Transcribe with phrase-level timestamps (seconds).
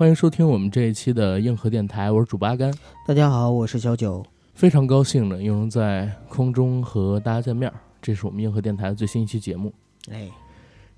[0.00, 2.72] 欢迎收听我们这一期的硬核电台，我是主八甘。
[3.06, 7.70] 大家好，我是小九，非常高兴呢，又能在空中和大家见面。
[8.00, 9.70] 这是我们硬核电台的最新一期节目。
[10.10, 10.26] 哎，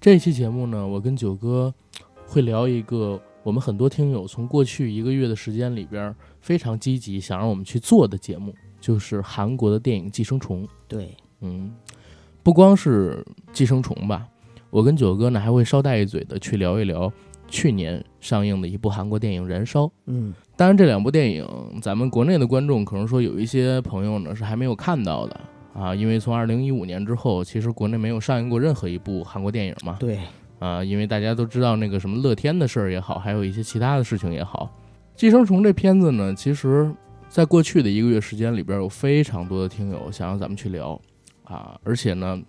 [0.01, 1.75] 这一期节目呢，我跟九哥
[2.29, 10.65] 会聊一个我们很多听友从过去一个月的时间里边非常积极想让我们去做的节目，就是韩国的电影《寄生虫》。
[10.87, 11.75] 对，嗯，
[12.45, 14.29] 不光是寄生虫吧，
[14.71, 17.13] 我跟九哥呢还会捎带一嘴的去聊一聊。
[17.49, 21.45] 去年上映的一部韩国电影《燃烧》，嗯，当然这两部电影，
[21.83, 25.41] 咱们国内的观众可能说有一些朋友呢是还没有看到的。
[25.75, 29.97] 啊，因为从二零一五年之后，其实国内没有上映过任何一部韩国电影嘛。
[29.99, 30.21] 对，
[30.61, 34.71] 啊，因为大家都知道那个什么乐天的事儿也好，还有一些其他的事情也好，
[35.19, 36.95] 《寄生虫》这片子呢，其实
[37.29, 41.01] 在过去的一个月时间里边，有非常多的听友想让咱们去聊。
[41.43, 42.41] 啊，而且呢，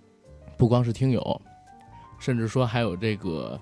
[0.55, 1.41] 不光是听友，
[2.19, 3.59] 甚至说还有这个。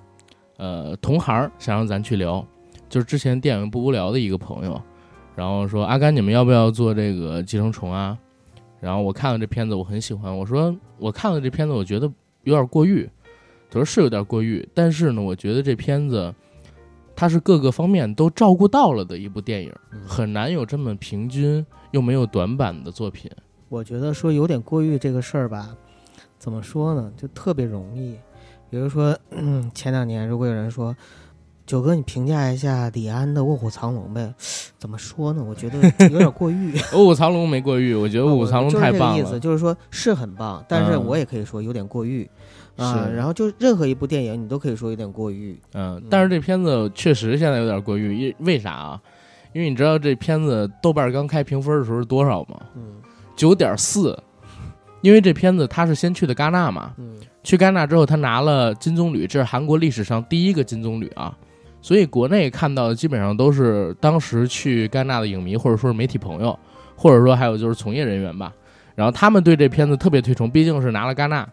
[0.57, 2.45] 呃，同行想让咱去聊，
[2.89, 4.81] 就是之前电影不无聊的一个朋友，
[5.35, 8.17] 然后说阿甘，你们要不要做这个寄生虫啊？
[8.80, 10.35] 然后我看了这片子，我很喜欢。
[10.35, 12.11] 我说我看了这片子，我觉得
[12.43, 13.09] 有点过誉。
[13.69, 16.33] 他说是有点过誉，但是呢，我觉得这片子
[17.15, 19.71] 它是各个方面都照顾到了的一部电影，
[20.05, 23.31] 很难有这么平均又没有短板的作品。
[23.69, 25.73] 我觉得说有点过誉这个事儿吧，
[26.37, 28.17] 怎么说呢，就特别容易。
[28.71, 30.95] 比如说，嗯，前两年如果有人说，
[31.65, 34.33] 九哥，你评价一下李安的《卧虎藏龙》呗？
[34.80, 35.43] 怎么说呢？
[35.43, 35.77] 我觉得
[36.09, 36.73] 有点过誉。
[36.93, 39.20] 卧虎藏龙没过誉，我觉得卧虎藏龙太棒了。
[39.20, 42.30] 意思就是说，是很棒，但是我也可以说有点过誉
[42.77, 43.09] 啊。
[43.14, 45.59] 然后就任何一部电影，你都可以说有点过誉。
[45.73, 49.02] 嗯，但是这片子确实现在有点过誉，因为啥啊？
[49.52, 52.58] 因为你知道这片子豆瓣刚开评分的时候是多少吗？
[52.76, 53.02] 嗯，
[53.36, 54.17] 九点四。
[55.02, 56.93] 因为这片子他是先去的戛纳嘛。
[56.98, 57.15] 嗯。
[57.43, 61.35] 去戛纳之后，他拿了金棕榈，这是韩国历史上第一个金棕榈啊！
[61.81, 66.57] 所以国内看到的基本上都是当时去戛纳的影迷，或者说是媒体朋友，
[66.95, 68.53] 或者说还有就是从业人员吧。
[68.93, 71.47] 然后他们对这片子特别推崇，毕竟是拿了戛纳。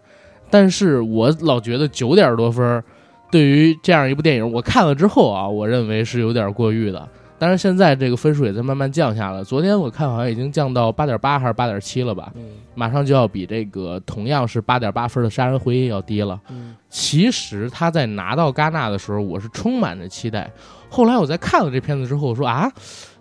[0.50, 2.82] 但是我老觉得九点多分，
[3.30, 7.08] 对于这样一部电影，我看了之后啊，我认为是有点过誉的。
[7.38, 9.44] 但是现在这个分数也在慢慢降下了。
[9.44, 12.32] 昨天我看好像已经降到八点八还是八点七了吧？
[12.34, 12.44] 嗯，
[12.74, 16.40] 马上就要比这个同样是八点八分的《杀人回忆》要低了。
[16.50, 20.50] 嗯，其实他在拿到戛纳的时候，我是充满着期待。
[20.90, 22.70] 后来我在看了这片子之后，我说啊，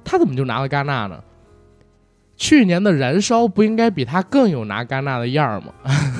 [0.03, 1.19] 他怎么就拿了戛纳呢？
[2.35, 5.73] 去年的《燃烧》不应该比他更有拿戛纳的样儿吗？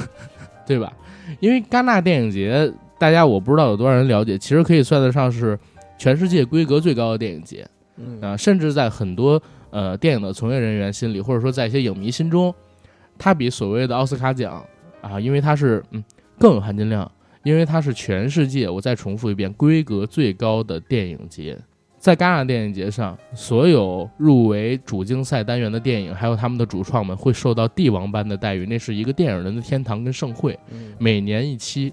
[0.66, 0.92] 对吧？
[1.40, 5.58] 因为戛纳电影节，大家我不知道有多少人了解，其实可以算得上是
[5.98, 7.68] 全世界规格最高的电影节。
[8.22, 12.54] 啊，甚至在很多呃电影的从业人员心里，或者说在一些影迷心中，
[13.18, 14.66] 它比所谓的奥斯卡奖
[15.02, 16.04] 啊，因为它是嗯
[16.40, 17.10] 更有含金量，
[17.44, 21.58] 因为它是全世界，我再重复一遍，规格最高的电影节。
[22.00, 30.58] 在戛纳电影节上，所有入围主竞赛单元的电影，还有他们的主创们，会受到帝王般的待遇，那是一个电影人的天堂跟盛会，
[31.00, 31.92] 每年一期。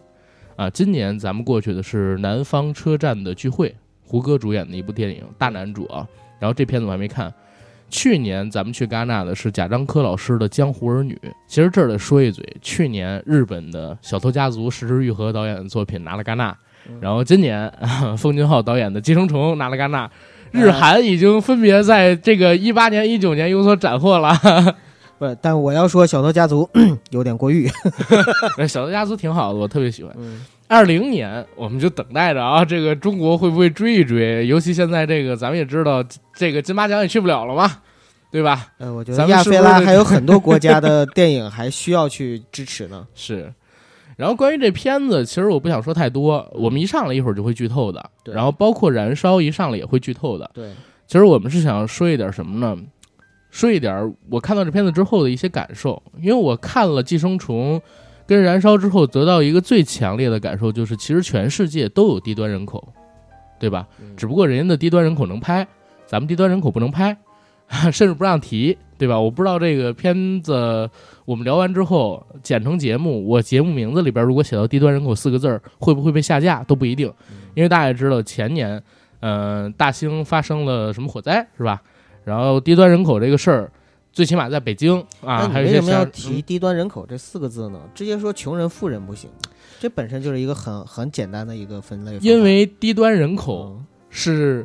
[0.56, 3.75] 啊，今年咱们过去的是南方车站的聚会。
[4.04, 6.06] 胡歌主演的一部电影，大男主啊，
[6.38, 7.32] 然后这片子我还没看。
[7.91, 11.15] 去年咱们去戛纳的是贾樟柯老师的《江湖儿女》。
[11.47, 16.56] 其实这儿得说一嘴，去年日本的小偷家族石之愈合导演的作品拿了戛纳，
[17.00, 17.72] 然后今年
[18.19, 20.10] 奉俊昊导演的《寄生虫》拿了戛纳。
[20.50, 24.33] 日韩已经分别在这个一八年、一九年有所斩获了。
[25.18, 26.68] 不，但我要说小偷家族
[27.10, 27.68] 有点过誉。
[28.66, 30.12] 小偷家族挺好的，我特别喜欢。
[30.74, 34.44] 二零年，我们就等待着啊，这个中国会不会追一追？
[34.44, 36.04] 尤其现在这个，咱们也知道，
[36.34, 37.71] 这个金马奖也去不了了嘛，
[38.32, 38.72] 对吧？
[38.78, 43.06] 呃，我觉得亚非拉还有 很多国家的电影还需要去支持呢。
[43.15, 43.54] 是，
[44.16, 48.10] 然后关于这片子，其实我不想说太多，我们一上来一会儿就会剧透的。
[48.24, 50.50] 然后包括《燃烧》一上来也会剧透的。
[50.53, 50.72] 对，
[51.06, 52.76] 其实我们是想说一点什么呢？
[53.53, 57.80] 说一点我看到这片子之后的一些感受，因为我看了《寄生虫》。
[58.26, 62.86] 跟燃烧之后得到一个最强烈的感受就是，其实全世界都有低端人口，
[63.59, 63.86] 对吧？
[64.16, 65.66] 只不过人家的低端人口能拍，
[66.06, 67.16] 咱们低端人口不能拍，
[67.92, 69.21] 甚至不让提，对吧？
[69.21, 70.88] 我不知道这个片子
[71.24, 77.12] 我们聊完之后剪成节目，我节目名字里边如果写到“低端人口”四个字儿，会不会被下架都不一定，
[77.54, 78.82] 因为大家也知道前年，
[79.21, 81.82] 嗯，大兴发生了什么火灾，是吧？
[82.24, 83.71] 然后低端人口这个事儿。
[84.15, 87.81] 最起码在北京啊，为什么要提低端人口这四个字呢？
[87.93, 89.28] 直接说穷人、富人不行，
[89.81, 92.16] 这本身就是一个很很简单的一个分类。
[92.22, 93.77] 因为低端人口
[94.09, 94.65] 是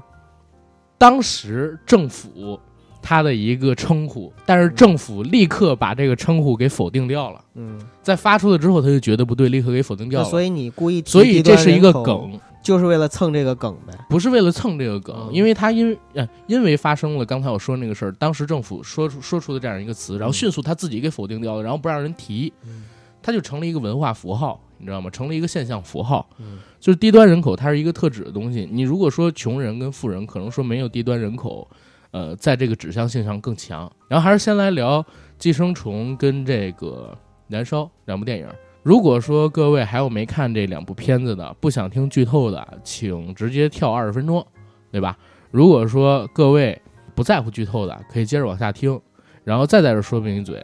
[0.99, 2.59] 当时政府
[3.01, 7.43] 他的一个称呼，但是政府立刻把这个称呼给否定掉了。
[7.55, 10.29] 嗯，在发出了之后，他就觉得不对，立刻给否定掉了。
[10.29, 12.39] 所以你故意，所以这是一个梗。
[12.61, 13.93] 就是为了蹭这个梗呗。
[14.09, 22.85] 不是为了蹭这个梗，嗯因为他因呃因为发生了刚才我说那个事儿，当时政府说出说出的这样一个词，然后迅速他自己给否定掉了，然后不让人提，嗯
[23.21, 25.09] 他就成了一个文化符号，你知道吗？
[25.09, 26.27] 成了一个现象符号。
[26.39, 28.65] 嗯就是低端人口，它是一个特指的东西。
[28.71, 31.67] 你如果说穷人跟富人，可能说没有低端人口，
[32.11, 33.91] 呃，在这个指向性上更强。
[34.07, 35.03] 然后还是先来聊
[35.37, 37.11] 《寄生虫》跟这个
[37.53, 38.47] 《燃烧》两部电影。
[38.81, 44.45] 如果说各位还有没看这两部片子的，不想听剧透的，请直接跳二十分钟，
[44.91, 45.17] 对吧？
[45.51, 46.79] 如果说各位
[47.13, 48.99] 不在乎剧透的，可以接着往下听。
[49.43, 50.63] 然后再在这说明一嘴，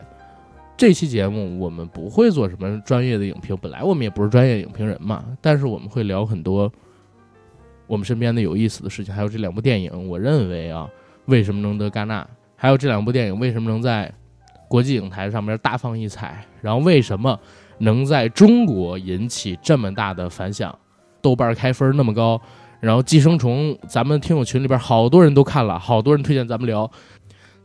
[0.77, 6.71] 这期节目我们不会做什么专业的影评，本来我们也不是专业影评人嘛，但是我们会聊很多
[7.87, 10.87] 我们身边的有意思的事情，还有这两部电影，我认为啊，
[11.25, 14.13] 为什么能得戛纳，还有这两部电影为什么能在
[14.67, 17.39] 国际影坛上面大放异彩，然后为什么
[17.77, 20.77] 能在中国引起这么大的反响，
[21.21, 22.39] 豆瓣开分那么高，
[22.79, 26.87] 然后《寄生虫》咱们听友群里边好多人都看了，好多人推荐咱们聊。《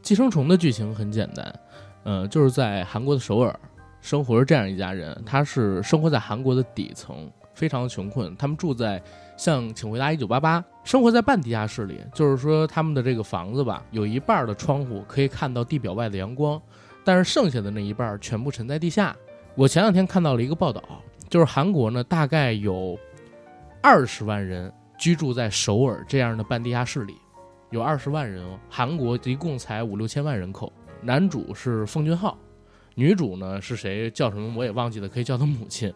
[0.02, 1.60] 寄生虫》的剧情很简单，
[2.04, 3.54] 呃，就是在韩国的首尔
[4.00, 9.00] 生活着这样一家人，他是生活在韩国的底层，非常穷困，他们住在
[9.36, 16.60] 像《请回答一九八八》，生活在半地下室里，就是说他们的这个房子吧，有一半的窗户可以看到地表外的阳光，
[17.04, 19.14] 但是剩下的那一半全部沉在地下。
[19.56, 20.82] 我前两天看到了一个报道，
[21.29, 22.99] 就是韩国呢大概有
[23.82, 27.14] 二十万人居住在首尔这样的半地下室里，
[27.70, 28.58] 有二十万人哦。
[28.70, 32.38] 韩国一共才五六千万人口，男主是奉俊昊，
[32.94, 35.93] 女主呢是谁叫什么我也忘记了，可以叫她母亲。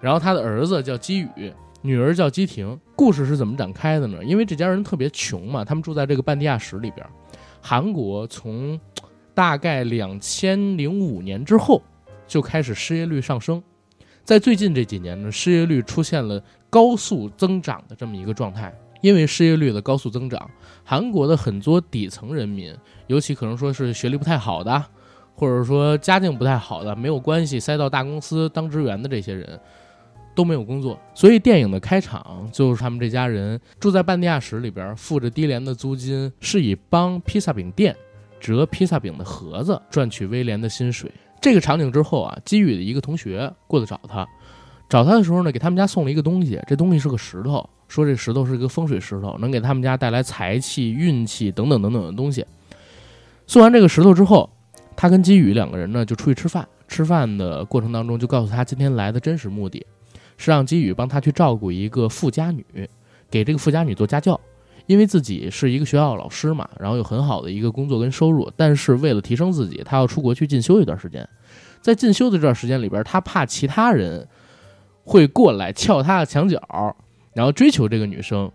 [0.00, 1.52] 然后他的儿子叫基宇，
[1.82, 2.78] 女儿叫基婷。
[2.94, 4.22] 故事是怎么展开的呢？
[4.22, 7.04] 因为这家人特别穷嘛，他们住在这个半地下室里边。
[7.60, 8.78] 韩国从
[9.34, 11.82] 大概两千零五年之后
[12.28, 13.60] 就开始失业率上升，
[14.22, 16.40] 在最近这几年呢，失业率出现了
[16.70, 18.72] 高速增长的这么一个状态。
[19.00, 20.50] 因为失业率的高速增长，
[20.82, 22.74] 韩国的很多底层人民，
[23.06, 24.84] 尤其可能说是学历不太好的，
[25.36, 29.60] 或者说家境不太好的，没有关系塞到大公司当职员的这些人，
[30.34, 30.98] 都没有工作。
[31.14, 37.94] 所以电影的开场就是他们这家人住在半地下室里边，付着低廉的租金，是以帮披萨饼店
[38.40, 41.08] 折披萨饼的盒子赚取威廉的薪水。
[41.40, 44.26] 这个场景之后啊，基宇的一个同学过来找他，
[44.88, 52.44] 找他的时候呢，给他们家送了一个东西，这东西是个石头，说这石头是一个风水石头，能给他们家带来财气、运气等等等等的东西。
[53.46, 54.50] 送完这个石头之后，
[54.96, 56.68] 他跟基宇两个人呢就出去吃饭。
[56.88, 59.86] 吃饭的过程当中，就告诉他今天来的真实目的，
[60.38, 62.64] 是让基宇帮他去照顾一个富家女，
[63.30, 64.40] 给这个富家女做家教。
[64.88, 71.28] 因为自己是一个学校的老师嘛，然后有很好的一个工作跟收入，但是为了提升自己，他要出国去进修一段时间。
[71.82, 74.26] 在进修的这段时间里边，他怕其他人
[75.04, 76.58] 会过来撬他的墙角，
[77.34, 78.50] 然后追求这个女生，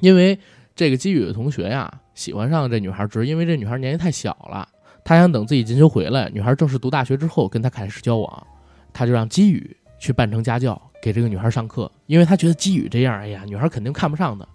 [0.00, 0.38] 因为
[0.76, 4.68] 这个基宇的同学呀喜欢上这女孩，只是因为这女孩年纪太小了，
[5.02, 8.46] 他想等自己进修回来，女孩正式读大学之后跟他开始交往，
[8.92, 14.46] 他就让基宇去扮成家教给这个女孩上课，因为他觉得基宇这样，哎呀，女孩肯定看不上的。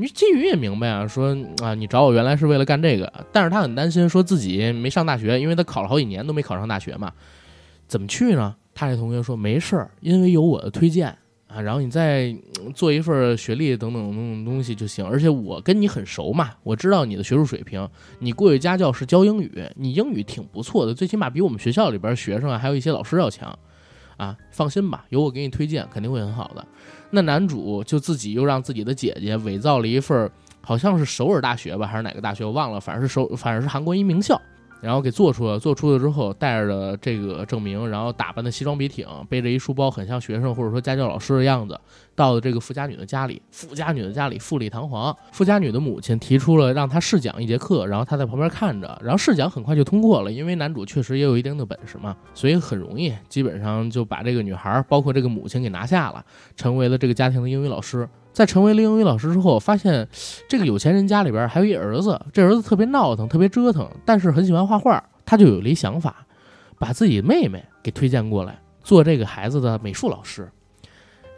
[0.00, 7.12] 你金宇也明白啊，说啊，你找我原来是为了干这个，但是他很担心，说自己没上大学，因为他考了好几年都没考上大学嘛，
[7.88, 8.54] 怎么去呢？
[8.72, 11.08] 他这同学说没事儿，因为有我的推荐
[11.48, 12.32] 啊，然后你再
[12.76, 17.88] 做一份学历等等等等东西就行，而且我跟你很熟嘛，我知道你的学术水平，
[18.20, 23.58] 你过去家教是教英语，你英语挺不错的，最起码比我们学校里边学生啊，还有一些老师要强，
[24.16, 26.64] 啊，放心吧，有我给你推荐，肯定会很好的。
[27.10, 34.40] 那男主就自己又让自己的姐姐伪造了一份，好像是首尔大学吧，还是哪个大学我忘了，反正是首，反正是韩国一名校，
[34.80, 41.78] 然后给做出了，做出了之后带着这个证明，然后打扮的西装笔挺，背着一书包，很像学生或者说家教老师的样子，
[42.14, 43.42] 到了这个富家女的家里。
[43.50, 56.24] 富家女的家里富丽堂皇，富家女的母亲提出了让他试讲一节课，然后他在旁边看着，然后试讲很快就通过了，因为男主确实也有一定的本事嘛，所以很容易，基本上就把这个女孩，包括这个母亲给拿下了。
[56.56, 58.08] 成为了这个家庭的英语老师。
[58.32, 60.06] 在成为了英语老师之后，发现
[60.48, 65.02] 这个有钱人家里边还有一儿子，这儿子特别闹腾，特别折腾，但是很喜欢画画。
[65.26, 66.24] 他就有了一想法，
[66.78, 70.48] 把自己的妹妹给推荐过来做这个孩子的美术老师，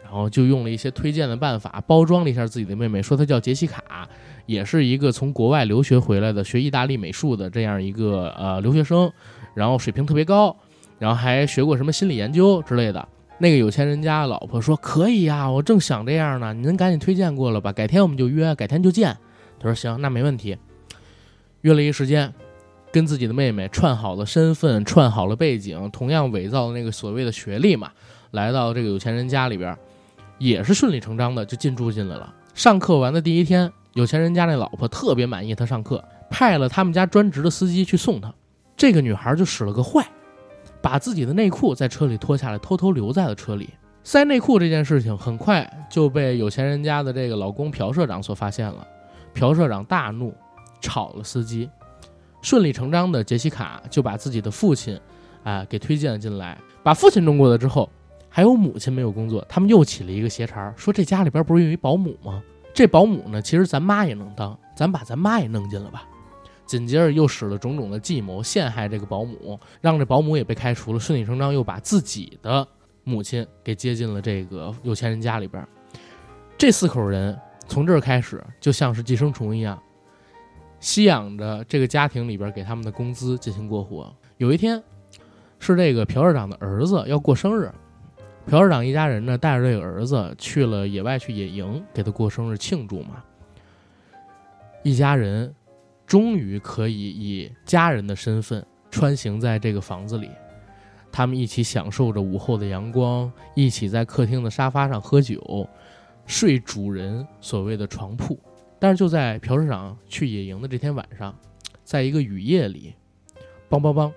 [0.01, 4.07] 然后就用了一些推荐的办法，包装了一下自己的妹妹，说她叫杰西卡，
[4.45, 9.11] 也是一个从国外留学回来的学意大利美术的这样一个呃留学生，
[9.53, 10.55] 然后水平特别高，
[10.99, 13.05] 然后还学过什么心理研究之类的。
[13.41, 19.17] 那个有钱人家老婆说：“可以呀、我正想这样呢，您赶紧推荐过来吧，改天我们就约，改天就见。”
[19.59, 20.55] 他说：“行，那没问题。”
[21.61, 22.31] 约了一时间，
[22.91, 27.89] 跟自己的妹妹串好了身份，串好了背景，同样伪造了那个所谓的学历嘛，
[28.29, 29.75] 来到这个有钱人家里边。
[30.37, 32.31] 也是顺理成章的就进驻进来了。
[32.53, 38.31] 上课完的第一天，有钱人家那老婆特别满意他上课，派了他们家专职的司机去送他。
[38.77, 40.07] 这个女孩就使了个坏，
[40.81, 43.69] 把自己的内裤在车里脱下来，偷偷留在了车里。
[44.03, 48.87] 塞内裤这件事情很快就被有钱人家的这个老公朴社长所发现了。
[49.33, 50.33] 朴社长大怒，
[50.81, 51.69] 炒了司机。
[52.41, 54.99] 顺理成章的，杰西卡就把自己的父亲，
[55.43, 56.57] 啊，给推荐了进来。
[56.81, 57.87] 把父亲弄过来之后，
[58.27, 62.41] 还有母亲没有工作，他们又起了一个邪茬，说这家里边不是有一保姆吗？
[62.73, 66.03] 这保姆呢，其实咱妈也能当，咱把咱妈也弄进了吧。
[66.71, 70.99] 紧接着又使了种种的计谋，陷害这个保姆，让这保姆也被开除了。
[70.99, 72.65] 顺理成章又把自己的
[73.03, 75.67] 母亲给接进了这个有钱人家里边。
[76.57, 77.37] 这四口人
[77.67, 79.77] 从这儿开始，就像是寄生虫一样。
[80.79, 84.09] 吸养着这个家庭里边给他们的工资进行过活。
[84.37, 84.81] 有一天，
[85.59, 87.69] 是这个朴社长的儿子要过生日，
[88.45, 93.21] 朴社长一家人呢带着这个儿子去了野外去野营，给他过生日庆祝嘛。
[94.83, 95.53] 一家人
[96.11, 100.29] 终于可以以家人的身份穿行在这个房子里，
[101.09, 105.65] 他们一起享受着午后的阳光，一起在客厅的沙发上喝酒，
[106.25, 108.37] 睡主人所谓的床铺。
[108.77, 111.33] 但是就在朴市长去野营的这天晚上，
[111.85, 112.93] 在一个雨夜里，
[113.69, 114.11] 梆梆梆，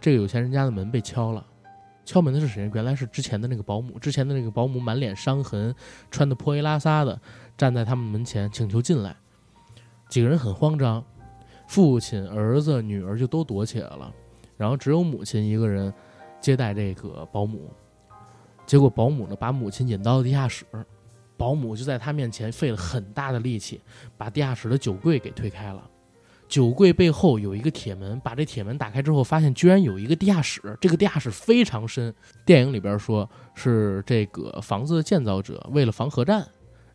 [0.00, 1.46] 这个有钱人家的门被敲了。
[2.06, 2.70] 敲门的是谁？
[2.72, 3.98] 原来是之前的那个保姆。
[3.98, 5.74] 之前的那个保姆满脸伤痕，
[6.10, 7.20] 穿的破衣拉撒的，
[7.58, 9.14] 站在他们门前请求进来。
[10.14, 11.04] 几个人很慌张，
[11.66, 14.14] 父亲、儿子、女儿就都躲起来了，
[14.56, 15.92] 然后只有母亲一个人
[16.40, 17.68] 接待这个保姆。
[18.64, 20.64] 结果保姆呢，把母亲引到了地下室。
[21.36, 23.80] 保姆就在他面前费了很大的力气，
[24.16, 25.82] 把地下室的酒柜给推开了。
[26.46, 30.78] 酒柜背后有一个铁门，把这铁门打开之后，发现居然有一个地下室。
[30.80, 32.14] 这个地下室非常深。
[32.46, 36.46] 电影里边说是这个房子的建造者为了防核战，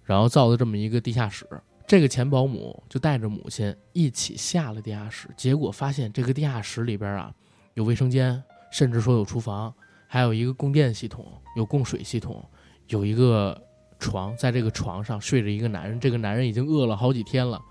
[0.05, 1.45] 然后造的这么一个地下室。
[1.89, 7.33] 这个前保姆就带着母亲一起下了地下室，结果发现这个地下室里边啊
[7.73, 9.73] 有卫生间，甚至说有厨房，
[10.05, 12.47] 还有一个供电系统，有供水系统，
[12.89, 13.59] 有一个。
[14.01, 17.61] 床在这个床上睡着一个男人，这个男人已经饿了好几天了。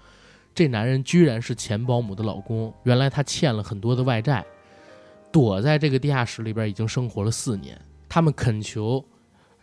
[0.54, 4.44] 这男人居然是前保姆的老公，原来他欠了很多的外债，
[5.32, 7.80] 躲在这个地下室里边已经生活了四年。
[8.10, 9.02] 他们恳求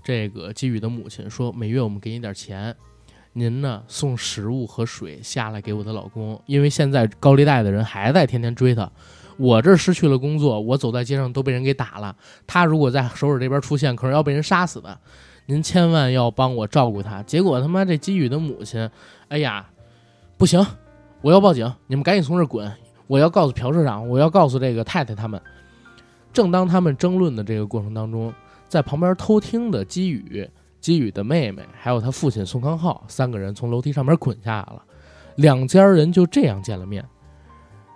[0.04, 2.76] 这个基宇的母亲说：“每月我们给你点钱，
[3.38, 8.90] 您呢送食物和水下来给我的老公，因为现在高利贷的人还在天天追他。
[9.38, 12.16] 我这失去了工作，我走在街上都被人给打了。
[12.48, 14.98] 他如果在首尔这边出现，可是要被人杀死的。”
[15.48, 17.22] 您千万要帮我照顾他。
[17.22, 18.90] 结果他妈这基宇的母亲，
[19.28, 19.70] 哎呀，
[20.38, 20.66] 不行，
[21.22, 21.72] 我要报警！
[21.86, 22.72] 你们赶紧从这滚！
[23.06, 25.40] 我要告诉朴社长，我要告诉这个太太他们。
[26.34, 28.34] 正当他们争论的这个过程当中，
[28.68, 30.50] 在旁边偷听的基宇、
[30.86, 34.84] 基宇的妹妹，还有他父亲宋康昊三个人从楼梯上面滚下来了，
[35.38, 37.04] 两家人就这样见了面。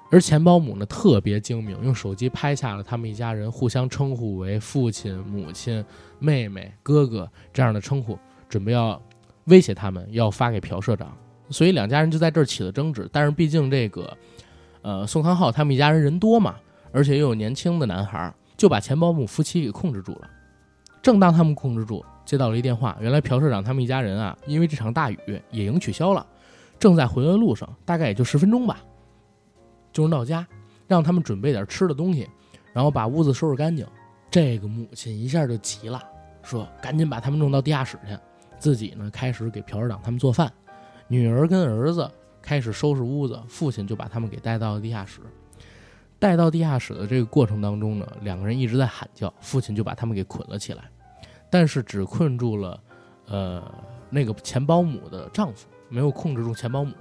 [0.09, 5.85] 而钱保姆呢，特别精明，用手机拍下了他们一家人互相称呼为父亲、母亲、
[6.17, 8.17] 妹妹、哥哥这样的称呼，
[8.49, 8.99] 准备要
[9.43, 11.15] 威胁他们，要发给朴社长。
[11.51, 13.07] 所以两家人就在这儿起了争执。
[13.13, 14.17] 但是毕竟这个，
[14.81, 16.55] 呃，宋康昊他们一家人人多嘛，
[16.91, 20.27] 而且又有年轻的男孩，就把钱保姆夫妻给控制住了。
[21.03, 26.23] 正当他们控制住，接到了一电话，原来朴社长他们一家人啊，因为这场大雨，野营取消了，
[26.77, 28.83] 正在回来的路上，大概也就十分钟吧。
[29.91, 30.45] 就是到家，
[30.87, 32.29] 让他们准备点吃的东西，
[32.71, 33.83] 然后把屋子收拾干净。
[34.29, 35.99] 这个母亲一下就急了，
[36.43, 38.15] 说：“赶紧把他们弄到地下室去。”
[38.59, 40.53] 自己呢，开始给朴社长他们做饭。
[41.07, 42.07] 女儿跟儿子
[42.43, 45.19] 开始收拾屋子，父亲就把他们给带到了地下室。
[46.19, 50.83] 带到地下室的这个过程当中呢，两个人一直在喊叫，父亲就把他们给捆了起来，
[51.49, 52.83] 但是只困住了，
[53.27, 53.63] 呃，
[54.09, 56.93] 那个前保姆的丈夫，没有控制住前保姆。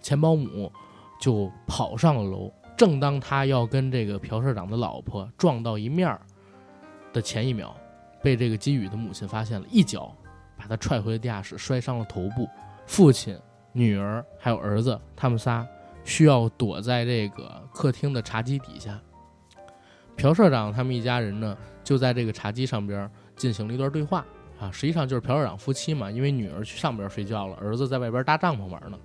[0.00, 0.72] 前保姆。
[1.20, 2.52] 就跑上了楼。
[2.76, 6.20] 正当他要跟这个朴社长的老婆撞到一面儿
[7.12, 7.72] 的前一秒，
[8.20, 10.12] 被这个基宇的母亲发现了，一脚
[10.56, 12.48] 把他踹回了地下室，摔伤了头部。
[12.86, 13.38] 父亲、
[13.70, 15.64] 女儿还有儿子，他们仨
[16.02, 19.00] 需要躲在这个客厅的茶几底下。
[20.16, 24.24] 朴社长他们一家人呢，就在这个茶几上边进行了一段对话
[24.60, 28.98] 啊，实际上就是朴社长夫妻嘛，因为女儿去上边睡觉了，儿子在外边搭帐篷玩呢。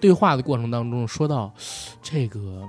[0.00, 1.52] 对话的过程当中，说到
[2.00, 2.64] 这个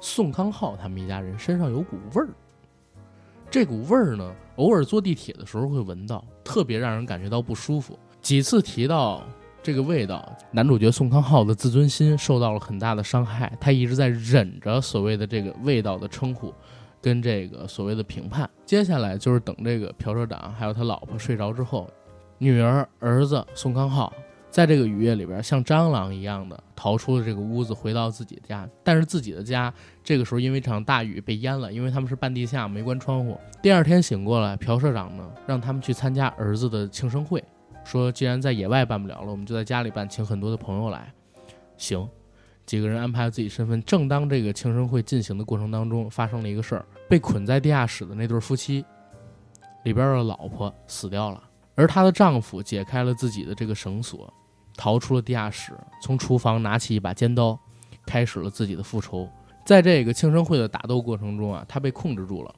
[0.00, 2.28] 宋康昊他们一家人身上有股味儿，
[3.50, 7.98] 这股味儿呢，偶尔坐地铁的时候会闻到，特别让人感觉到不舒服。
[8.20, 9.22] 几次提到
[9.62, 16.52] 这个味道，男主角宋康昊的自尊心受到了很大的伤害，他一直在忍着所谓的这个味道的称呼，
[17.04, 18.48] 跟这个所谓的评判。
[18.64, 21.86] 接下来就是等这个朴社长还有他老婆睡着之后，
[22.38, 24.10] 女儿儿子宋康昊
[24.50, 28.66] 在这个雨夜里边像蟑螂一样的逃出了这个屋子，回到自己家。
[28.82, 29.70] 但是自己的家
[30.02, 33.38] 这个时候因为一场大雨被淹了，因为他们是半地下，没关窗户。
[33.60, 37.44] 第二天醒过来，朴社长呢让他们去参加儿子的庆生会，
[37.84, 41.12] 说既然在野外办不了了，我们就在家里办，请很多的朋友来。
[41.76, 42.08] 行。
[42.66, 43.82] 几个人安排了自己身份。
[43.84, 48.84] 正当这个庆生会进行的过程当中，发生了一个事儿：被捆在地下室的那对夫妻
[49.84, 51.42] 里边的老婆死掉了，
[51.74, 54.32] 而她的丈夫解开了自己的这个绳索，
[54.76, 57.58] 逃出了地下室，从厨房拿起一把尖刀，
[58.06, 59.28] 开始了自己的复仇。
[59.64, 62.54] 在这个庆生会的打斗过程中啊，他被控制住了，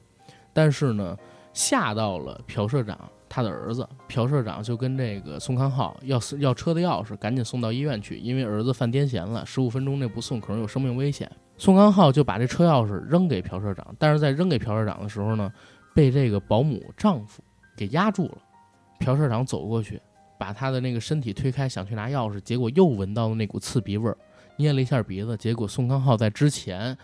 [0.53, 1.17] 但是呢，
[1.53, 2.97] 吓到了朴社长。
[3.29, 11.29] 他的儿子朴社长就跟这个宋康昊要要车的钥匙，赶紧送到医院去，因为儿子犯癫痫了，十五分钟内不送可能有生命危险。
[11.57, 15.51] 宋康昊就把这车钥匙扔给朴社长，但是在扔给朴社长的时候呢，
[15.95, 17.41] 被这个保姆丈夫
[17.75, 18.37] 给压住了。
[18.99, 20.01] 朴社长走过去，
[20.37, 24.17] 把他的那个身体推开，想去拿钥匙，结果又闻到了那股刺鼻味儿，
[24.55, 26.97] 捏了一下鼻子，结果宋康昊在之前。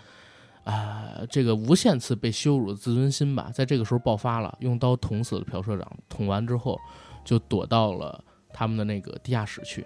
[0.63, 5.91] 啊，这个无限次被羞辱的自尊心吧，在这个时候爆发了，用刀捅死了朴社长。
[6.07, 6.79] 捅完之后，
[7.25, 9.85] 就躲到了他们的那个地下室去。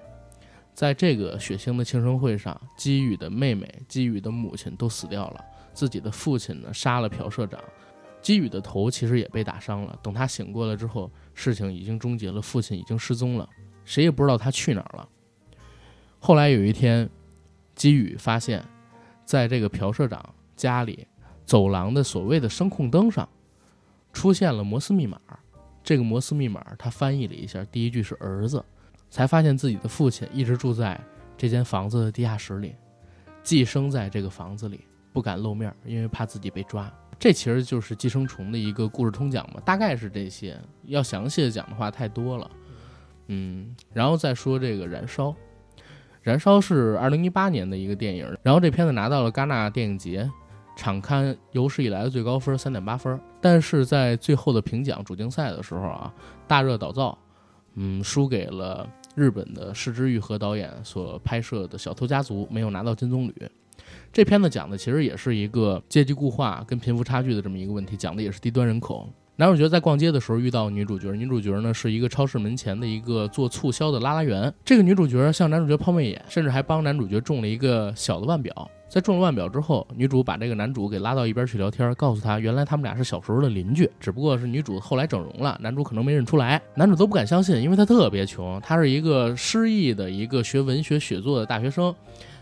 [0.75, 7.59] 在这个血腥的庆生会上，基宇的妹妹、基宇的母亲都死掉了，自己的父亲呢杀了朴社长，
[8.21, 9.97] 基宇的头其实也被打伤了。
[10.03, 13.49] 等他醒过来之后，事情已经终结了，父亲已经失踪了，
[13.83, 15.09] 谁也不知道他去哪儿了。
[16.19, 17.09] 后来有一天，
[17.73, 18.63] 基宇发现，
[19.25, 20.23] 在这个朴社长。
[20.57, 21.07] 家里
[21.45, 23.29] 走廊的所谓的声控灯上
[24.11, 25.17] 出现了摩斯密码，
[25.83, 28.61] 这个摩斯密码他翻译了一下，第一句是儿子，
[29.09, 30.99] 才发现自己的父亲一直住在
[31.37, 32.75] 这间房子的地下室里，
[33.43, 34.81] 寄生在这个房子里，
[35.13, 36.91] 不敢露面，因为怕自己被抓。
[37.19, 40.59] 这其实就是寄生虫的一个故事通讲嘛，大概是这些。
[40.85, 42.51] 要详细的讲的话太多了，
[43.27, 45.33] 嗯，然后再说这个燃烧，
[46.21, 50.29] 燃烧是二零一八年的一个电影，然后这片子拿到了戛纳电影节。
[50.77, 56.13] 场刊有史以来的最高分三点八分，但是在最后的评奖主竞赛的时候啊，
[56.47, 57.17] 大热倒灶，
[57.73, 63.33] 嗯，输给了日本的市之愈和导演所拍摄的《小偷家族》，没有拿到金棕榈。
[64.13, 69.09] 这片子讲的其实也是一个阶级固化跟贫富差距的这么一个问题，讲的也是低端人口。
[69.39, 74.53] 男主角在逛街的时候遇到女主角，女主角呢是一个超市门前的一个做促销的拉拉员。
[74.63, 78.69] 这个女主角向男主角抛媚眼，甚至还帮男主角中了一个小的腕表。
[78.89, 86.61] 在中了腕表之后，女主把这个男主给拉到一边去聊天，告诉他原来他们俩是小时候的邻居，只不过是女主后来整容了，男主可能没认出来。
[86.75, 91.93] 男主都不敢相信，因为他特别穷，他是一个失意的一个学文学写作的大学生，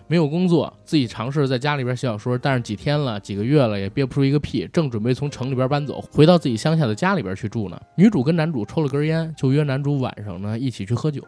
[0.07, 7.81] 没有工作，自己尝试在家里边写小说，但是几天了，几个月了也憋不出一个屁，正准备从城里边搬走，回到自己乡下的家里边去住呢。
[7.97, 11.23] 女主跟男主抽了根烟，就约男主晚上呢一起去喝酒。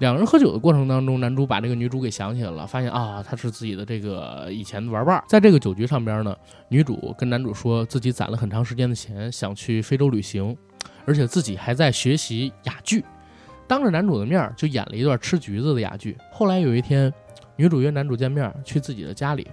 [0.00, 5.22] 两个人喝酒的过程当中，男主把这个女主给想起来了，发现啊，她是自己的这个以前的玩伴。
[5.28, 6.36] 在这个酒局上边呢，
[6.68, 10.56] 女主跟男主说自己攒了很长时间的钱，想去非洲旅行，
[11.06, 13.04] 而且自己还在学习哑剧，
[13.68, 16.18] 当着男主的面就演了一段吃橘子的哑剧。
[16.32, 17.12] 后来有一天，
[17.54, 19.46] 女主约男主见面，去自己的家里，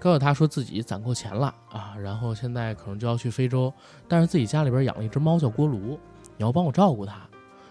[0.00, 3.72] 告诉他说自己攒够钱了啊，然后现在可能就要去非洲，
[4.08, 5.98] 但是自己家里边养了一只猫叫锅炉，
[6.36, 7.20] 你要帮我照顾它。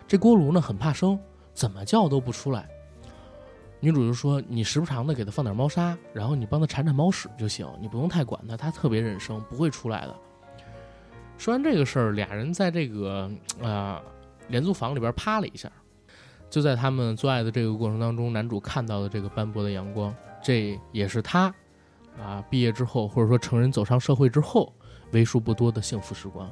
[0.08, 1.20] 这锅炉呢很怕生。
[1.60, 2.70] 怎么叫都不出来，
[3.82, 10.16] 女主就说：“你时不常的给它放点猫砂，然后你帮它铲铲猫屎就行，你不用太管它，它特别忍生，不会出来的。”
[11.38, 13.30] 说完这个事儿，俩人在这个
[13.62, 14.02] 啊
[14.48, 15.70] 廉租房里边趴了一下，
[16.50, 21.54] 就在他们做爱的这个过程当中，男主看到了这个斑驳的阳光，这也是他
[22.18, 24.74] 啊毕业之后或者说成人走上社会之后
[25.12, 26.50] 为数不多的幸福时光。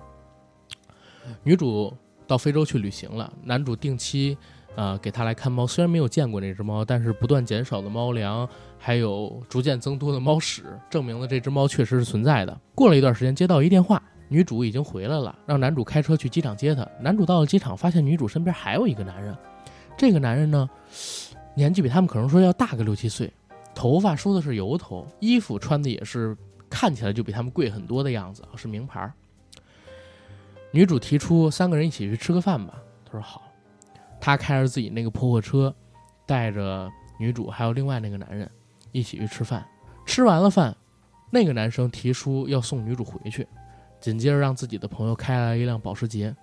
[1.44, 1.96] 女主
[2.28, 4.38] 到非洲去旅行了，男主定期。
[4.78, 12.56] 呃，给他来看猫，虽然没有见过那只猫，但是不断减少的猫粮，还有逐渐增多的猫屎，证明了这只猫确实是存在的。
[12.76, 16.88] 过了一段时间，接到一电话，女主已经回来了，让男主开车去机场接她。
[17.02, 19.36] 男主到了机场，发现女主身边还有一个男人，
[19.98, 20.70] 这个男人呢，
[21.56, 23.34] 年纪比他们可能说要大个六七岁，
[23.74, 26.38] 头发梳的是油头，衣服穿的也是
[26.70, 29.12] 看起来就比他们贵很多的样子，是名牌。
[30.70, 33.42] 女主提出三个人一起去吃个饭吧，他说好。
[34.20, 35.74] 他开着自己那个破货车，
[36.26, 38.50] 带着女主还有另外那个男人
[38.92, 39.66] 一起去吃饭。
[40.06, 40.76] 吃完了饭，
[41.32, 43.48] 那个男生提出要送女主回去，
[44.00, 46.36] 紧接着让自己的朋友开来一辆保时捷。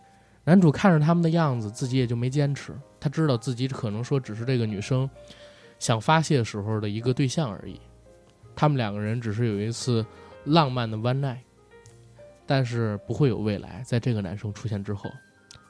[0.44, 2.74] 男主看着他们的样子，自己也就没坚持。
[3.00, 5.08] 他知道自己可能说只是这个女生
[5.78, 7.80] 想发泄时候的一个对象而已。
[8.54, 10.04] 他们两个人只是有一次
[10.44, 11.38] 浪漫的 one night。
[12.46, 15.10] 但是不会有未来，在这个男生出现之后，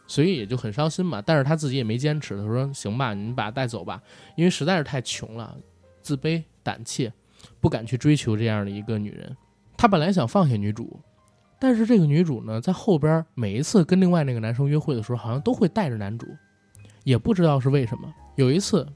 [0.07, 1.23] 所以也就很伤心嘛。
[1.25, 4.03] 但是他自己也没坚持，他说：“行吧，你把他带走吧，
[4.37, 5.57] 因为实在是太穷了，
[6.03, 7.13] 自卑、胆怯，
[7.61, 9.37] 不敢去追求这样的一个女人。
[9.77, 10.99] 他本来想放下女主，
[11.59, 16.27] 但是这个女主呢，在后边每一次跟另外那个男生约会的时候，好像都会带着男主，
[17.03, 18.13] 也不知道是为什么。
[18.37, 18.87] 有一次，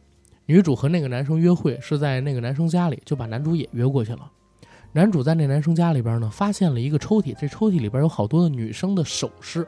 [0.47, 4.31] 女主和那个男生约会是在那个男生家里，就把男主也约过去了。
[4.93, 9.67] 男主在那男生家里边呢，发现了一个抽屉，这抽屉里边有好多的女生的首饰。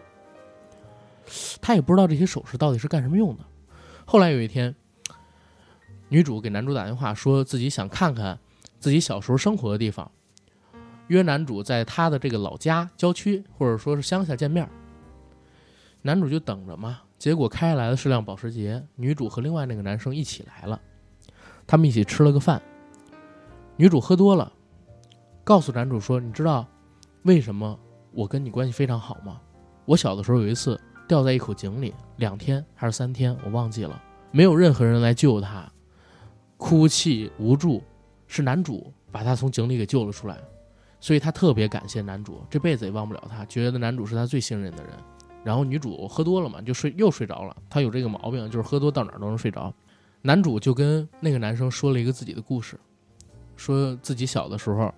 [1.60, 3.44] 他也不知道这些首饰到底是干什么用的。
[4.04, 4.74] 后来有一天，
[6.08, 8.38] 女主给男主打电话，说自己想看看
[8.78, 10.10] 自己小时候生活的地方，
[11.08, 14.68] 约男主在他的这个老家郊区或者说是乡下见面。
[16.02, 20.80] 男主就等着嘛，结果开来的是辆保时捷，女主和另外那个男生一起来了，
[21.66, 22.60] 他们一起吃了个饭。
[23.76, 24.52] 女主喝多了。
[25.42, 26.64] 告诉男主说：“你知道
[27.22, 27.76] 为什么
[28.12, 29.40] 我跟你关系非常好吗？
[29.84, 30.80] 我小的时候有一次
[31.10, 35.68] 掉在一口井里，两天还是三天，我忘记了，没有任何人来救他，
[36.56, 37.82] 哭泣无助，
[38.28, 40.38] 是男主把他从井里给救了出来，
[41.00, 44.92] 所以他特别感谢男主，这辈子也忘不了他，觉得男主是他最信任的人。
[45.42, 49.74] 然后女主喝多了嘛，就睡又睡着了，她有这个毛病，就是喝多到哪儿都能睡着。
[50.22, 52.78] 男主就跟那个男生说了一个自己的故事，
[53.56, 54.94] 说自己小的时候。”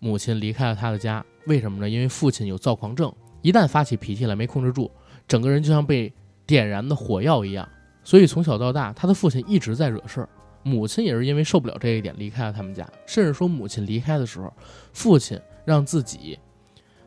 [0.00, 1.88] 母亲离开了他的家，为什么呢？
[1.88, 4.90] 因为父亲有躁狂症，一旦发起脾气来没控制住，
[5.26, 6.12] 整个人就像被
[6.46, 7.68] 点燃的火药一样。
[8.02, 10.28] 所以从小到大，他的父亲一直在惹事儿，
[10.62, 12.86] 母亲也是因为受不了这一点离开了他们家。
[13.06, 14.52] 甚至说，母亲离开的时候，
[14.92, 16.38] 父亲让自己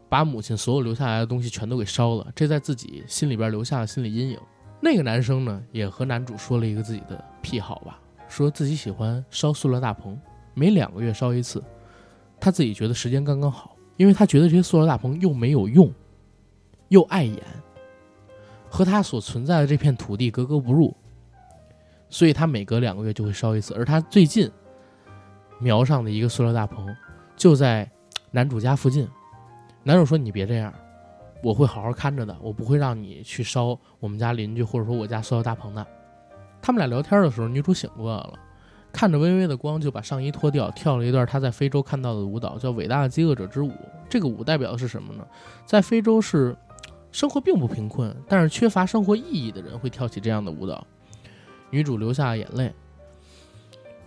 [0.09, 4.39] 把母亲所有留下来的东西全都给烧了，这在自己心里边留下了心理阴影。
[4.81, 10.19] 那个男生呢，也和男主说了一个自己的癖好吧，说自己喜欢烧塑料大棚，
[10.55, 11.63] 每两个月烧一次。
[12.39, 15.91] 他自己觉得时间刚刚好，因为他觉得这些塑料大棚又没有用，
[16.89, 17.43] 又碍眼，
[18.69, 20.95] 和他所存在的这片土地格格不入，
[22.09, 23.73] 所以他每隔两个月就会烧一次。
[23.73, 24.49] 而他最近
[25.59, 26.87] 瞄上的一个塑料大棚
[27.35, 27.89] 就在
[28.31, 29.07] 男主家附近。
[29.83, 30.73] 男主说：“你别这样，
[31.41, 35.85] 我会好好看着的，我不会让你去烧我们家邻居或者说我家塑料大棚的。”
[36.61, 38.33] 他们俩聊天的时候，女主醒过来了。
[38.91, 43.69] 看着微微的光，就把上衣脱掉，跳了一段她在非洲看到的舞蹈，叫《伟大的饥饿者之舞》。
[44.09, 45.25] 这个舞代表的是什么呢？
[45.65, 46.57] 在非洲是
[47.17, 50.85] 生活并不贫困，但是缺乏生活意义的人会跳起这样的舞蹈。
[51.71, 52.71] 女主流下了眼泪。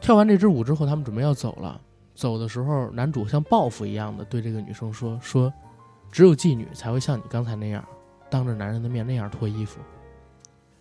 [0.00, 1.80] 跳完这支舞之后，他们准备要走了。
[2.14, 5.52] 走的时候，男主像报复一样的对这个女生说：“说，
[6.12, 7.84] 只有妓女才会像你刚才那样，
[8.30, 9.80] 当着男人的面那样脱衣服。”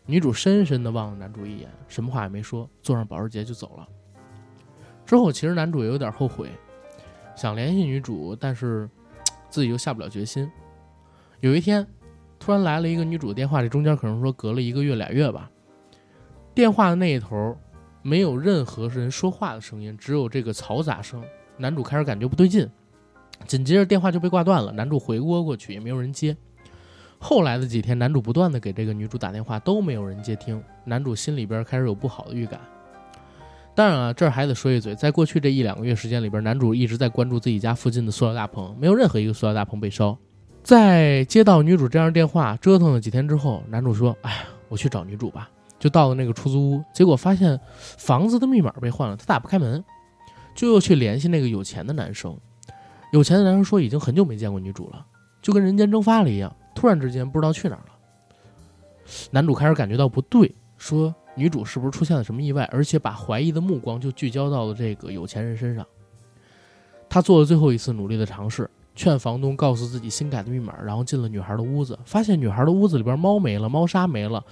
[0.05, 3.87] 女主深深的望了男主一眼，什么话也没说，坐上保时捷就走了。
[5.03, 6.51] 之后，其实男主也有点后悔，
[7.35, 8.87] 想联系女主，但是
[9.49, 10.47] 自己又下不了决心。
[11.39, 11.87] 有一天，
[12.39, 15.51] 突然来了一个女主的电话，这中间可能说隔了一个月俩月吧。
[16.55, 17.55] 电话的那一头
[18.01, 21.23] 没有任何人说话的声音，只有这个嘈杂声。
[21.57, 22.67] 男主开始感觉不对劲，
[23.45, 24.71] 紧接着电话就被挂断了。
[24.71, 26.35] 男主回拨过去，也没有人接。
[27.17, 30.63] 后来的几天，男主不断的给这个女主打电话，都没有人接听。
[30.85, 32.59] 男主心里边开始有不好的预感。
[33.75, 40.17] 当然了，这儿还得说一嘴，在过去这一两个月时间里边，男主一直在关注自己家附近的塑料大棚，没有任何一个塑料大棚被烧。
[40.69, 47.59] 在接到女主这样电话，折腾了几天之后，男主说：“哎，我去找女主吧。”就到了那个出租屋，结果发现
[47.97, 49.83] 房子的密码被换了，他打不开门，
[50.53, 52.37] 就又去联系那个有钱的男生。
[53.11, 55.03] 有钱的男生说已经很久没见过女主了，
[55.41, 56.55] 就跟人间蒸发了一样。
[56.75, 57.93] 突然之间不知道去哪儿了，
[59.31, 65.83] 男主开始感觉到不对，说女主是不是出现了什么意外，而且把怀疑的目光就聚焦到了这个有钱人身上。
[67.09, 74.43] 他做了最后一次努力的尝试，劝房东告诉自己新改的密码，然后进了女孩的屋子，发现女孩的屋子里边猫没了，猫砂没了，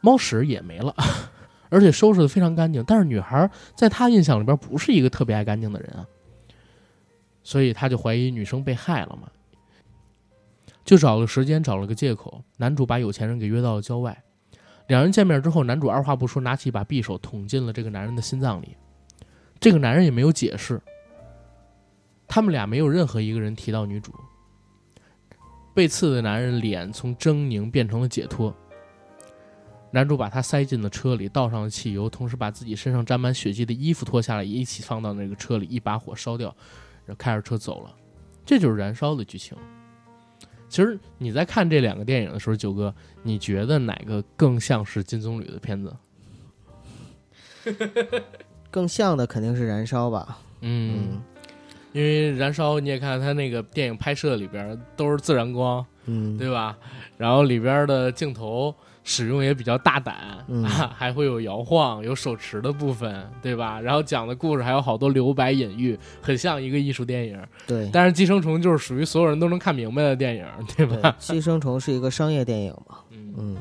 [0.00, 0.94] 猫屎也没了，
[1.70, 2.84] 而且收拾的非常干净。
[2.86, 6.06] 但是女孩在他印象里边不是一个特别爱干净的人啊，
[7.42, 9.28] 所以他就怀疑女生被害了嘛。
[10.84, 14.22] 就找了时间，找了个借口，男主把有钱人给约到了郊外。
[14.86, 18.76] 两人见面之后，男主二话不说，拿起一把匕首捅进了这个男人的心脏里。
[19.58, 20.80] 这个男人也没有解释。
[22.26, 24.12] 他们俩没有任何一个人提到女主。
[25.74, 28.54] 被刺的男人脸从狰狞变成了解脱。
[29.92, 36.54] 男主把他塞进了车里，倒上了汽油，同时把自己身上沾满血迹的衣服脱下来，一起放到那个车里，一把火烧掉，
[37.04, 37.94] 然后开着车走了。
[38.44, 39.56] 这就是燃烧的剧情。
[40.68, 45.96] 其实你在看这两个电影的时候，九哥，你觉得哪个更像是金棕榈的片子？
[48.70, 50.38] 更像的肯定是《燃烧》吧。
[50.60, 51.22] 嗯，
[51.92, 56.76] 因为燃烧你也看他那个电影拍摄里边都是自然光，嗯，对吧？
[57.16, 63.80] 然后里边的镜头使用也比较大胆，嗯啊，还会有摇晃、有手持的部分，对吧？
[63.80, 67.40] 然后讲的故事还有好多留白隐喻，很像一个艺术电影。
[67.66, 67.88] 对。
[67.92, 70.44] 但是《寄生虫》就是属于所有人都能看明白的电影，
[70.76, 71.16] 对对，吧？
[71.18, 73.56] 寄生虫是一个商业电影嘛，嗯，嗯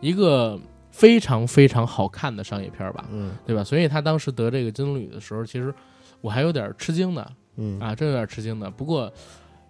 [0.00, 0.60] 一个
[0.92, 3.64] 非常非常好看的商业片吧，嗯对吧？
[3.64, 5.74] 所以他当时得这个金棕榈的时候，其实
[6.20, 8.70] 我还有点吃惊的嗯啊，这有点吃惊的。
[8.70, 9.12] 不过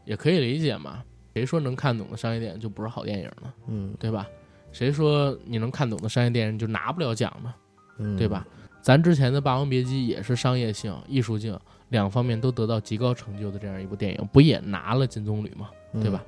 [0.05, 1.03] 也可以理解嘛，
[1.35, 3.53] 谁说能看懂的商业电影就不是好电影呢？
[3.66, 4.29] 嗯对吧？
[4.70, 7.53] 谁说你能看懂的商业电影就拿不了奖呢？
[7.98, 8.46] 嗯，对吧？
[8.81, 15.70] 咱之前的《霸王别姬》也是商业性、艺术性两方面都得到极高成就的这样一部电影，不也拿了金棕榈吗？
[15.94, 16.03] 嗯？
[16.03, 16.24] 对吧？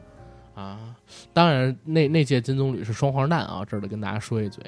[0.54, 0.94] 啊，
[1.32, 4.62] 当然那那届金棕榈是双黄蛋啊，这儿得跟大家说一嘴。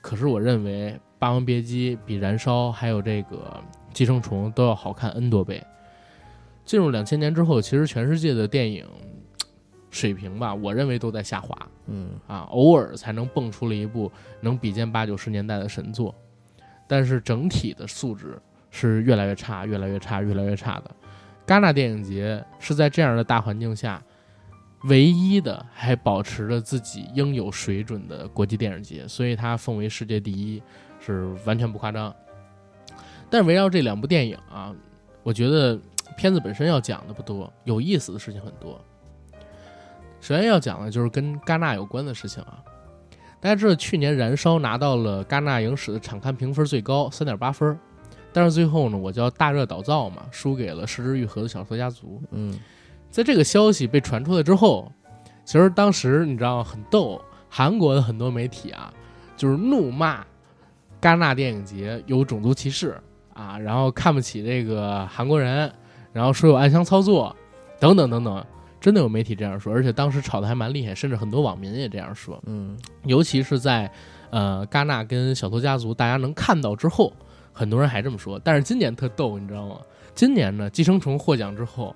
[0.00, 3.36] 可是我认为《霸王别姬》比《燃烧》还有这个
[3.92, 5.62] 《寄生虫》都要好看 N 多倍。
[6.66, 8.84] 进入两千年之后，其实全世界的电影
[9.90, 11.56] 水平吧，我认为都在下滑。
[11.86, 16.12] 嗯啊，偶尔才能蹦出了一部能比肩八九十年代的神作，
[16.88, 18.36] 但是整体的素质
[18.72, 20.90] 是越来越差，越来越差，越来越差的。
[21.46, 24.02] 戛纳电影节是在这样的大环境下，
[24.84, 30.60] 唯一的还保持着自己应有水准的国际电影节，所以它奉为世界第一
[30.98, 32.12] 是完全不夸张。
[33.30, 34.74] 但是围绕这两部电影啊，
[35.22, 35.78] 我觉得
[36.16, 38.80] 片子本身要讲的不多，有意思的事情很多。
[40.20, 42.62] 首先要讲的就是跟戛纳有关的事情啊。
[43.38, 47.78] 大家知道，去年《燃烧》拿到了戛纳影史的场刊评分最高三点八分，
[48.32, 52.20] 但是最后呢，我叫大热倒灶嘛，输给了《失之愈合》的小说家族。
[52.30, 52.58] 嗯
[53.08, 54.90] 在这个消息被传出来之后，
[55.44, 58.92] 其实当时你知道很逗，韩国的很多媒体啊，
[59.36, 60.26] 就是怒骂
[61.00, 63.00] 戛纳电影节有种族歧视
[63.32, 65.70] 啊，然后看不起这个韩国人，
[66.16, 67.36] 然后说有暗箱操作，
[67.78, 68.42] 等等等等，
[68.80, 72.42] 真的有媒体这样说，而且当时吵得还蛮厉害，甚至很多网民也这样说。
[72.46, 72.74] 嗯
[73.04, 73.90] 尤其是在
[74.30, 77.12] 呃戛纳跟小偷家族大家能看到之后，
[77.52, 78.40] 很多人还这么说。
[78.42, 79.76] 但是今年特逗，你知道吗？
[80.14, 81.94] 今年呢，《寄生虫》获奖之后，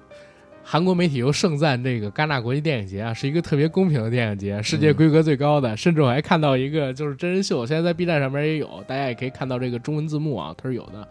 [0.62, 5.74] 韩国媒体又盛赞这个戛纳国际电影节啊是一个特别公平的电影节，世界规格最高的。
[5.78, 11.09] 甚至我还看到一个就是真人秀，现在在 B 站上面也有，大家也可以看到这个中文字幕啊，它是有的。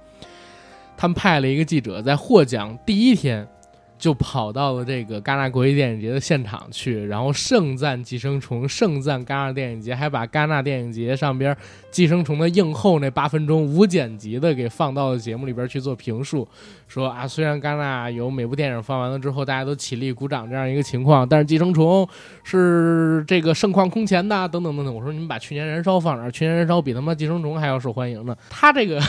[0.99, 3.47] 他们派了一个记者在获奖第一天
[3.99, 11.53] 就跑到了这个戛纳国际电影节的现场去，然后盛赞《寄生虫》，盛赞戛纳电影节，还把戛纳电影节上边
[11.91, 16.47] 《寄生虫》的映后那八分钟无剪辑的给放到了节目里边去做评述，
[16.88, 22.05] 说啊，虽然戛纳有每部电影放完了之后大家都起立鼓掌这样一个情况，但是《寄生虫》
[22.43, 24.95] 是这个盛况空前的，等等等等。
[24.95, 26.31] 我说你们把去年《燃烧》放哪儿？
[26.31, 28.33] 去年《燃烧》比他妈《寄生虫》还要受欢迎呢。
[28.49, 29.01] 他这个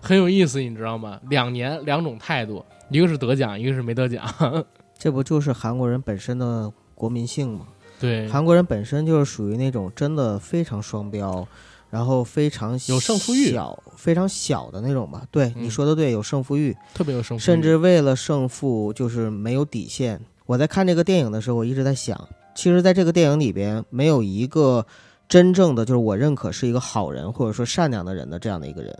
[0.00, 1.18] 很有意思，你知道吗？
[1.28, 4.24] 两年两种态度，一个是得奖，一个是没得奖。
[4.98, 7.66] 这不就是韩国人本身的国民性吗？
[7.98, 11.46] 对，韩国人本身就是属于那种真的非常双标，
[11.88, 15.22] 然后非常有胜负欲小、非常小的那种吧。
[15.30, 20.20] 对，嗯你说的对，有胜负欲，特别有胜负欲，甚至为了胜负就是没有底线。
[20.46, 24.84] 我在看这个电影的时候，我一直在想，其实在这个电影里边，没有一个
[25.28, 28.98] 真正的就是我认可是一个好人或者说善良的人的这样的一个人。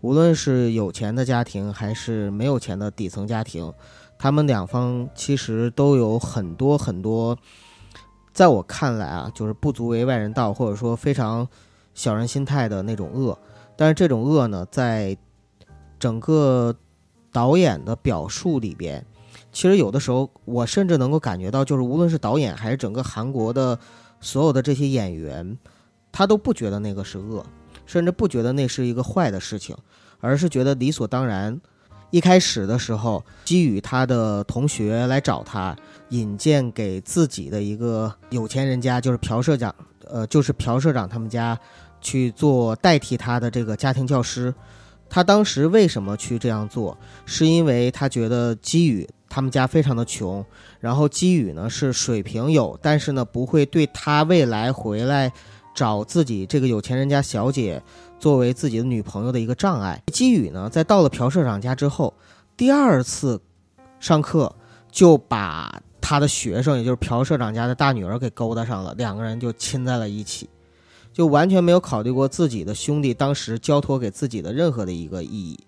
[0.00, 3.72] 无论是有钱的家庭还是没有钱的底层家庭，
[4.18, 7.36] 他们两方其实都有很多很多，
[8.32, 11.46] 在我看来啊，就是不足为外人道，或者说非常
[11.94, 13.38] 小人心态的那种恶。
[13.76, 15.16] 但是这种恶呢，在
[15.98, 16.74] 整个
[17.32, 19.04] 导演的表述里边，
[19.52, 23.78] 其实有的时候我甚至能够感觉到，就是无论是导演还是整个韩国的
[24.20, 25.58] 所有的这些演员，
[26.10, 27.44] 他都不觉得那个是恶，
[27.90, 29.76] 甚至不觉得那是一个坏的事情，
[30.20, 31.60] 而是觉得理所当然。
[32.12, 35.76] 一开始的时候，基于他的同学来找他，
[36.10, 39.74] 引荐给自己的一个有钱人家，就是朴社长，
[40.06, 41.58] 呃，就是朴社长他们家
[42.00, 44.54] 去做代替他的这个家庭教师。
[45.08, 46.96] 他当时为什么去这样做？
[47.26, 50.44] 是因为他觉得基宇他们家非常的穷，
[50.78, 55.32] 然后基宇呢是水平有，但是呢不会对他未来回来
[55.74, 57.82] 找自己这个有钱人家小姐
[58.18, 60.02] 作为自己的女朋友的一个障碍。
[60.12, 62.14] 基宇呢在到了朴社长家之后，
[62.56, 63.40] 第二次
[63.98, 64.54] 上课
[64.90, 70.48] 就把他的学生，也就是朴社长家的大女儿给勾搭上了，两个人就亲在了一起。
[71.12, 75.58] 就完全没有考虑过自己的兄弟当时交托给自己的任何的一个意义，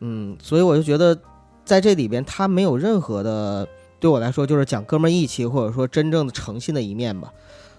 [0.00, 1.18] 嗯，所以我就觉得
[1.64, 3.66] 在这里边他没有任何的
[3.98, 7.32] 对我来说就是讲哥们义气或者说真正的诚信的一面吧，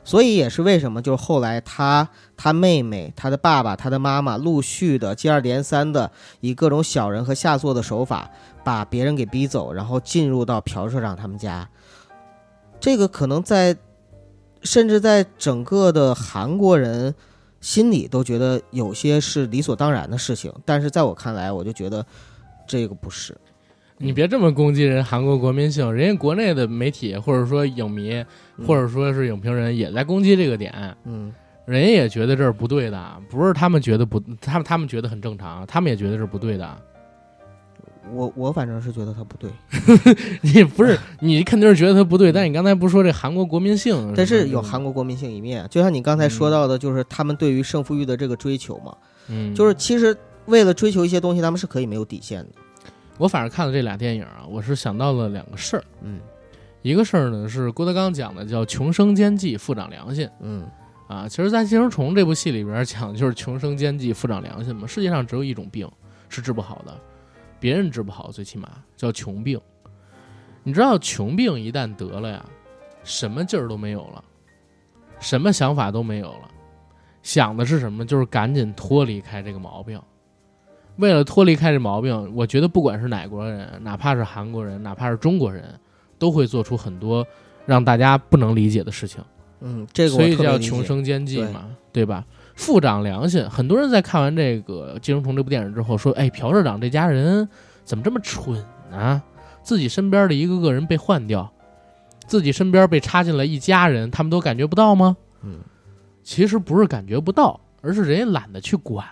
[0.03, 8.29] 所以也是为什么，就是后来他、他妹妹、他的爸爸、他的妈妈陆续的接二连三的以各种小人和下作的手法，
[8.63, 11.69] 把别人给逼走，然后进入到朴社长他们家。
[12.79, 13.77] 这个可能在，
[14.63, 17.13] 甚至在整个的韩国人
[17.61, 22.03] 心里都觉得有些是理所当然的事情，但是在我看来，我就觉得
[22.65, 23.37] 这个不是。
[24.01, 28.13] 你别这么攻击人韩国国民性，人家国内的媒体或者说影迷，
[28.57, 30.73] 嗯或者说是影评人也在攻击这个点，
[31.05, 31.31] 嗯
[31.65, 36.77] 人家也觉得这是不对的，不是他们觉得不，他们他们觉得很正常，他们也觉得是不对的。
[38.13, 39.49] 我我反正是觉得他不对，
[40.41, 44.11] 你不是你肯定是觉得他不对，但你刚才不是说这韩国国民性？
[44.17, 48.93] 但是有韩国国民性一面，就像你刚才说到的，就是他们对于胜负欲的这个追求嘛，
[49.29, 52.49] 嗯，就是其实为了追求一些东西，他们是可以没有底线的。
[53.21, 55.83] 我反正看了这俩电影啊，我是想到了两个事儿。
[56.01, 56.19] 嗯
[56.81, 60.67] 一个事儿呢是郭德纲讲的，叫“穷生奸计，富长良心嗯”
[61.07, 61.27] 啊。
[61.29, 64.87] 其实，在《寄生虫》这部戏里边讲的就是穷生奸计，富长良心嘛。
[64.87, 65.87] 世界上只有一种病
[66.29, 66.99] 是治不好的，
[67.59, 69.61] 别人治不好，最起码叫穷病。
[70.63, 72.43] 你知道，穷病一旦得了呀，
[73.03, 74.23] 什么劲儿都没有了，
[75.19, 76.49] 什么想法都没有了，
[77.21, 78.03] 想的是什么？
[78.03, 80.01] 就是赶紧脱离开这个毛病。
[80.97, 85.63] 为了脱离开这毛病，我觉得不管是哪国人，哪怕是韩国人，哪怕是中国人，
[86.19, 87.25] 都会做出很多
[87.65, 89.23] 让大家不能理解的事情。
[89.61, 92.25] 嗯，这个所以叫穷生奸计嘛，对吧？
[92.55, 97.47] 富长良心，很多人在看完这个《寄生虫》这部电影之后说：“哎，朴社长这家人
[97.83, 99.21] 怎么这么蠢呢？
[99.63, 101.51] 自己身边的一个个人被换掉，
[102.27, 105.59] 自己身边被插进来一家人，他们都感觉不到吗？”嗯，
[106.23, 109.05] 其实不是感觉不到，而是人家懒得去管，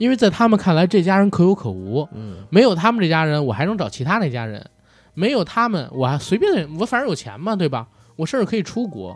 [0.00, 2.08] 因为在他们看来，这家人可有可无。
[2.14, 4.62] 嗯没有他们这家人，我还能找其他那家人；
[5.12, 7.86] 没有他们，我还随便，我反正有钱嘛，对吧？
[8.16, 9.14] 我甚至可以出国，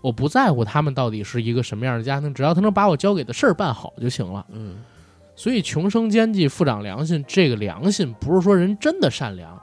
[0.00, 4.46] 我不在乎他们到底是一个什么样的家庭，只要他能把我交给的事儿办好就行了。
[4.50, 4.76] 嗯
[5.36, 9.60] 所以穷生奸计，富长良心，这个良心不是说人真的善良，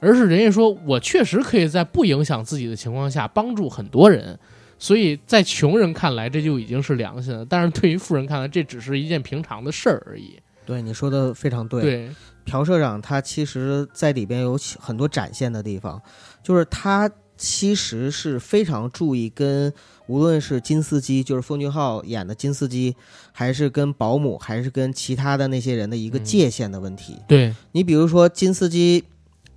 [0.00, 4.38] 而是人家说我确实可以在不影响自己的情况下帮助很多人。
[4.78, 10.38] 所以在穷人看来，这就已经是良心了；但是对于富人看来，这只是一件平常的事儿而已。
[10.64, 11.82] 对你说的非常对。
[11.82, 12.10] 对，
[12.44, 16.00] 朴社长他其实在里边有很多展现的地方，
[16.42, 19.72] 就是他其实是非常注意跟
[20.06, 22.94] 无论是金司机，就是奉俊昊演的金司机，
[23.32, 27.16] 还是跟保姆，还是跟其他的那些人的一个嗯界限的问题。
[27.26, 29.04] 对，你比如说金司机。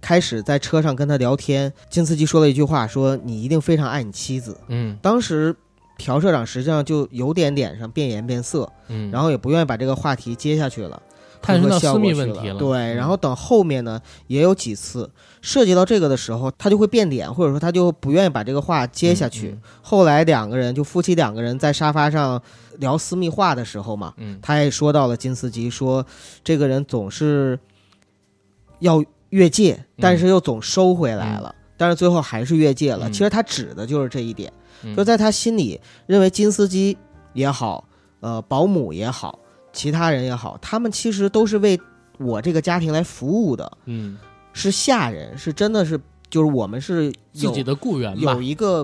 [0.02, 4.58] 开始在车上跟他聊天，金斯基说了一句话，说你一定非常爱你妻子。
[4.68, 5.56] 嗯当时
[5.98, 11.02] 朴社长实际上就有点脸上变颜变色，嗯，然后也不愿意把这个话题接下去了。
[11.44, 12.60] 探寻到私密问题了。
[12.60, 15.10] 对，嗯然后等后面呢，也有几次
[15.42, 19.50] 涉及到这个的时候，他就会变脸，或者说他就不愿意把这个话接下去。
[19.50, 22.42] 嗯后来两个人就夫妻两个人在沙发上
[22.78, 26.06] 聊私密话的时候嘛，嗯，他也说到了金斯基，说
[26.44, 27.60] 这个人总是
[28.80, 31.54] 要越界，但是又总收回来了。
[31.76, 33.10] 但是最后还是越界了。
[33.10, 33.12] 嗯。
[33.12, 34.96] 其实他指的就是这一点，嗯。
[34.96, 36.98] 就在他心里认为金司机
[37.34, 37.84] 也好，
[38.22, 39.40] 呃，保姆也好，
[39.74, 41.78] 其他人也好，他们其实都是为
[42.20, 44.18] 我这个家庭来服务的，嗯。
[44.54, 48.84] 是下人，是真的是就是我们是有自己的雇员有，一个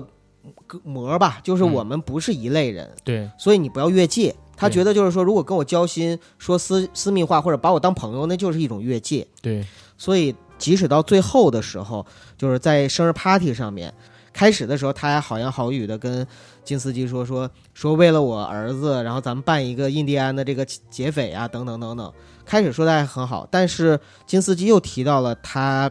[0.66, 1.72] 个膜儿吧，就是嗯。
[1.72, 4.34] 我们不是一类人，对，所以你不要越界。
[4.56, 9.24] 他觉得就是说，如果跟我交心，说私私密话或者把我当朋友，那就是一种越界。
[9.40, 9.64] 对，
[9.98, 12.06] 所以即使到最后的时候，
[12.38, 13.92] 就是在生日 party 上面，
[14.32, 16.26] 开始的时候他还好言好语的跟
[16.64, 22.12] 金司机说说说为了我儿子，然后咱们办一个印第安的这个劫匪啊，等等等等。
[22.46, 25.90] 开始说的还很好，但是金司机又提到了他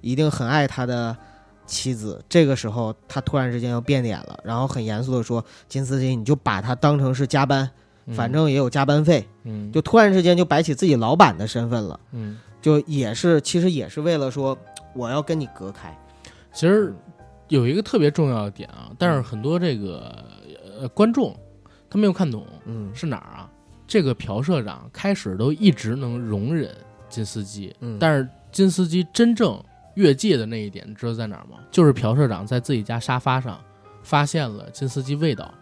[0.00, 1.14] 一定很爱他的
[1.66, 2.22] 妻子。
[2.28, 7.70] 这个时候他突然之间又变脸了，然后很严肃的说：“金司机，你就把他当成是加班，
[8.14, 12.00] 反正也有加班费。”嗯，就突然之间就摆起自己老板的身份了。
[12.12, 14.56] 嗯，就也是，其实也是为了说，
[14.94, 15.96] 我要跟你隔开。
[16.52, 16.94] 其实
[17.48, 20.24] 有一个特别重要的点啊，但是很多这个
[20.80, 21.34] 呃观众
[21.88, 23.50] 他没有看懂嗯是哪儿啊？
[23.86, 26.74] 这个朴社长开始都一直能容忍
[27.08, 29.62] 金司机，嗯，但是金司机真正
[29.94, 31.58] 越界的那一点，你知道在哪儿吗？
[31.70, 33.58] 就是朴社长在自己家沙发上
[34.02, 35.52] 发现了金司机味道。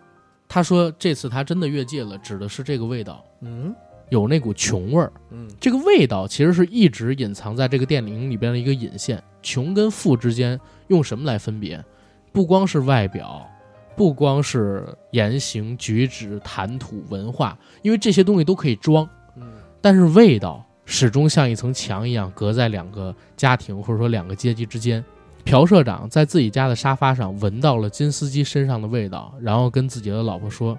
[0.49, 3.75] 他说这次他真的越界了，指的是这个味道，嗯
[4.09, 5.13] 有那股穷味儿。
[5.31, 9.23] 嗯这个味道其实是一直隐藏在这个电影里边的一个引线。
[9.43, 11.85] 穷跟富之间用什么来分别？
[12.33, 13.49] 不光是外表，
[13.97, 19.45] 不光是言行举止、谈吐、文化，因为这些东西都可以装，嗯
[19.81, 25.05] 但是味道始终像一层墙一样隔在两个家庭或者说两个阶级之间。
[25.45, 30.77] 朴社长在自己家的沙发上闻到了金司机身上的味道，然后跟自己的老婆说：“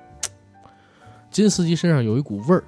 [1.31, 2.61] 金司机身上有一股味儿。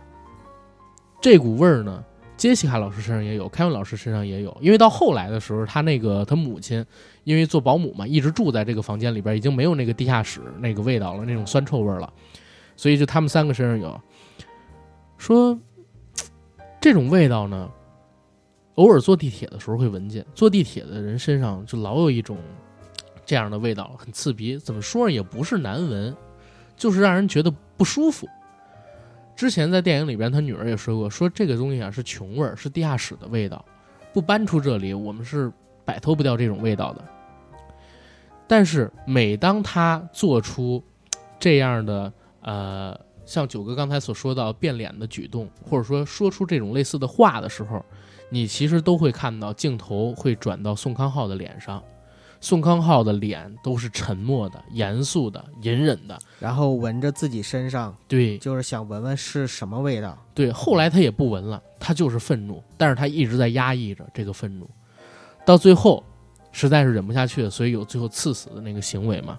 [1.21, 2.03] 这股味儿呢，
[2.37, 4.55] 杰西卡老师身上也有，凯文老师身上也有。
[4.61, 6.85] 因为到后来的时候，他那个他母亲
[7.23, 12.11] 因为做保姆嘛，一直住在这个房间里边，已经没有那个地下室那个味道了，那种酸臭味了。
[12.75, 14.01] 所以就他们三个身上有。
[15.17, 15.57] 说
[16.79, 17.69] 这种味道呢。”
[18.75, 22.37] 偶尔坐地铁的时候会闻见，坐地铁的人身上就老有一种
[23.25, 24.57] 这样的味道，很刺鼻。
[24.57, 25.09] 怎么说？
[25.09, 26.15] 也不是难闻，
[26.77, 28.25] 就是让人觉得不舒服。
[29.39, 33.63] 之前在电影里边，他女儿也说过，说这个东西啊是穷味儿，是地下室的味道，
[34.11, 35.49] 不搬出这里，我们是
[35.85, 37.01] 摆脱不掉这种味道的。
[38.49, 40.83] 但是每当他做出
[41.39, 42.11] 这样的
[42.41, 47.81] 呃，像九哥刚才所说到变脸的举动，或者说说出这种类似的话的时候，
[48.29, 51.81] 你其实都会看到镜头会转到宋康昊的脸上，
[52.41, 60.17] 宋康昊的脸都是沉默的、严肃的、隐忍的，然后闻着自己身上，对，就是想闻闻是什么味道。
[60.33, 64.69] 对，后来他也不闻了，他就是愤怒，但是他一直在压抑着这个愤怒，
[65.45, 66.01] 到最后
[66.53, 69.37] 实在是忍不下去了，所以有最后刺死的那个行为嘛。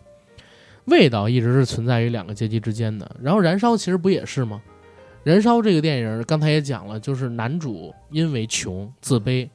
[0.86, 4.60] 味道一直是存在于两个阶级之间的，然后燃烧其实不也是吗？
[5.22, 9.48] 燃烧这个电影刚才也讲了，就是男主因为穷自卑，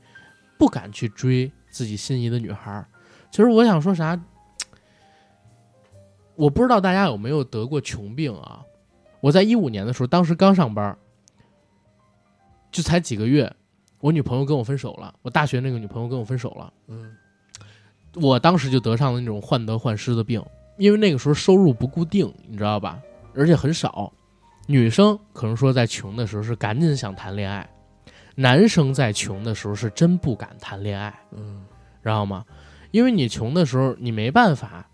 [0.58, 2.84] 不敢去追自己心仪的女孩。
[3.36, 4.18] 其实我想说啥，
[6.36, 8.64] 我不知道大家有没有得过穷病啊？
[9.20, 10.98] 我在一五年的时候，当时刚上班，
[12.72, 13.54] 就才几个月，
[14.00, 16.72] 我女朋友跟我分手了，我大学那个女朋友跟我分手了。
[16.88, 17.14] 嗯，
[18.14, 20.42] 我当时就得上了那种患得患失的病，
[20.78, 23.02] 因为那个时候收入不固定，你知道吧？
[23.36, 24.14] 而且很少。
[24.66, 27.70] 女生可能说在穷的时候是赶紧想谈恋爱，
[28.34, 31.66] 男生在穷的时候是真不敢谈恋爱，嗯，
[32.02, 32.46] 知道吗？
[32.96, 34.90] 因为你穷的时候你没办法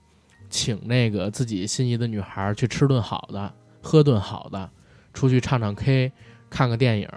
[0.49, 4.67] 请那个自己心仪的女孩去吃顿好的、喝顿好的，
[5.13, 6.11] 出去唱唱 K、
[6.49, 7.07] 看个电影，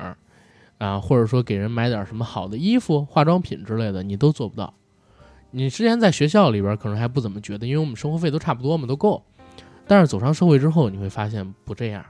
[0.76, 4.74] 啊，或者说给人买点什么好的衣服、化妆品之类的，你都做不到。
[5.52, 9.24] 你之前在学校里边可能还不怎么觉得，因为我们生活费都差不多嘛，都够。
[9.86, 12.04] 但是走上社会之后，你会发现不这样。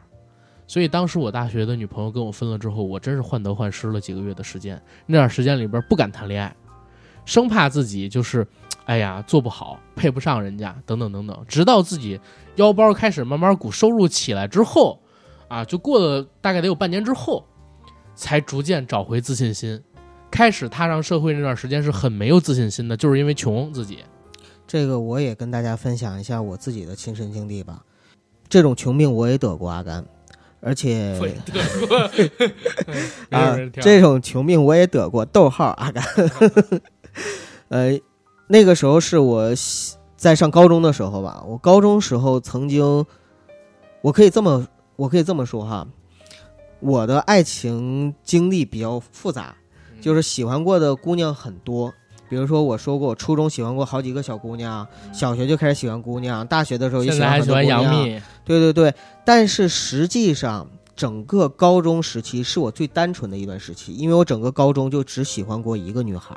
[0.66, 4.82] 所以当时我大学的女朋友跟我分了之后，我真是患得患失了几个月的时间。
[5.06, 6.56] 那段时间里边不敢谈恋爱，
[7.24, 8.46] 生怕自己就是，
[8.84, 11.44] 哎呀做不好，配不上人家，等等等等。
[11.48, 12.20] 直到自己
[12.56, 15.00] 腰包开始慢慢鼓，收入起来之后，
[15.48, 17.44] 啊，就过了大概得有半年之后，
[18.14, 19.82] 才逐渐找回自信心。
[20.30, 24.00] 开始踏上社会那段时间是很没有自信心的，就是因为穷自己。
[24.66, 27.84] 这个我也跟大家分享一下我自己的亲身经历吧。
[28.48, 30.04] 这种穷病我也得过，阿甘。
[30.60, 31.20] 而且
[33.30, 35.24] 啊，这种穷病我也得过。
[35.24, 36.02] 逗号阿甘，
[37.68, 37.98] 呃，
[38.48, 39.50] 那个时候是我
[40.16, 41.42] 在上高中的时候吧。
[41.46, 43.04] 我高中时候曾经，
[44.02, 45.86] 我可以这么，我可以这么说哈，
[46.80, 49.54] 我的爱情经历比较复杂，
[50.00, 51.92] 就是喜欢过的姑娘很多。
[52.26, 58.02] 比如说，我说过，我初中喜欢过好几个小姑娘，小学就开始喜欢姑娘，大学的时候也喜欢很多姑娘。
[58.44, 58.94] 对对对，
[59.26, 66.34] 但是实际上，整个高中时期是我最单纯的一段时期，因为我整个高中就只喜欢过一个女孩，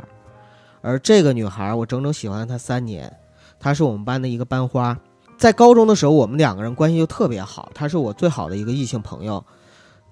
[0.82, 3.11] 而这个女孩我整整喜欢了她三年，
[3.59, 4.97] 她是我们班的一个班花。
[5.38, 9.43] 在高中的时候，我们两个人关系就特别好，她是我最好的一个异性朋友，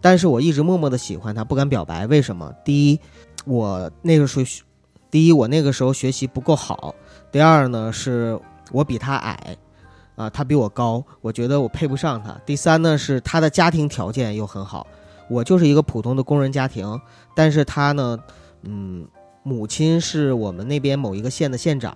[0.01, 2.05] 但是我一直默默的喜欢她，不敢表白。
[2.07, 2.53] 为什么？
[2.63, 2.99] 第一，
[3.45, 4.45] 我那个时候。
[5.11, 6.93] 第一，我那个时候学习不够好；
[7.31, 8.37] 第二呢，是
[8.73, 9.55] 我比她矮，
[10.17, 14.85] 啊，她比我高，我觉得我配不上她；第三呢，是她的家庭条件又很好，
[15.29, 16.99] 我就是一个普通的工人家庭，
[17.33, 18.19] 但是她呢，
[18.63, 19.07] 嗯，
[19.47, 21.95] 母亲是我们那边某一个县的县长，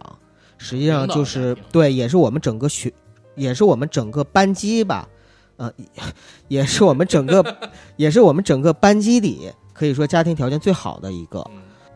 [0.60, 2.93] 实际上就是对，也是我们整个学，
[3.34, 5.10] 也是我们整个班级吧，
[5.58, 5.74] 呃，
[6.47, 7.43] 也是我们整个，
[7.97, 11.43] 也是我们整个班级里可以说家庭条件最好的一个，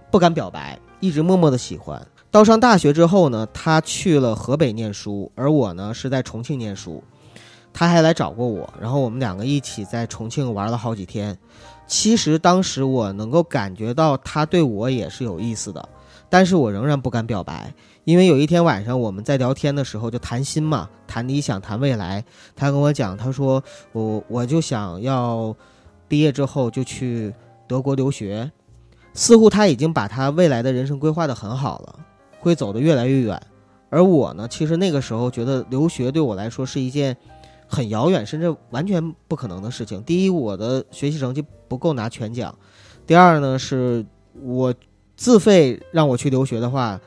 [0.10, 0.80] 不敢表白。
[1.00, 7.04] 一直默默的喜欢，到上大学之后呢，他去了河北念书，而我呢是在重庆念书。
[7.76, 11.36] 他还来找过我，然后我们两个一起在重庆玩了好几天。
[11.86, 15.90] 其实当时我能够感觉到他对我也是有意思的，
[16.30, 17.74] 但是我仍然不敢表白，
[18.04, 22.24] 因为有一天晚上我们在聊天的时候就谈心嘛，谈理想，谈未来。
[22.56, 25.56] 他跟我讲，他说我我就想要
[26.08, 27.34] 毕业之后就去
[27.68, 28.52] 德国留学。
[29.14, 32.00] 似乎他已经把他未来的人生规划的很好了，
[32.40, 33.40] 会走得越来越远。
[33.92, 37.16] 而我呢，其实那个时候觉得留学对我来说是一件
[37.74, 40.04] 很遥远，甚至完全不可能的事情。
[40.04, 42.54] 第一，我的学习成绩不够拿全奖；
[43.08, 44.06] 第二呢，是
[44.44, 44.74] 我
[45.18, 47.00] 自费让我去留学的话，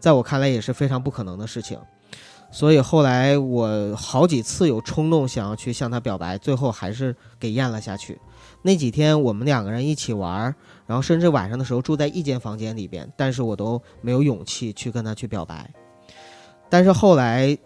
[0.00, 1.78] 在我看来也是非常不可能的事情。
[2.50, 8.18] 所以后来我好几次有冲动想要去向他表白，最后还是给咽了下去。
[8.62, 10.54] 那几天我们两个人一起玩，
[10.86, 15.70] 然后甚至晚上的时候住在一间房间里边，但是我都没有勇气去跟他去表白。
[16.70, 17.56] 但是后来，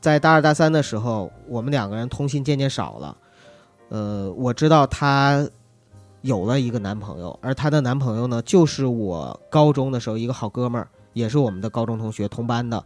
[0.00, 3.16] 在大二大三的时候，我们两个人通信渐渐少了。
[3.90, 5.46] 呃，我知道她
[6.22, 12.82] 有了一个男朋友，而她的男朋友呢，就是我高中的时候一个好哥们儿，也是我们的高中同学，同班的。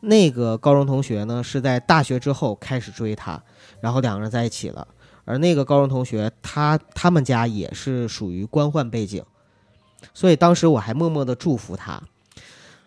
[0.00, 3.40] 那个高中同学呢，是在大学之后开始追她，
[3.80, 4.88] 然后两个人在一起了。
[5.26, 9.22] 而那个高中同学，他他们家也是属于官宦背景，
[10.12, 12.02] 所以当时我还默默的祝福他。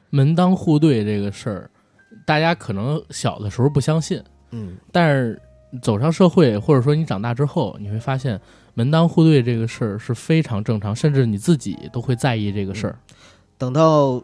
[0.10, 1.72] 门当户对这个事儿，
[2.26, 5.42] 大家可能小的时候不相信，嗯，但是
[5.82, 8.40] 走上社会，或者说你长大之后，你会发现
[8.74, 12.98] 门当户对这个事儿是非常正常，甚至你自己都会在意这个事儿。
[13.58, 14.22] 等到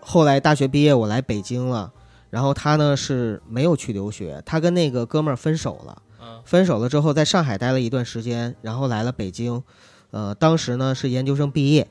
[0.00, 1.92] 后来大学毕业，我来北京了，
[2.30, 6.02] 然后他呢是没有去留学，他跟那个哥们儿分手了。
[6.44, 9.62] 分手了之后，在上海待了一段时间，然后来了北京，
[10.10, 11.88] 呃，当时呢是研究生毕业，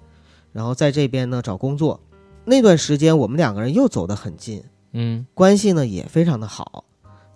[0.52, 2.02] 然后在这边呢找工作。
[2.44, 4.64] 那段时间我们两个人又走得很近，
[4.94, 6.84] 嗯，关系呢也非常的好，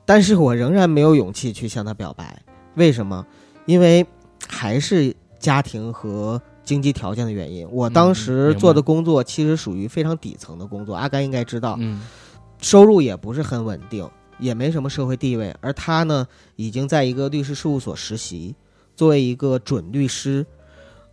[0.05, 2.41] 但是我仍然没有勇气去向他表白。
[2.75, 3.25] 为什么？
[3.65, 4.05] 因为
[4.47, 7.67] 还是家庭和经济条件的原因。
[7.71, 12.01] 我当时做的工作其实属于非常底层的工作，阿甘应该知道，嗯，
[12.61, 14.09] 收入也不是很稳定。
[14.37, 16.27] 也没什么社会地位，而他呢，
[16.57, 18.53] 已经在一个律师事务所实习，
[18.93, 20.45] 作为一个准律师，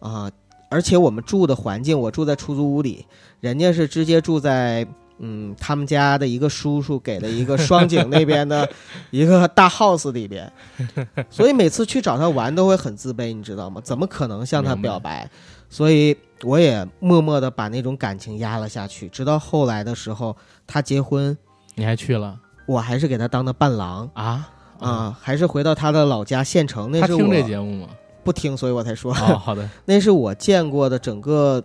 [0.01, 0.29] 啊，
[0.69, 3.07] 而且我们住的环境，我住在出租屋里，
[3.39, 4.85] 人家是直接住在，
[5.25, 8.69] 嗯，他们家的一个叔叔给了一个双井那边的
[9.11, 10.53] 一个大 house 里边，
[11.31, 13.81] 所以每次去找他玩都会很自卑，你知道吗？
[13.83, 15.31] 怎么可能向他表白？
[15.71, 21.37] 所以我也默默的把那种感情压了下去，直到后来的时候，他结婚，
[21.77, 22.39] 你还去了。
[22.67, 26.91] 我还是给他当的伴郎啊啊，还是回到他的老家县城。
[26.91, 27.89] 那是我听这节目吗？
[28.25, 29.13] 不听，所以我才说。
[29.13, 31.63] 好的， 那是我见过的整个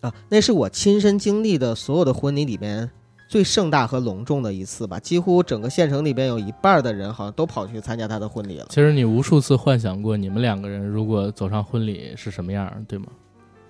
[0.00, 2.90] 啊，那是我亲身经历的所有的婚礼里面
[3.28, 4.98] 最盛大和隆重的一次吧。
[4.98, 8.66] 几乎整个县城里边有一半的人好像都跑去参加他的婚礼了。
[8.70, 13.06] 其实你无数次幻想过你们两个人如果走上婚礼是什么样，对吗？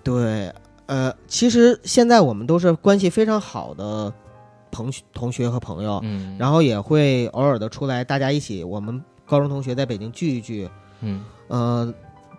[0.03, 0.53] 对，
[0.85, 4.13] 呃，其实现在我们都是关系非常好的。
[4.71, 8.63] 朋、同学和朋友，嗯，然后也会偶尔的出来，大家一起。
[8.63, 10.69] 我们高中同学在北京聚一聚，
[11.01, 11.91] 嗯，呃，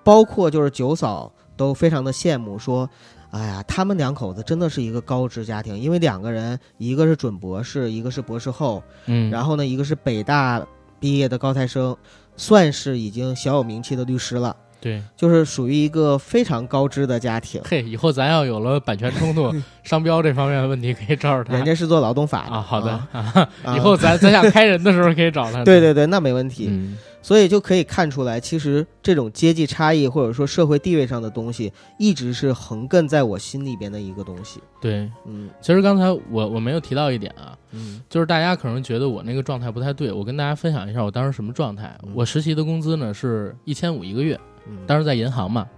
[0.05, 2.89] 包括就是九嫂都非常的羡慕，说，
[3.31, 10.67] 哎呀，他们两口子真的是一个高知家庭，因为两个人，一个是准博士，一个是博士后，嗯，然后呢，一个是北大
[10.99, 11.97] 毕业的高材生，
[12.37, 14.57] 算是已经小有名气的律师了。
[14.81, 17.61] 对，就是属于一个非常高知的家庭。
[17.65, 19.53] 嘿，以后咱要有了版权冲突、
[19.85, 21.55] 商标这方面的问题，可以找找他。
[21.55, 22.61] 人家是做劳动法的啊。
[22.61, 25.65] 好的啊，以后咱咱想开人的时候可以找他。
[25.65, 26.69] 对 对对，那没问题。
[26.71, 34.61] 嗯，所以就可以看出来，其实这种阶级差异或者说社会地位上的东西，一直是横亘在我心里边的一个东西。
[34.81, 41.95] 对，嗯，其实刚才我我没有提到一点啊，嗯，就是大家可能觉得我那个状态不太对，我跟大家分享一下我当时什么状态。
[42.15, 44.39] 我实习的工资呢是一千五一个月。
[44.87, 45.69] 当时在银行嘛，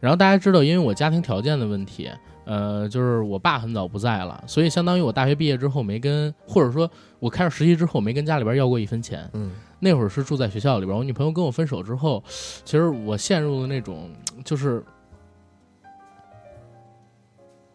[0.00, 2.10] 然后大家知道，因为我家庭条件的问题，
[2.44, 9.28] 呃，就是我爸很早不在了，所以相当于我大学毕业之后没跟，或者说我开始实习之后没跟家里边要过一分钱。
[9.32, 12.22] 嗯，那会儿是住在学校里边，我女朋友跟我分手之后，
[12.64, 14.10] 其实我陷入了那种
[14.44, 14.84] 就是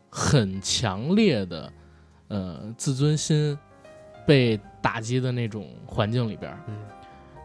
[0.09, 1.71] 很强烈的
[2.27, 3.57] 呃自尊心
[4.25, 6.51] 被打击的那种环境里边。
[6.67, 6.75] 嗯，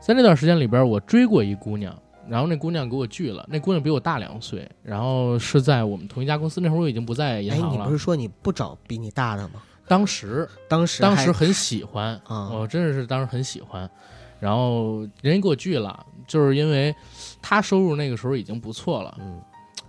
[0.00, 1.96] 在那段时间里边，我追过一姑娘。
[2.28, 7.66] 然后那姑娘给我拒了，那姑娘比我大两岁，然后是在我们同一家公司，那会儿我已经不在银行了。
[7.66, 9.62] 哎，你不是说你不找比你大的吗？
[9.88, 13.90] 当时，当时，当时很喜欢啊，我真的是当时很喜欢。
[14.38, 16.94] 然后人家给我拒了，就是因为
[17.42, 19.40] 他收入那个时候已经不错了，嗯，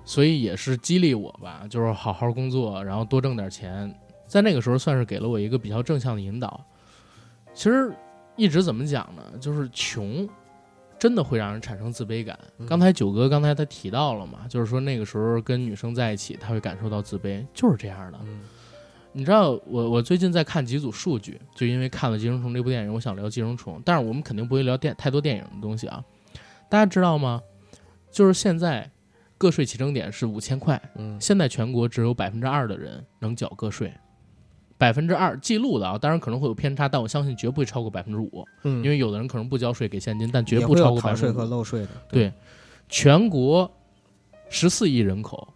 [0.03, 3.93] 所以也是激励我吧，就是好好工作，然后多挣点钱，
[4.27, 6.59] 在那个时候算是给了我一个比较正向的引导。
[7.53, 7.91] 其实
[8.35, 9.23] 一直怎么讲呢？
[9.39, 10.27] 就是穷。
[11.03, 12.39] 真的会让人产生自卑感。
[12.65, 18.17] 刚才九哥刚才他提到了嘛，就是说那个时候跟女生在一起，他会感受到自卑，就是这样的。
[19.11, 26.01] 你知道，我我最近在看几组数据，就因为看了《寄生虫》这部电影，我想聊《寄生虫》，但是我们肯定不会聊电太多电影的东西啊。
[26.69, 27.41] 大家知道吗？
[28.09, 28.89] 就是现在
[29.37, 33.93] 个税起征点是五千块，嗯，现在全国只有百分之二的人能缴个税。
[34.83, 38.45] 百分之二记录的啊，当然可能会有偏差，但我相信绝不会超过百分之五。
[38.63, 41.87] 嗯，因为有的人可能不交税给现金，但绝不超过百分之税和漏税的。
[42.09, 42.29] 对，
[42.89, 43.71] 全国
[44.49, 45.47] 十四亿人口，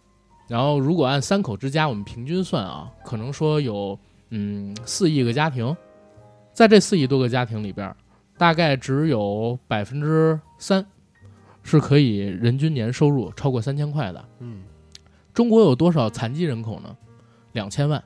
[0.48, 3.98] 然后如果按三口之家，我们平均算啊，可能说有
[4.30, 5.76] 嗯四亿个家庭，
[6.54, 7.94] 在这四亿多个家庭里边，
[8.38, 10.82] 大概只有百分之三
[11.62, 14.24] 是可以人均年收入超过三千块的。
[14.40, 14.62] 嗯
[15.34, 16.96] 中国有多少残疾人口呢？
[17.52, 18.02] 两千万。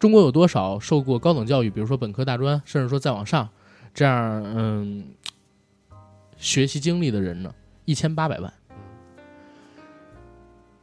[0.00, 3.46] 中国有多少受过高等教育，比如说本科、大专，甚至说再往上，
[3.92, 5.04] 这样嗯
[6.38, 7.54] 学习经历的人呢？
[7.84, 8.50] 一千八百万。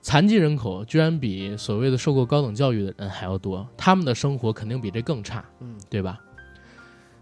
[0.03, 6.21] 残疾人口居然比所谓的受过高等教育的人还要多，他们的生活肯定比这更差，嗯对吧？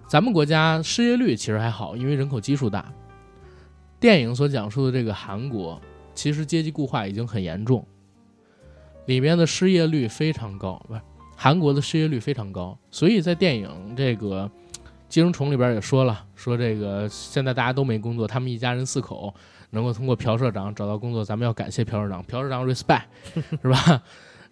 [0.06, 2.94] 咱们国家失业率其实还好，因为人口基数大。
[4.02, 5.82] 电影所讲述的这个韩国，
[6.14, 7.88] 其实阶级固化已经很严重，
[9.06, 11.02] 里面的失业率非常高，不是
[11.36, 14.50] 韩国的失业率非常高，所以在电影这个
[15.10, 19.34] 《寄生虫》里边也说了，说这个现在大家都没工作，他们一家人四口
[19.72, 23.04] 能够通过朴社长找到工作，咱们要感谢朴社长，朴社长 respect
[23.62, 24.02] 是吧？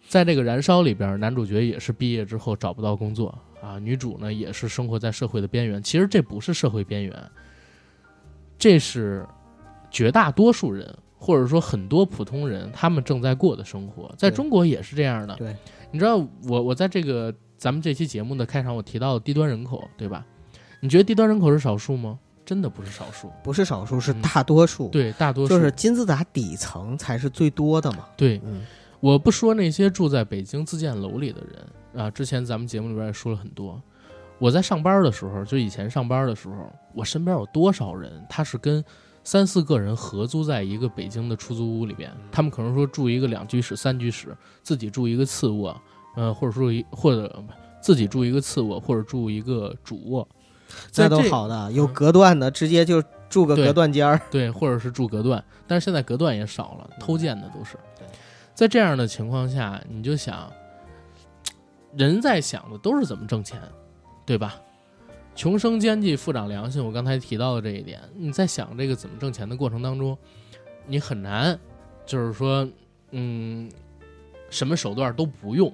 [0.10, 5.82] 在这个《燃烧》里边，男主角也是毕业之后找不到工作啊，女主呢也是生活在社会的边缘。
[5.82, 7.32] 其实这不是社会边缘，
[8.58, 9.26] 这是
[9.90, 15.34] 绝大多数人或者说很多普通人他们正在过的生活，在中国也是这样的。
[15.38, 15.56] 对，
[15.94, 20.26] 你知道我我在这个咱们这期节目的开场，我提到了低端人口，对吧？
[20.82, 22.20] 你觉得低端人口是少数吗？
[22.44, 28.08] 真的不是少数，不是少数，是嗯大多数。，对，大多数就是金字塔底层才是最多的嘛。
[28.18, 28.42] 对。
[28.44, 28.66] 嗯
[29.00, 33.82] 我不说那些住在北京自建楼里的人啊，之前咱们节目里边也说了很多。
[34.40, 38.84] 我在上班的时候，就以前上班的时候，我身边有多少人，他是跟
[39.24, 45.80] 三四个人合租在一个北京的出租屋里边，他们可能说住一个两居室、三居室，自己住一个次卧，
[46.16, 47.44] 呃，或者说一或者
[47.82, 50.28] 自己住一个次卧，或者住一个主卧，
[50.92, 54.20] 在那都好的，有隔断的，直接就住个隔断间儿。
[54.30, 57.78] 对，或者是住隔断，但是现在隔断也少了，偷建的都是。
[58.54, 60.52] 在这样的情况下，你就想，
[61.98, 63.60] 人在想的都是怎么挣钱，
[64.26, 64.56] 对吧？
[65.36, 66.84] 穷生奸计，富长良心。
[66.84, 70.18] 我刚才提到的这一点，你在想这个怎么挣钱的过程当中，
[70.86, 71.60] 你很难，
[72.06, 72.68] 就是说，
[73.12, 73.70] 嗯，
[74.50, 75.74] 什么手段都不用，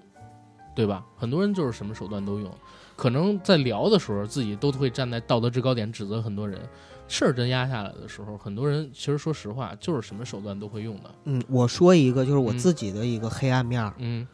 [0.76, 1.06] 对吧？
[1.18, 2.50] 很多人就是什么手段都用，
[2.96, 6.60] 可能在聊的时候，自己都会站在道德制高点指责很多人。
[7.08, 11.12] 事儿真压下来的时候，很多人其实说实话，就是什么手段都会用的。
[11.26, 13.94] 嗯，我说一个，就是我嗯自己的一个黑暗面儿。
[13.98, 14.28] 嗯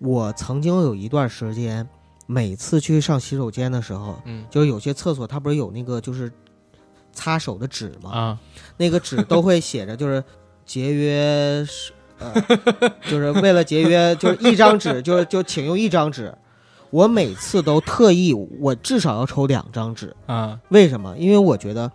[0.00, 1.88] 我曾经有一段时间，
[2.26, 6.30] 每次去上洗手间的时候，嗯就是有些厕所它不是有那个就是
[7.12, 8.10] 擦手的纸吗？
[8.12, 8.38] 啊
[8.76, 10.22] 那个纸都会写着就是
[10.64, 11.66] 节约，
[12.18, 12.32] 呃，
[13.10, 16.34] 就是为了节约，就是一张纸， 就是就请用一张纸。
[16.90, 20.14] 我每次都特意，我至少要抽两张纸。
[20.26, 21.14] 啊为什么？
[21.18, 21.90] 因为我觉得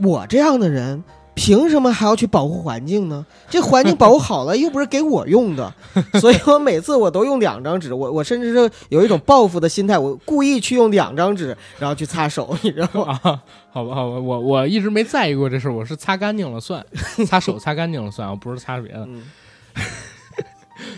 [0.00, 1.02] 我这样的人，
[1.34, 3.24] 凭什么还要去保护环境呢？
[3.48, 5.72] 这环境保护好了，又不是给我用的，
[6.20, 7.92] 所以我每次我都用两张纸。
[7.94, 13.18] 我我甚至是有一种报复的心态，我故意去用两张纸，然后去擦手， 你知道吗？
[13.22, 13.42] 啊！
[13.70, 16.84] 好吧好吧，我我一直没在意过这事儿，我是擦干净了算，
[17.26, 19.04] 擦手擦干净了算，我不是擦别的。
[19.06, 19.22] 嗯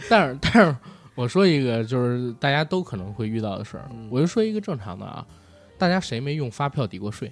[0.09, 0.75] 但是但是
[1.15, 5.25] 我说一个，就是大家都可能会遇到的事儿，嗯我就说一个正常的啊，
[5.79, 7.31] 大家谁没用发票抵过税？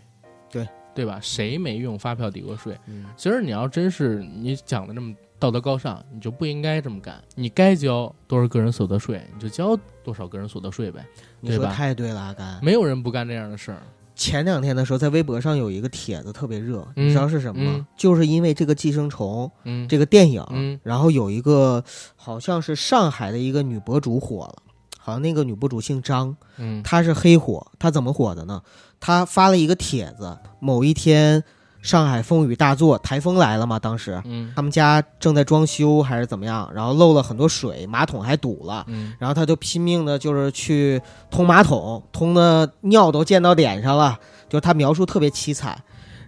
[0.95, 1.19] 对对吧？
[1.21, 2.79] 谁没用发票抵过税？
[2.87, 7.23] 嗯其实你要真是你讲的这么道德高尚，你就不应该这么干。
[7.35, 11.05] 你该交多少个人所得税，你就交多少个人所得税呗。
[11.41, 12.59] 你说对吧太对了，阿甘。
[12.63, 13.83] 没有人不干这样的事儿。
[14.15, 17.73] 前两天的时候，在微博上有一个帖子特别热，嗯你知道是什么吗？
[17.77, 21.83] 嗯就是因为这个《寄生虫》嗯，这个电影，嗯然后有一个
[22.15, 24.63] 好像是上海的一个女博主火了，
[24.99, 28.63] 好像那个女博主姓张，嗯她是黑火，她怎么火的呢？
[29.03, 31.43] 她发了一个帖子，某一天
[31.83, 38.85] 上海风雨大作，台风来了嘛，当时嗯他们家正在装修还是怎么样，然后漏了很多水，马桶还堵了。
[38.87, 44.17] 嗯然后他就拼命的，就是去通马桶，通的尿都溅到脸上了，
[44.49, 45.77] 就他描述特别凄惨。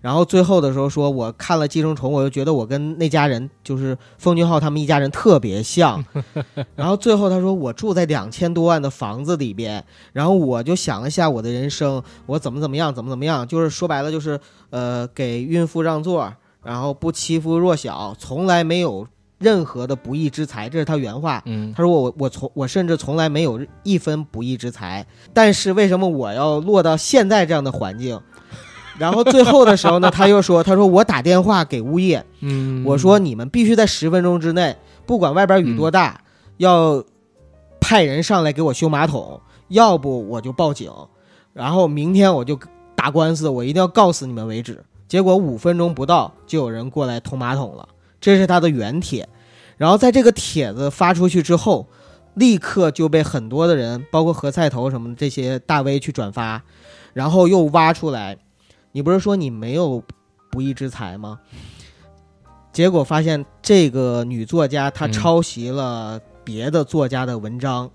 [0.04, 6.04] 然后最后的时候说，我看了《寄生虫》，我就觉得我跟那家人，就是奉俊昊他们一家人特别像。
[6.76, 9.82] 然后最后他说，我住在两千多万的房子里边，
[10.12, 14.38] 然后我就想了下我的人生，我怎么怎么样，怎么怎么样，就是说白了就是，
[14.68, 16.30] 呃，给孕妇让座，
[16.62, 21.42] 然后不欺负弱小，从来没有任何的不义之财，这是他原话。
[21.46, 28.20] 嗯他说我我从我甚至从来没有一分不义之财，但是为什么我要落到现在这样的环境？
[28.98, 36.20] 然后最后的时候呢，他又说，他说我打电话给物业，嗯，我说你们必须在十分钟之内，不管外边雨多大，
[36.58, 37.02] 要
[37.80, 40.92] 派人上来给我修马桶，要不我就报警，
[41.52, 42.56] 然后明天我就
[42.94, 44.84] 打官司，我一定要告死你们为止。
[45.08, 47.88] 结果五分钟不到就有人过来通马桶了，
[48.20, 49.28] 这是他的原帖。
[49.76, 51.88] 然后在这个帖子发出去之后，
[52.34, 56.62] 立刻就被很多的人，包括何菜头什么的这些大 V 去转发，
[57.12, 58.38] 然后又挖出来。
[58.94, 60.00] 你不是说你没有
[60.52, 61.40] 不义之财吗？
[62.72, 67.90] 结果发现这个女作家她嗯抄袭了别的作家的文章，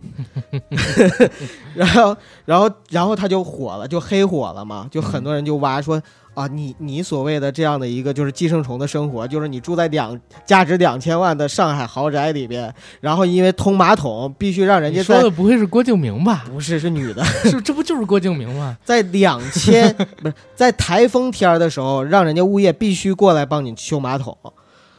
[1.75, 6.01] 然后，然后，然后他就火了，就黑火了嘛，就很多人就挖说
[6.33, 16.45] 啊，你你所谓的这样的一个就是寄生虫的生活，就是你住在两价值两千万的上海豪宅里边，然后因为通马桶必须让人家说的不会是郭敬明吧？
[16.49, 18.77] 不是是女的， 是，这不就是郭敬明吗？
[18.85, 24.37] 在两千不是在台风天儿的时候，让人家物业必须过来帮你修马桶，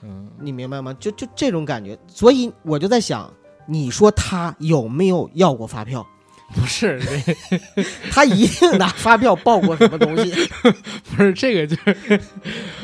[0.02, 0.94] 嗯，你明白吗？
[0.98, 3.32] 就就这种感觉，所以我就在想，
[3.70, 6.06] 你说他有没有要过发票？
[6.52, 7.00] 不是，
[8.10, 10.32] 他一定拿发票报过什么东西。
[11.14, 12.20] 不是这个，就是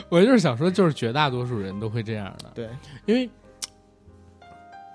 [0.09, 2.53] 我就是想说，就是绝大多数人都会这样的。
[2.55, 2.69] 对，
[3.07, 3.29] 因为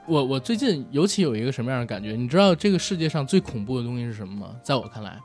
[0.07, 2.13] 我我最近尤其有一个什么样的感觉？
[2.13, 4.55] 你知道这个世界上最恐怖的东西是什么吗？
[4.63, 5.19] 在我看来，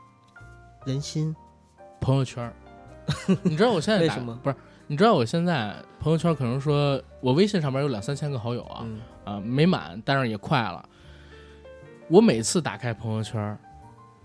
[0.85, 1.33] 人心
[2.01, 2.53] 朋友圈。
[3.45, 4.57] 你知道我现在打为什么不是？
[4.89, 10.83] 你知道我现在朋友圈可能说我微信上面有两三千个好友啊，嗯啊，没满，但是也快了。
[12.09, 13.59] 我每次打开朋友圈，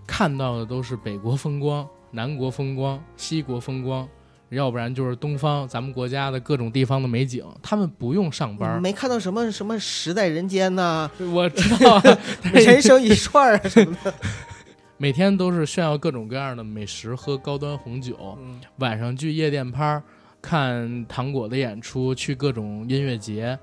[0.06, 4.08] 看到的都是北国风光、南国风光、西国风光，
[4.50, 7.44] 要不然就是东方咱们国家的各种地方的美景。
[7.60, 12.02] 他们不用上班，没看到什么什么时代人间呐、我知道 啊，
[12.54, 14.14] 人生一串儿啊什么的。
[14.96, 20.00] 每天都是炫耀各种各样的美食，喝高端红酒，嗯晚上去夜店趴
[20.40, 23.58] 看糖果的演出，去各种音乐节，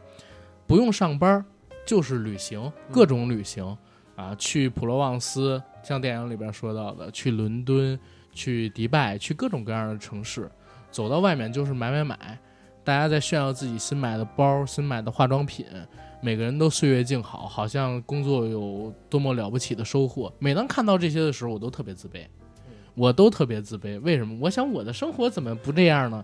[0.69, 1.43] 不用上班
[1.83, 3.75] 就是旅行，各种旅行、
[4.15, 7.99] 啊，去普罗旺斯，像电影里边说到的，去伦敦，
[8.31, 10.47] 去迪拜，去各种各样的城市，
[10.91, 12.37] 走到外面就是买买买，
[12.83, 15.65] 大家在炫耀自己新买的包、新买的化妆品。
[16.21, 20.31] 每个人都岁月静好，好像工作有多么了不起的收获。
[20.37, 22.27] 每当看到这些的时候，我都特别自卑，
[22.93, 23.99] 我都特别自卑。
[24.01, 24.37] 为什么？
[24.39, 26.23] 我想我的生活怎么不这样呢？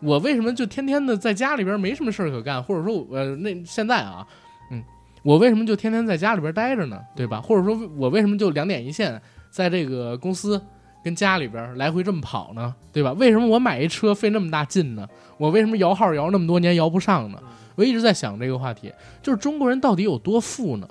[0.00, 2.62] 我为什么就天天的在家里边没什么事儿可干？
[2.62, 4.26] 或者说我，呃，那现在啊，
[4.70, 4.82] 嗯，
[5.22, 7.00] 我为什么就天天在家里边待着呢？
[7.14, 7.40] 对吧？
[7.40, 9.20] 或者说我为什么就两点一线，
[9.50, 10.60] 在这个公司
[11.04, 12.74] 跟家里边来回这么跑呢？
[12.92, 13.12] 对吧？
[13.12, 15.08] 为什么我买一车费那么大劲呢？
[15.36, 17.42] 我为什么摇号摇那么多年摇不上呢？
[17.76, 18.92] 我一直在想这个话题，
[19.22, 20.88] 就是中国人到底有多富呢？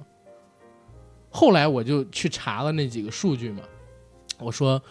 [1.29, 3.61] 后来我就去查了那几个数据嘛，
[4.39, 4.81] 我说，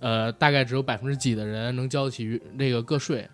[0.00, 3.28] 呃，大概只有百分之几的人能交得起这个个税，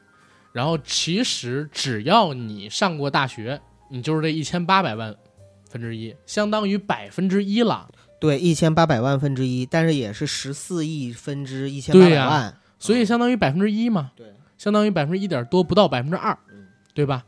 [0.53, 5.15] 然后其实只要你上过大学，你就是这一千八百万
[5.69, 7.89] 分之一，相当于百分之一了。
[8.19, 12.57] 对，一千八百万分之一，但是也是十四亿分之一千八百万。
[12.79, 17.25] 所以相当于百分之一嘛，对，相当于百分之一点多，不到百分之二嗯，对吧？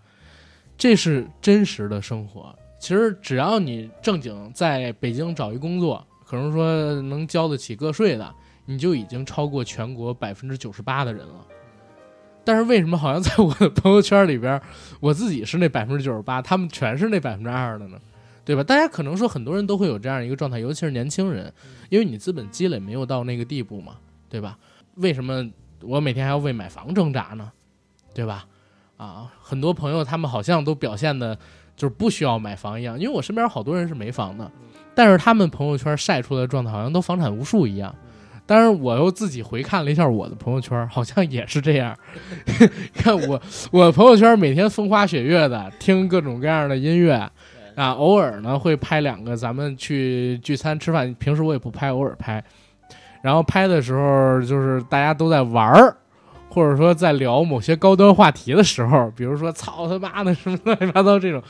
[0.77, 2.55] 这是真实的生活。
[2.81, 11.47] 其实只要你正经在北京找一工作，可能说能交得起个税的，你就已经超过全国百分之九十八的人了。
[12.45, 14.61] 但是为什么好像在我的朋友圈里边，
[15.01, 17.99] 我自己是那百分之九十八，他们全是那百分之二的呢？
[18.45, 18.64] 对吧？
[18.64, 21.53] 大家可能说很多人都会有这样一个状态，尤其是年轻人，
[21.88, 23.95] 因为你资本积累没有到那个地步嘛，
[24.28, 24.59] 对吧？
[24.97, 25.49] 为什么
[25.80, 27.53] 我每天还要为买房挣扎呢？
[28.12, 28.45] 对吧？
[28.97, 31.38] 啊，很多朋友他们好像都表现的
[31.76, 34.51] 就是不需要买房一样，因为我身边好多人是没房的，
[34.93, 37.95] 但是他们朋友圈晒出来的状态好像都房产无数一样。
[38.45, 41.97] 但是我又自己回看了一下我的朋友圈，好像也是这样。
[42.95, 43.40] 看我，
[43.70, 47.14] 我朋友圈每天风花雪月的，听各种各样的音乐，
[47.76, 52.43] 啊，偶尔呢会拍两个咱们去聚餐吃饭，平时我也不拍，偶尔拍。
[53.22, 55.97] 然后拍的时候就是大家都在玩儿，
[56.49, 61.40] 或者说在聊某些高端话题的时候，比如说“操他妈的”什么乱七八糟这种，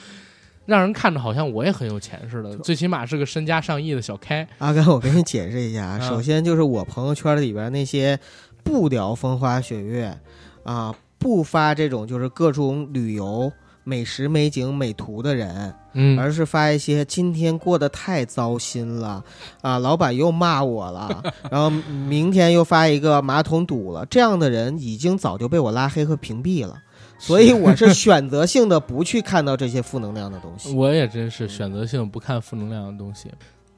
[0.65, 4.47] 让人看着好像我也很有钱似的，最起码是个身家上亿的小开。
[4.59, 8.19] 阿甘，我给你解释一下首先就是我朋友圈里边那些
[8.63, 10.17] 不聊风花雪月
[10.65, 13.51] 啊，不发这种就是各种旅游、
[13.83, 19.25] 美食、美景、美图的人，嗯，而是发一些今天过得太糟心了
[19.63, 26.81] 啊，老板又骂我了， 然后明天又发一个马桶堵了，这样的人已经早就被我拉黑和屏蔽了。
[27.23, 30.75] 所以我是选择性的不去看到这些负能量的东西。
[30.77, 33.31] 我也真是选择性不看负能量的东西。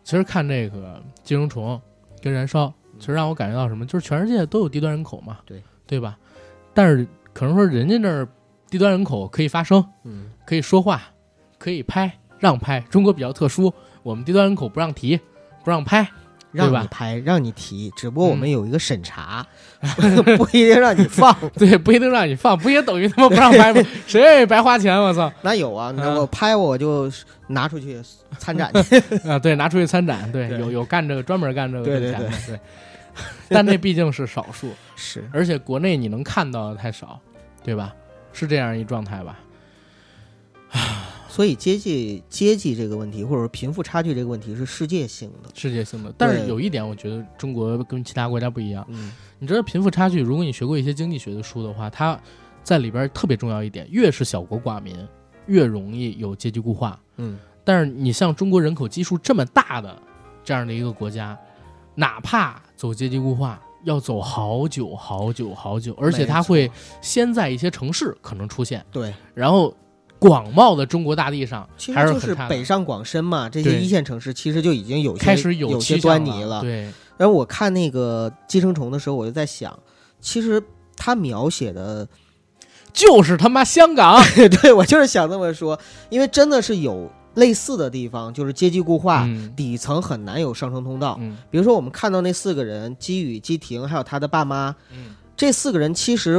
[0.02, 1.78] 其实看这个寄生虫
[2.22, 6.16] 跟燃烧，其实让我感觉到什么，就是全世界都有低端人口嘛，对对吧？
[6.72, 8.26] 但是可能说人家那儿
[8.70, 11.02] 低端人口可以发声，嗯，可以说话，
[11.58, 12.80] 可以拍，让拍。
[12.88, 13.70] 中国比较特殊，
[14.02, 15.20] 我们低端人口不让提，
[15.62, 16.10] 不让拍，
[16.54, 19.44] 让你拍，让你提，只不过我们嗯有一个审查，
[20.36, 21.36] 不一定让你放。
[21.58, 23.82] 对，不一定让你放，不也等于他妈不让拍吗？
[24.06, 24.98] 谁愿意白花钱？
[24.98, 25.30] 我操！
[25.42, 27.10] 那有啊，那嗯我拍我就
[27.48, 28.00] 拿出去
[28.38, 28.96] 参展去。
[29.28, 32.60] 啊，对，拿出去参展，对，对有有干这个专门干这个挣钱的，对。
[33.48, 37.20] 但那毕竟是少数，是，而且国内你能看到的太少，
[37.62, 37.94] 对吧？
[38.32, 39.38] 是这样一状态吧？
[41.34, 45.50] 所以阶级阶级这个问题，或者说贫富差距这个问题是世界性的。
[45.52, 46.14] 世界性的。
[46.16, 48.86] 但是有一点，我觉得中国跟其他国家不一样。
[48.88, 49.10] 嗯，
[49.40, 52.16] 你知道贫富差距，如果你学过一些经济学的书的话，它
[52.62, 54.96] 在里边特别重要一点，越是小国寡民，
[55.46, 56.96] 越容易有阶级固化。
[57.16, 60.00] 嗯，但是你像中国人口基数这么大的
[60.44, 61.36] 这样的一个国家，
[61.96, 66.70] 哪怕走阶级固化，要走好久好久好久，而且它会
[67.02, 69.76] 先在一些城市可能出现，对，然后
[70.28, 76.62] 广袤的中国大地上其实就是北上广深嘛，这些一线城市其实就已经有些开始有些端倪了。
[76.62, 79.78] 对，然后我看那个《寄生虫》的时候，我就在想，
[80.22, 80.62] 其实
[80.96, 82.08] 他描写的，
[82.90, 84.18] 就是他妈香港，
[84.62, 89.52] 对我就是想这么说，因为真的是有类似的地方，就是阶级固化，嗯。
[89.54, 91.18] 底层很难有上升通道。
[91.20, 91.36] 嗯。
[91.50, 95.14] 比如说我们看到那四个人，基宇、基婷还有他的爸妈，嗯。
[95.36, 96.38] 这四个人其实，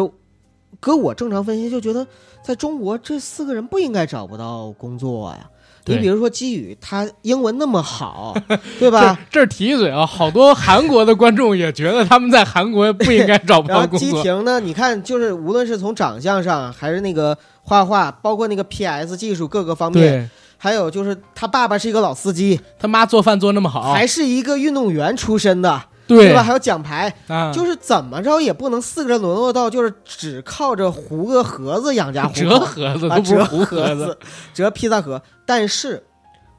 [0.80, 2.06] 搁我正常分析就觉得，
[2.44, 5.50] 在中国这四个人不应该找不到工作呀。
[5.88, 8.36] 你比如说基宇，他英文那么好，
[8.80, 9.20] 对吧？
[9.30, 14.00] 这提一嘴啊，好多韩国的观众也觉得他们在韩国不应该找不到工作。
[14.00, 26.44] 基婷呢，你看，就是无论是从长相上，还是那个画画，包括那个 PS 技术各个方面，还有就是他爸爸是一个老司机，他妈做饭做那么好，还是一个运动员出身的，对吧？
[26.44, 34.18] 还有奖牌，啊，就是怎么着也不能四个人沦落到就是只靠着糊个盒子养家糊折口，盒子啊，都不是折糊盒子，子，
[34.54, 35.22] 折披萨盒。
[35.46, 36.04] 但是，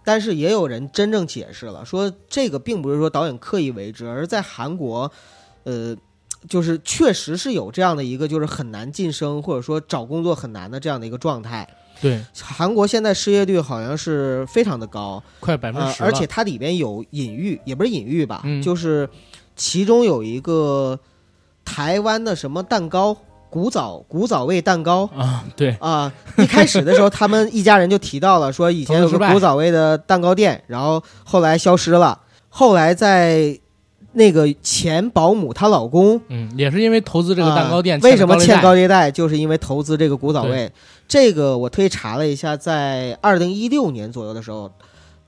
[0.05, 5.11] 但是也有人真正解释了，说这个并不是说导演刻意为之，而是在韩国，
[5.65, 5.97] 呃，
[6.49, 11.69] 就是确实是有这样的一个就是很难晋升或者说找工作很难的这样的一个状态。
[11.99, 19.09] 对，韩国现在失业率好像是非常的高，快百分之，十呃而且它里边有隐喻，也不是隐喻吧，嗯就是
[19.57, 21.01] 其中有一个
[21.65, 23.17] 台湾的什么蛋糕，
[23.51, 25.09] 古早古早味蛋糕。
[25.17, 32.21] 啊，对，啊，一开始的时候，他们一家人就提到了说，以前有个古早味的蛋糕店，然后后来消失了。
[32.49, 33.59] 后来在
[34.13, 38.63] 那个前保姆她老公嗯，也是因为投资这个蛋糕店，啊为什么欠高利贷？
[38.63, 40.71] 高利贷，就是因为投资这个古早味。
[41.09, 44.73] 这个我特意查了一下，在二零一六年左右的时候，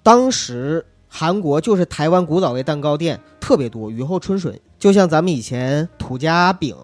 [0.03, 6.77] 当时韩国就是台湾古早味蛋糕店特别多，雨后春笋，就像咱们以前土家饼、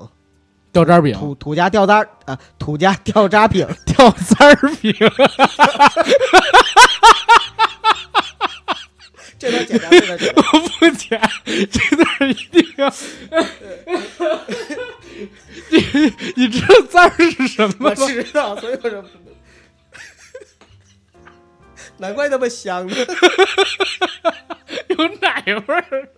[0.72, 4.92] 掉渣饼、土土家掉渣儿啊、土家掉渣饼， 掉渣儿饼，
[9.38, 10.44] 这段简单，这段简单。
[10.52, 11.20] 我不剪，
[11.70, 12.90] 这段一定要。
[15.70, 15.78] 你
[16.36, 18.06] 你知道字儿是什么吗我？
[18.06, 19.04] 知道，所以我说。
[22.04, 22.94] 难怪那么香呢。
[24.88, 26.08] 有奶味儿。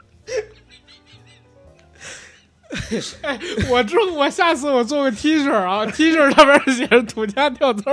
[3.23, 3.39] 哎，
[3.71, 7.85] 我之后我下次我做个 T 恤啊，T 恤上面写着“土家掉饼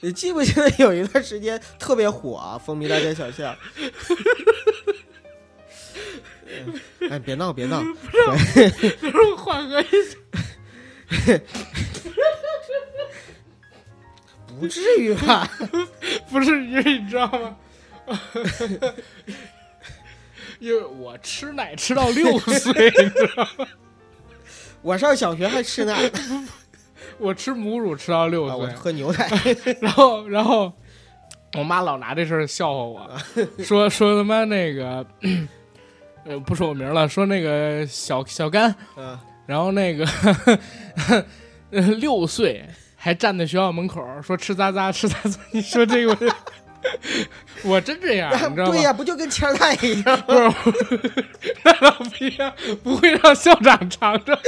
[0.00, 3.54] 你记不记得有一段时间特别火啊，风靡大街小巷。
[6.48, 6.80] 嗯
[7.10, 10.16] 哎，别闹别闹，”，不是缓和一下。
[14.60, 15.48] 不至于吧？
[16.30, 17.56] 不是因为你知道吗？
[20.58, 23.66] 因为我吃奶吃到六岁，你知道吗？
[24.82, 26.48] 我上小学还吃奶呢，
[27.18, 29.28] 我吃母乳吃到六啊我岁，喝牛奶。
[29.80, 30.72] 然后然后
[31.54, 33.08] 我妈老拿这事儿笑话
[33.58, 35.04] 我，说说他妈那个，
[36.24, 40.06] 呃，不说我名了，说那个小小甘，嗯，然后那个
[41.70, 42.64] 呃六岁
[43.04, 46.34] 还站在学校门口说吃渣渣吃渣渣，你说这个我
[47.74, 48.70] 我真这样，你知道吗？
[48.70, 50.16] 对呀，不就跟千代一样？
[50.20, 50.32] 不
[50.70, 51.24] 是，
[51.64, 54.38] 那倒不一样，不会让校长尝尝。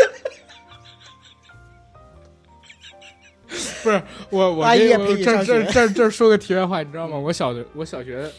[3.82, 4.00] 不是
[4.30, 7.18] 我，我这这这这说个题外话，你知道吗？
[7.18, 8.30] 我小学我小学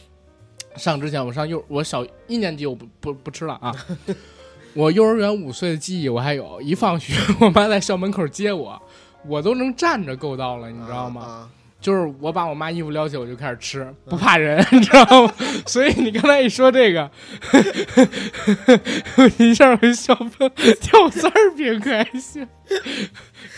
[0.78, 3.76] 上之前，我上幼我小一年级我不不不吃了啊。
[4.74, 8.82] 我幼儿园五岁的记忆我还有，一放学 我妈在校门口接我，
[9.28, 11.22] 我都能站着够到了，你知道吗？
[11.22, 11.50] 啊？
[11.82, 15.32] 就是我把我妈衣服撩起，我就开始吃，不怕人， 你知道吗？
[15.68, 17.12] 所以你刚才一说这个，
[19.18, 20.52] 我 一下会笑喷，
[20.82, 22.48] 掉字儿饼可还行。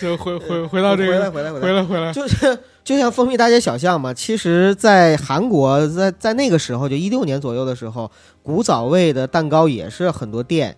[0.01, 8.11] 就回回回到这个，回来回来回来，回来回来，就是就像蜂蜜大街小巷嘛，其实，在韩国，在在那个时候，就一六年左右的时候，
[8.43, 10.75] 古早味的蛋糕也是很多店。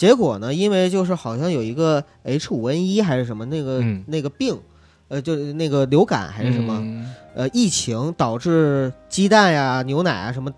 [0.00, 4.02] 结果呢，因为就是好像有一个 H 五 N 一还是什么那个、嗯。
[4.06, 4.58] 那个病，
[5.08, 7.14] 呃，就是那个流感还是什么，嗯。
[7.34, 10.50] 呃，疫情导致鸡蛋呀、牛奶啊什么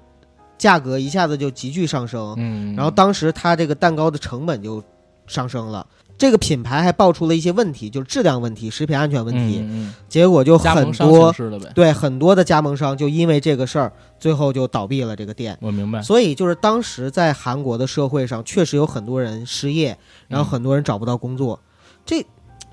[0.57, 2.36] 价格一下子就急剧上升。
[2.38, 4.80] 嗯，然后当时它这个蛋糕的成本就
[5.26, 5.84] 上升了，
[6.23, 11.35] 这个品牌还爆出了一些问题，就是质量问题、食品安全问题，嗯嗯结果就很多
[11.75, 15.59] 对很多的加盟商就因为这个事儿，最后就倒闭了这个店。
[15.61, 16.01] 我明白。
[16.01, 19.99] 所以就是当时在韩国的社会上，确实有很多人失业，
[20.29, 21.59] 然后嗯很多人找不到工作，
[22.07, 22.25] 这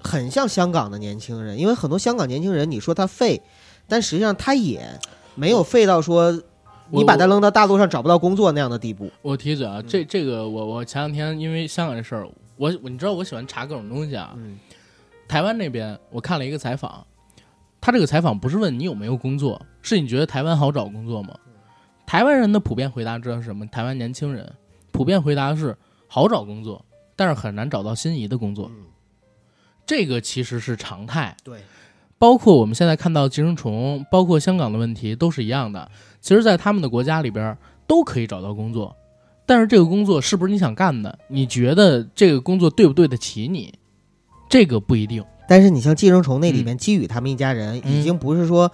[0.03, 3.41] 很像香港的年轻人，因为很多香港年轻人，你说他废，
[3.87, 4.87] 但实际上他也
[5.33, 6.39] 没有废到说
[6.91, 9.09] 你把他扔到大陆上找不到工作那样的地步。
[9.23, 12.27] 我提嘴啊，这这个我我前两天因为香港这事儿，
[12.59, 14.33] 我我你知道我喜欢查各种东西啊。
[14.35, 14.59] 嗯
[15.29, 17.05] 台湾那边我看了一个采访，
[17.79, 21.35] 他这个采访不是问你有没有工作，是你觉得台湾好找工作吗？
[22.07, 23.63] 台湾人的普遍回答知道是什么？
[23.67, 24.51] 台湾年轻人
[24.91, 26.83] 普遍回答是好找工作，
[27.15, 28.71] 但是很难找到心仪的工作。
[28.73, 28.85] 嗯，
[29.85, 31.37] 这个其实是常态。
[31.43, 31.59] 对，
[32.17, 35.91] 包括我们现在看到寄生虫，包括香港的问题都是一样的。
[36.21, 37.55] 其实，在他们的国家里边
[37.85, 38.95] 都可以找到工作，
[39.49, 41.17] 但是这个工作是不是你想干的？
[41.27, 43.73] 你觉得这个工作对不对得起你？
[44.47, 45.25] 这个不一定。
[45.47, 48.71] 但是你像寄生虫那里嗯面基宇他们一家人，嗯已经不是说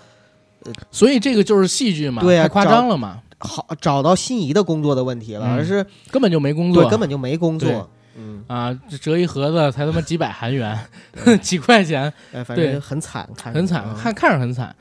[0.92, 7.90] 所以这个就是戏剧嘛，对啊太夸张了嘛，好找到心仪的工作的问题了，嗯而是根本就没工作，对根本就没工作。
[8.18, 10.78] 嗯，啊，这折一盒子才他妈几百韩元，
[11.42, 14.76] 几块钱，哎，反对正很惨，看很惨，嗯看看着很惨。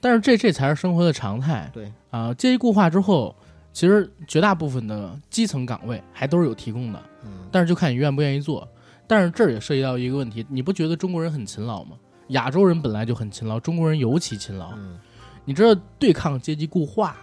[0.00, 1.68] 但是这这才是生活的常态。
[1.74, 3.34] 对啊，阶级固化之后，
[3.72, 8.66] 其实绝大部分的基层岗位还都是有提供的，嗯但是就看你愿不愿意做。
[9.06, 11.96] 但是这儿也涉及到一个问题，你不觉得中国人很勤劳吗？
[12.28, 14.72] 亚洲人本来就很勤劳，中国人尤其勤劳。
[14.76, 14.98] 嗯
[15.44, 17.16] 你知道对抗阶级固化，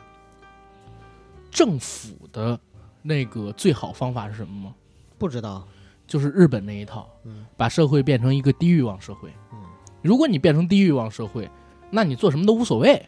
[1.49, 2.59] 政府的
[3.01, 4.75] 那个最好方法是什么吗？
[5.17, 5.65] 不知道，
[6.05, 9.29] 就是日本那一套，嗯把社会变成一个低欲望社会。
[9.53, 9.59] 嗯，
[10.01, 11.49] 如果你变成低欲望社会，
[11.89, 13.07] 那你做什么都无所谓，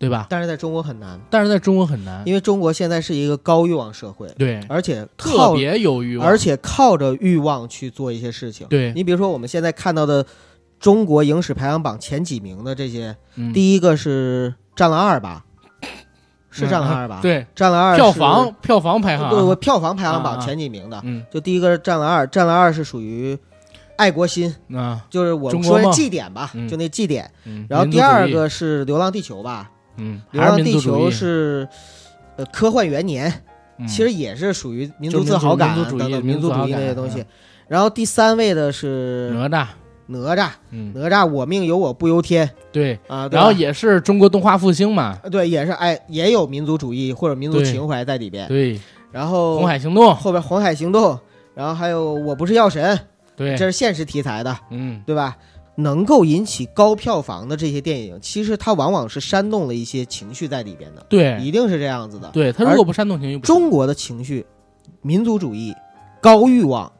[0.00, 0.26] 对吧？
[0.30, 8.66] 但是在中国很难，但是在中国很难，因为中国现在是一个高欲望社会，对，而且特靠别有欲望，而且靠着欲望去做一些事情。
[8.68, 10.24] 对，你比如说我们现在看到的
[10.78, 13.52] 中国影史排行榜前几名的这些，嗯。
[13.52, 15.44] 第一个是《战狼二》吧？
[16.50, 23.38] 是《战狼二》吧？，《对，战狼二》票房票房排行，对我票房排行啊榜啊前几名的，嗯就第一个是《战狼二》，《战狼二》是属于
[23.96, 26.66] 爱国心，啊，就是我们说祭典吧，嗯。
[26.66, 27.30] 就那祭典。
[27.44, 31.68] 嗯，然后第二个是《流浪地球》吧，嗯，《流浪地球是
[32.36, 33.32] 呃科幻元年，
[33.78, 37.26] 嗯其实也是属于民族自豪感民族主义等等民族自豪民族主义那些东西嗯。
[37.68, 39.66] 然后第三位的是哪吒，
[40.06, 48.48] 哪吒，嗯，哪吒我命由我不由天对，啊，对然后也是中国动画复兴嘛，对，也是哎，也有民族主义或者民族情怀在里边。
[48.48, 48.78] 对，
[49.12, 51.18] 然后红海行动，后边红海行动，
[51.54, 52.98] 然后还有我不是药神，
[53.36, 55.36] 对这，是现实题材的，嗯，对吧？
[55.82, 62.30] 能够引起高票房的这些电影，其实它往往是煽动了一些情绪在里边的，对，一定是这样子的。
[62.30, 64.44] 对它如果不煽动情绪，中国的情绪、
[65.02, 65.74] 民族主义、
[66.20, 66.90] 高欲望，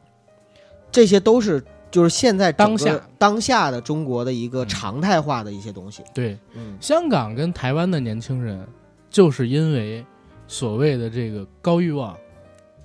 [0.91, 2.99] 这些都是就是现在当下。
[3.17, 6.01] 当下的中国的一个嗯常态化的一些东西。
[6.11, 8.67] 对，嗯，香港跟台湾的年轻人，
[9.11, 10.03] 就是因为
[10.47, 12.17] 所谓的这个高欲望，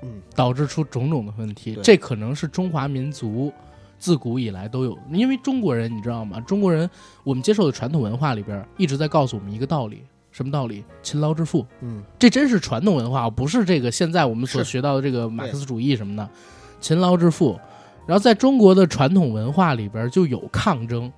[0.02, 1.78] 嗯，导致出种种的问题。
[1.82, 3.50] 这可能是中华民族
[3.98, 6.40] 自古以来都有，因为中国人你知道吗？
[6.40, 6.88] 中国人
[7.24, 10.84] 我们接受的传统文化里边一直在告诉我们一个道理，什么道理？
[11.02, 11.66] 勤劳致富。
[11.80, 16.28] 嗯，这真是传统文化，不是这个现在我们所学到的这个马克思主义什么的，
[16.80, 17.58] 勤劳致富。
[18.06, 21.12] 然后在中国的传统文化里边就有抗争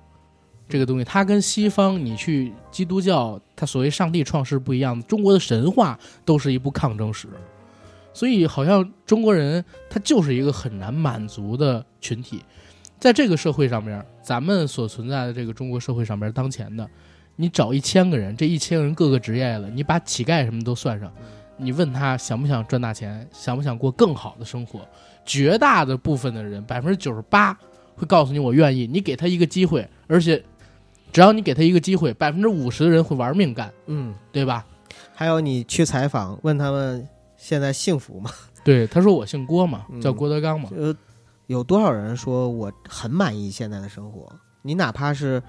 [0.67, 7.27] 这个东西，它跟西方你去基督教，它所谓上帝创世不一样，中国的神话都是一部抗争史，
[8.11, 12.43] 所以好像中国人他就是一个很难满足的群体，
[12.99, 16.87] 在这个社会上面，咱们所存在的这个中国社会上面，当前的，
[17.37, 21.11] 你找一千个人，这一千个人各个职业了，你把乞丐什么都算上，
[21.55, 24.81] 你问他想不想赚大钱，想不想过更好的生活，
[25.25, 27.57] 绝大的部分的人，百分之九十八
[27.95, 30.43] 会告诉你我愿意，你给他一个机会，而且
[31.13, 34.65] 只要你给他一个机会，百分之五十的人会玩命干，嗯，对吧？
[35.15, 38.29] 还有你去采访问他们现在幸福吗？
[38.63, 40.93] 对，他说我姓郭嘛，嗯叫郭德纲嘛，呃，
[41.49, 44.31] 有多少人说我很满意现在的生活？
[44.61, 45.41] 你哪怕是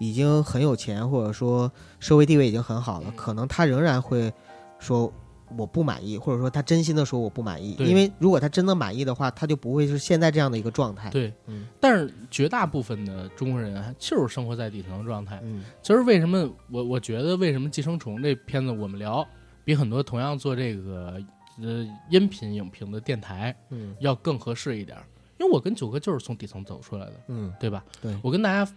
[0.00, 4.32] 已经很有钱，或者说社会地位已经很好了，可能他仍然会
[4.80, 5.12] 说
[5.56, 7.76] 我不满意，或者说他真心的说我不满意。
[7.78, 11.08] 因为如果他真的满意的话，他就不会是现在这样的一个状态。
[11.10, 15.38] 对，嗯但是绝大部分的中国人啊就是生活在底层的状态。
[15.44, 19.24] 嗯其实为什么我我觉得为什么《寄生虫》这片子我们聊
[19.64, 21.22] 比很多同样做这个
[21.62, 25.04] 呃音频影评的电台嗯要更合适一点儿？
[25.38, 27.84] 因为我跟九哥就是从底层走出来的，嗯，对吧？
[28.00, 28.70] 对我跟大家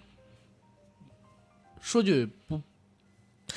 [1.80, 2.62] 说句不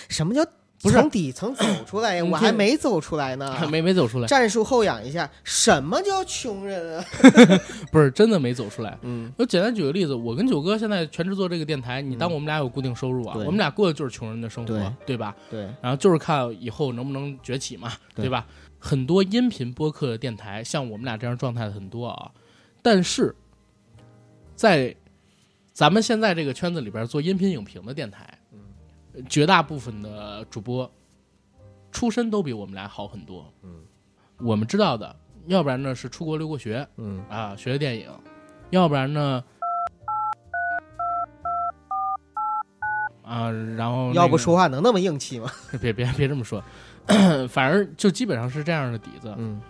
[0.09, 0.45] 什么叫
[0.83, 2.25] 不是从底层走出来呀？
[2.25, 3.55] 我还没走出来呢。
[3.71, 7.05] 没没走出来，战术后仰一下，什么叫穷人啊？
[7.93, 8.99] 不是真的没走出来。
[9.03, 15.37] 嗯我简单举个例子，我跟九哥现在全职做这个电台，你当我们俩有固定收入啊，对我们俩过的就是穷人的生活，对对吧？
[15.51, 18.47] 对，然后就是看以后能不能崛起嘛，对对吧？
[18.79, 22.31] 很多音频播客的电台，像我们俩这样状态的很多啊，
[22.83, 23.35] 但是
[24.55, 24.95] 在
[25.73, 28.39] 咱们现在这个圈子里边做音频影评的电台，
[29.29, 30.91] 绝大部分的主播
[31.91, 33.53] 出身都比我们俩好很多。
[33.63, 33.83] 嗯，
[34.39, 35.15] 我们知道的，
[35.47, 38.11] 要不然呢是出国留过学嗯啊，学的电影，
[38.71, 39.43] 要不然呢。
[43.23, 45.49] 啊，然后、那个要不说话能那么硬气吗？
[45.81, 46.61] 别别别这么说，
[47.49, 49.33] 反正就基本上是这样的底子。
[49.39, 49.61] 嗯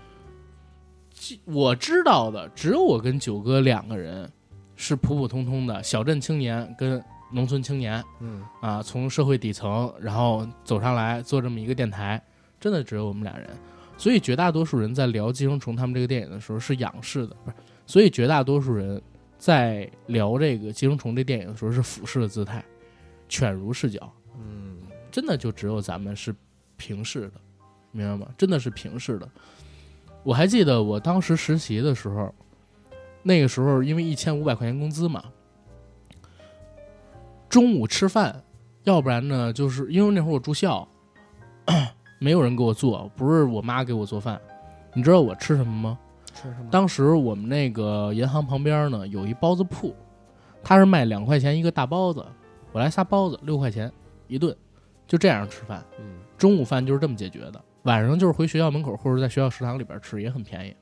[1.45, 4.31] 我知道的只有我跟九哥两个人
[4.77, 7.03] 是普普通通的小镇青年跟
[7.33, 12.21] 农村青年嗯啊，从社会底层然后走上来做这么一个电台，
[12.59, 13.49] 真的只有我们俩人。
[13.97, 17.57] 所以绝大多数人在聊《寄生虫》他们这个电影的时候是仰视的，不是？
[17.87, 19.01] 所以绝大多数人
[19.37, 22.65] 在聊这个《寄生虫》这电影的时候是俯视的姿态，
[23.29, 24.13] 犬儒视角。
[24.39, 24.79] 嗯
[25.11, 26.35] 真的就只有咱们是
[26.77, 27.33] 平视的，
[27.93, 28.33] 明白吗？
[28.39, 29.29] 真的是平视的。
[30.23, 32.35] 我还记得我当时实习的时候，
[33.23, 35.25] 那个时候因为一千五百块钱工资嘛，
[37.49, 38.43] 中午吃饭，
[38.85, 40.87] 要不然呢，就是因为那会儿我住校，
[42.21, 44.41] 没有人给我做，不是我妈给我做饭。
[44.93, 45.99] 你知道我吃什么吗？
[46.35, 46.69] 吃什么？
[46.71, 49.95] 当时我们那个银行旁边呢有一包子铺，
[50.63, 52.25] 他是卖两块钱一个大包子，
[52.73, 53.91] 我来仨包子六块钱
[54.29, 54.55] 一顿，
[55.07, 55.83] 就这样吃饭。
[55.99, 56.05] 嗯
[56.37, 60.75] 中午饭就是这么解决的，晚上就是回学校门口或者在学校食堂里边吃，也很便宜，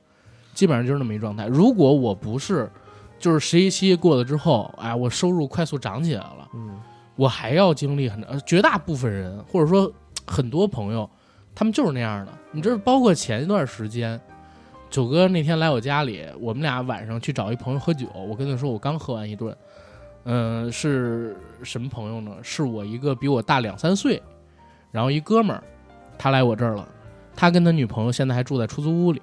[0.53, 1.47] 基本上就是那么一状态。
[1.47, 2.69] 如果我不是
[3.17, 6.79] 就是实习期过了之后，哎，我收入快速涨起来了，嗯
[7.15, 9.91] 我还要经历很呃绝大部分人或者说
[10.25, 11.09] 很多朋友，
[11.53, 12.31] 他们就是那样的。
[12.51, 14.17] 你这包括前一段时间，
[14.89, 19.53] 九哥那天来我家里，我们俩晚上去找一朋友喝酒，我跟他说我刚喝完一顿，
[20.23, 22.31] 嗯、是什么朋友呢？
[22.41, 24.21] 是我一个比我大两三岁，
[24.89, 25.61] 然后一哥们儿，
[26.19, 26.87] 他来我这儿了，
[27.35, 29.21] 他跟他女朋友现在还住在出租屋里。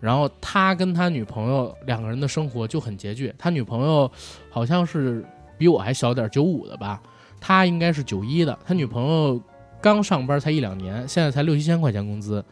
[0.00, 4.10] 然后他跟他女朋友两个人的生活就很拮据，他女朋友
[4.50, 5.24] 好像是
[5.56, 7.00] 比我还小点，九五的吧，
[7.40, 8.58] 他应该是九一的。
[8.66, 9.40] 他女朋友
[9.80, 12.44] 刚上班才一两年，现在才六七千块钱工资。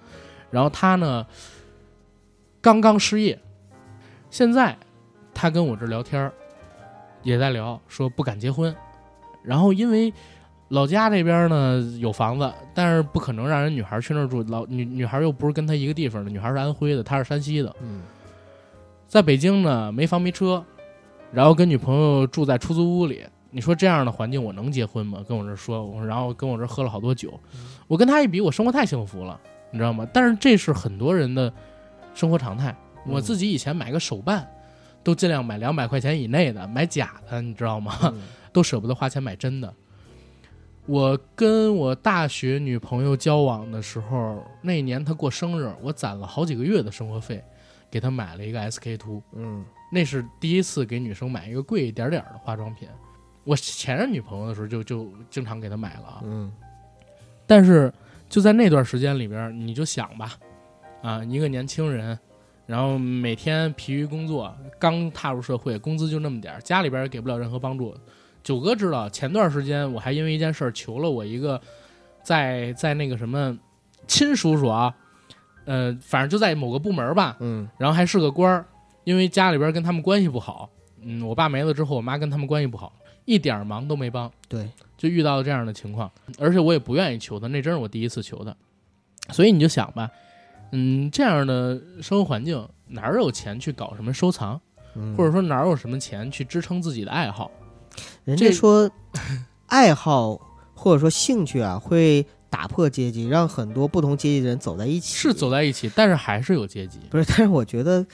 [0.50, 1.26] 然后他呢，
[2.62, 3.38] 刚刚失业，
[4.30, 4.74] 现在
[5.34, 6.32] 他跟我这儿聊天儿
[7.22, 8.74] 也在聊，说不敢结婚。
[9.42, 10.10] 然后因为
[10.72, 14.42] 老家这边呢有房子，但是不可能让人女孩去那儿住。
[14.44, 17.74] 老女女孩又不是跟他一个地方的，女孩是安徽的，他是山西的。
[17.82, 18.00] 嗯
[19.06, 20.64] 在北京呢，没房没车，
[21.30, 23.22] 然后跟女朋友住在出租屋里。
[23.50, 25.22] 你说这样的环境我能结婚吗？
[25.28, 27.38] 跟我这说，我然后跟我这喝了好多酒，
[27.86, 29.38] 我跟他一比，我生活太幸福了，
[29.70, 30.08] 你知道吗？
[30.10, 31.52] 但是这是很多人的
[32.14, 32.74] 生活常态。
[33.06, 34.50] 我自己以前买个手办，
[35.04, 37.94] 都尽量买两百块钱以内的，买假的，你知道吗？
[38.04, 38.22] 嗯
[38.54, 39.74] 都舍不得花钱买真的。
[40.86, 47.42] 我跟我大学女朋友交往的时候，那年她过生日，我攒了好几个月的生活费，
[47.90, 49.22] 给她买了一个 SK two。
[49.34, 52.88] 嗯那是第一次给女生买一个贵一点点的化妆品。
[53.44, 56.50] 我前任女朋友的时候就就经常给她买了啊，嗯
[57.46, 57.92] 但是
[58.28, 60.32] 就在那段时间里边，你就想吧，
[61.02, 62.18] 啊，一个年轻人，
[62.66, 67.94] 然后每天疲于工作，刚踏入社会，工资就那么点儿，家里边也给不了任何帮助。
[68.42, 71.60] 九哥知道，前段时间我还因为一件事儿求了我一个
[72.22, 73.56] 在在那个什么
[74.06, 74.94] 亲叔叔啊，
[75.64, 77.68] 呃，反正就在某个部门吧，嗯。
[77.78, 78.64] 然后还是个官儿，
[79.04, 80.68] 因为家里边跟他们关系不好，
[81.00, 82.92] 嗯，我爸没了之后，我妈跟他们关系不好，
[83.24, 88.54] 一点儿忙都没帮，对，就遇到了这样的情况，而且我也不愿意求他，那真是我第一次求他，
[89.32, 90.10] 所以你就想吧，
[90.72, 94.60] 嗯，这样的生活环境哪儿有钱去搞什么收藏，
[94.96, 95.16] 嗯。
[95.16, 97.50] 或者说哪儿有什么钱去支撑自己的爱好？
[98.26, 98.90] 这人家说
[99.66, 100.38] 爱好
[100.74, 105.16] 或者说兴趣啊，会打破阶级，让很多不同阶级的人走在一起。
[105.16, 106.98] 是走在一起，但是还是有阶级。
[107.10, 107.24] 不是？
[107.26, 108.04] 但是我觉得，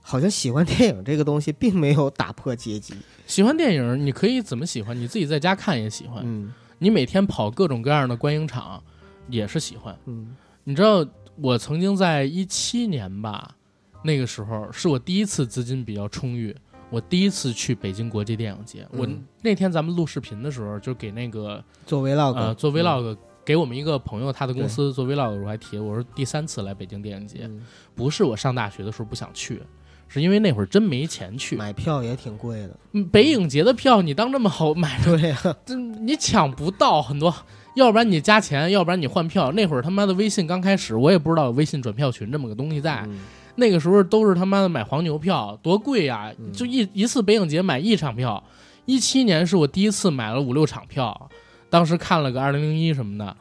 [0.00, 2.94] 好像喜欢电影这个东西并没有打破阶级。
[3.26, 4.98] 喜欢电影，你可以怎么喜欢？
[4.98, 8.82] 你自己在家看也喜欢，嗯你每天跑各种各样的观影场
[9.28, 9.96] 也是喜欢。
[10.06, 11.06] 嗯你知道
[11.36, 13.54] 我曾经在一七年吧，
[14.02, 16.54] 那个时候是我第一次资金比较充裕，
[16.90, 18.86] 我第一次去北京国际电影节。
[18.90, 27.60] 我嗯那天咱们录视频的时候，就给那个做 vlog，、呃做 vlog，给我们一个朋友他的公司做 vlog 的时候还提，我说第三次来北京电影节，嗯
[27.94, 29.62] 不是我上大学的时候不想去，
[30.08, 31.56] 是因为那会儿真没钱去。
[31.56, 32.78] 买票也挺贵的。
[32.92, 37.34] 嗯北影节的票你当这么好买，对呀、 这你抢不到很多，
[37.74, 39.52] 要不然你加钱，要不然你换票。
[39.52, 43.04] 那会儿他妈的微信刚开始，我也不知道有微信转票群这么个东西在。
[43.06, 43.18] 嗯
[43.58, 46.32] 那个时候都是他妈的买黄牛票，多贵呀！
[46.38, 48.42] 嗯就一一次北影节买一场票。
[48.86, 51.28] 一七年是我第一次买了五六场票，
[51.68, 53.36] 当时看了个二零零一什么的。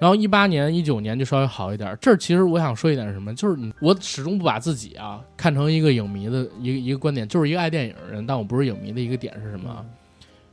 [0.00, 1.96] 然后一八年、一九年就稍微好一点。
[2.00, 9.84] 这儿其实我想说一点什么，就是我始终不把自己啊看成一个影迷的一个一个观点，就是一个爱电影的人，但我不是影迷的一个点是什么啊？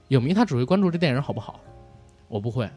[0.09, 1.59] 影迷他只会关注这电影好不好，
[2.27, 2.69] 我不会。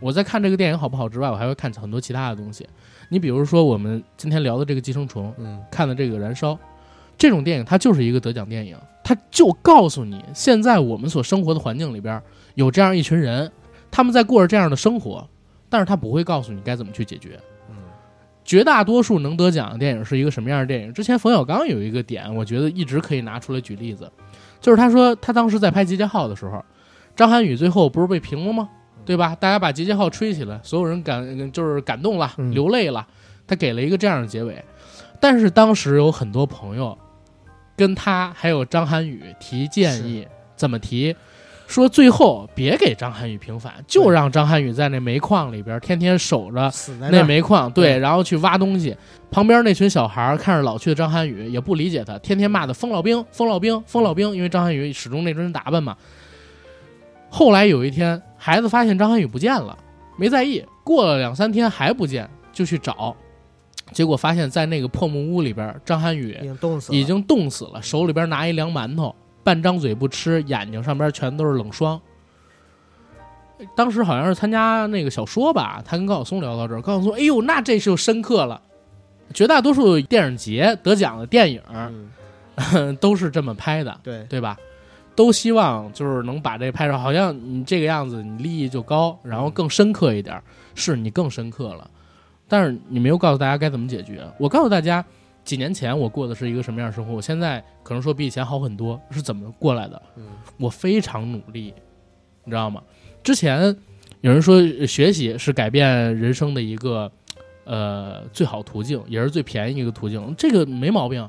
[0.00, 2.66] 我在看这个电影好不好之外，我还会看很多其他的东西。
[3.08, 6.52] 你比如说我们今天聊的这个《寄生虫》，嗯看的这个《燃烧》，
[7.16, 12.22] 这种电影它就是一个得奖电影，它就告诉你，现在我们所生活的环境里边
[12.54, 13.50] 有这样一群人，
[13.90, 15.28] 他们在过着这样的生活，
[15.68, 17.38] 但是他不会告诉你该怎么去解决。
[17.70, 17.76] 嗯
[18.44, 20.94] 绝大多数能得奖的电影是一个什么样的电影？
[20.94, 24.10] 之前冯小刚有一个点，我觉得一直可以拿出来举例子，
[24.60, 26.64] 就是他说他当时在拍《集结号》的时候，
[27.14, 28.68] 张涵予最后不是被评了吗？
[29.08, 29.34] 对吧？
[29.40, 33.06] 大家把《集结号》吹起来，所有人感就是感动了，嗯流泪了，
[33.46, 34.62] 他给了一个这样的结尾。
[35.18, 36.96] 但是当时有很多朋友
[37.74, 41.16] 跟他还有张涵予提建议，怎么提？
[41.66, 48.94] 说最后别给张涵予平反，就让张涵予在那煤矿里边天天守着死在儿那煤矿，对，对然后去挖东西。
[49.30, 55.96] 旁边那群小孩儿看着老去的张涵予，也不理解他，天天骂他疯老兵、疯老兵、疯老兵，因为张涵予始终那身打扮嘛。
[57.30, 59.76] 后来有一天，孩子发现张涵予不见了，
[60.16, 60.64] 没在意。
[60.82, 63.14] 过了两三天还不见，就去找，
[63.92, 69.14] 结果发现在那个破木屋里边，张涵予已经冻死了，已经冻死了，手里边拿一凉馒头，
[69.44, 72.00] 半张嘴不吃，眼睛上边全都是冷霜。
[73.76, 78.62] 当时好像是参加那个小说吧，他跟高晓松聊到这儿，高晓松，哎呦，那这就深刻了。
[79.34, 81.60] 绝大多数电影节得奖的电影
[82.72, 84.56] 嗯 都是这么拍的，对对吧？
[85.18, 90.40] 都希望就是能把这拍出，好像你这个样子，你利益就高，然后更深刻一点，
[90.76, 91.90] 是你更深刻了。
[92.46, 94.24] 但是你没有告诉大家该怎么解决。
[94.38, 95.04] 我告诉大家，
[95.44, 100.00] 几年前我过的是一个什么样的生活，我现在可能说比以前好很多，是怎么过来的？
[100.14, 100.26] 嗯
[100.56, 101.74] 我非常努力，
[102.44, 102.80] 你知道吗？
[103.24, 103.76] 之前
[104.20, 107.10] 有人说呃学习是改变人生的一个
[107.64, 111.28] 呃最好途径，也是最便宜一个途径，这个没毛病。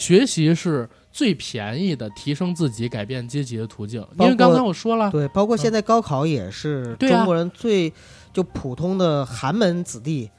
[0.00, 7.92] 学习是最便宜的提升自己、改变阶级的途径，因为刚才我说了，对，包括现在高考也是中国人最
[8.32, 10.30] 就普通的寒门子弟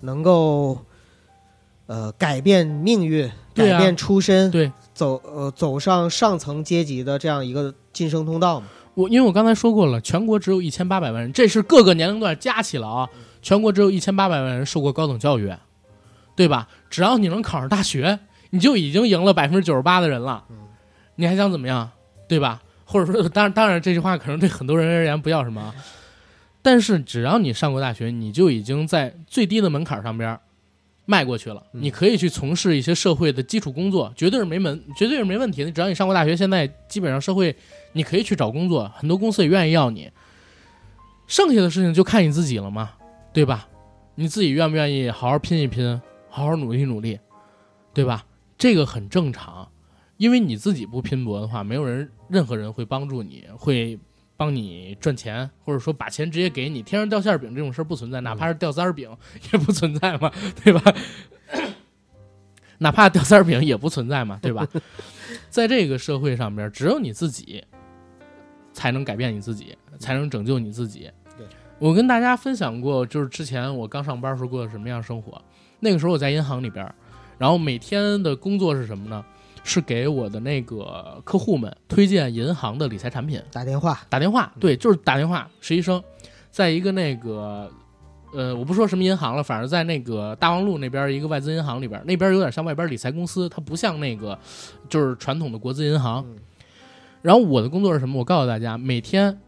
[0.00, 0.78] 能够
[1.86, 4.72] 呃改变命运、改变出身、对。
[4.92, 8.66] 走呃走上上层阶级的这样一个晋升通道嘛。
[8.92, 13.08] 我因为我刚才说过了，全国只有一千八百万人，这是各个年龄段加起来啊，
[13.40, 15.50] 全国只有一千八百万人受过高等教育，
[16.36, 16.68] 对吧？
[16.90, 18.18] 只要你能考上大学，
[18.50, 20.44] 你就已经赢了百分之九十八的人了，
[21.16, 21.90] 你还想怎么样，
[22.28, 22.62] 对吧？
[22.84, 25.74] 或者说，当然，当然，这句话可能对很多人而言不叫什么啊，
[26.60, 30.36] 但是只要你上过大学，你就已经在最低的门槛上边
[31.06, 31.62] 迈过去了。
[31.72, 35.70] 嗯你可以去从事一些社会的基础工作，绝对是没门，绝对是没问题的。
[35.70, 37.54] 只要你上过大学，现在基本上社会
[37.92, 40.10] 你可以去找工作，很多公司也愿意要你。
[41.28, 42.90] 剩下的事情就看你自己了嘛，
[43.32, 43.68] 对吧？
[44.16, 47.20] 你自己愿不愿意好好拼一拼，好好努力努力，
[47.94, 48.24] 对吧？
[48.60, 49.66] 这个很正常，
[50.18, 53.98] 因为你自己不拼搏的话，没有人任何人会帮助你，会
[54.36, 56.82] 帮你赚钱，或者说把钱直接给你。
[56.82, 59.10] 天上掉馅儿饼这种事儿不存在，哪怕是掉三儿饼
[59.50, 60.30] 也不存在嘛，
[60.62, 60.94] 对吧？
[62.76, 64.68] 哪怕掉三儿饼也不存在嘛，对吧？
[65.48, 67.64] 在这个社会上边，只有你自己
[68.74, 71.10] 才能改变你自己，才能拯救你自己。
[71.78, 75.40] 我跟大家分享过，就是之前我刚上班时候过的什么样生活。
[75.78, 76.94] 那个时候我在银行里边，
[77.40, 79.24] 然后每天的工作是什么呢？
[79.64, 85.48] 是给我的那个客户们推荐银行的理财产品，打电话，打电话，对，就是打电话。
[85.62, 86.02] 实习生，
[86.50, 87.70] 在一个那个，
[88.34, 94.38] 呃，我不说什么银行了，反正在那个大望路那边一个外资银行里边，那边有点像外边理财公司，它不像那个
[94.90, 96.22] 就是传统的国资银行。
[96.28, 96.36] 嗯
[97.22, 98.18] 然后我的工作是什么？
[98.18, 99.38] 我告诉大家，每天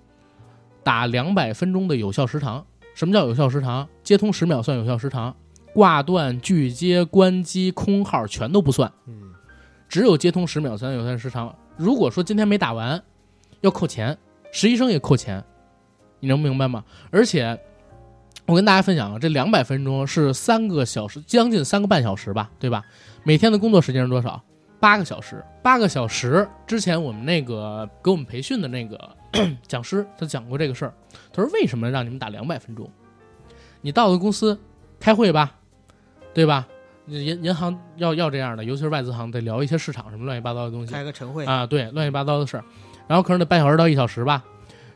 [0.82, 2.66] 打两百分钟的有效时长。
[2.94, 3.88] 什么叫有效时长？
[4.02, 5.34] 接通十秒算有效时长，
[5.74, 8.90] 挂断、拒接、关机、空号全都不算。
[9.06, 9.32] 嗯，
[9.88, 11.54] 只有接通十秒才能有效时长。
[11.76, 13.02] 如果说今天没打完，
[13.60, 14.16] 要扣钱，
[14.52, 15.42] 实习生也扣钱，
[16.20, 16.84] 你能明白吗？
[17.10, 17.58] 而且
[18.46, 22.84] 我跟大家分享啊，这两百分钟是三个小时，将近三个半小时吧，对吧？
[23.24, 24.42] 每天的工作时间是多少？
[24.80, 25.42] 八个小时。
[25.62, 28.98] 八个小时之前，我们那个给我们培训的那个
[29.66, 30.92] 讲师，他讲过这个事儿。
[31.32, 32.90] 他说：“为什么让你们打两百分钟？
[33.80, 34.58] 你到了公司
[34.98, 35.54] 开会吧，
[36.34, 36.66] 对吧？
[37.06, 42.64] 银银行要要这样的，尤其是外资行，得聊一些市场什么乱七八糟的东西开个晨会，啊，对，乱七八糟的事儿。
[43.08, 44.44] 然后可能得半小时到一小时吧。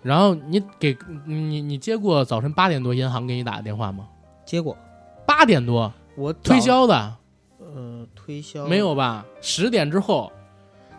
[0.02, 4.06] 然后你给你你接过早晨八点多银行给你打的电话吗？
[4.44, 4.78] 接过
[5.26, 7.16] 八点多我推，销的
[7.58, 9.26] 呃，推销没有吧？
[9.40, 10.30] 十点之后，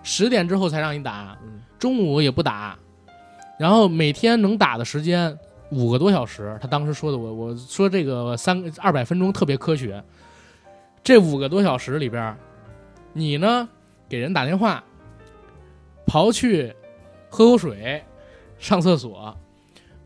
[0.03, 2.77] 十点之后才让你打，嗯中午也不打，
[3.57, 5.39] 然后每天能打的时间
[5.71, 6.57] 五个多小时。
[6.61, 10.03] 他当时说的，我我说这个三二百分钟特别科学。
[11.07, 12.35] 这五个多小时里边，
[13.13, 13.69] 你呢
[14.09, 14.83] 给人打电话，
[16.05, 16.75] 刨去
[17.29, 18.03] 喝口水、
[18.59, 19.33] 上厕所、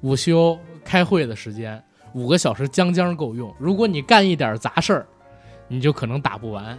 [0.02, 0.56] 午休、
[0.86, 1.84] 开会的时间，
[2.14, 3.52] 五个小时将将够用。
[3.58, 5.08] 如果你干一点杂事儿，
[5.68, 6.78] 你就可能打不完。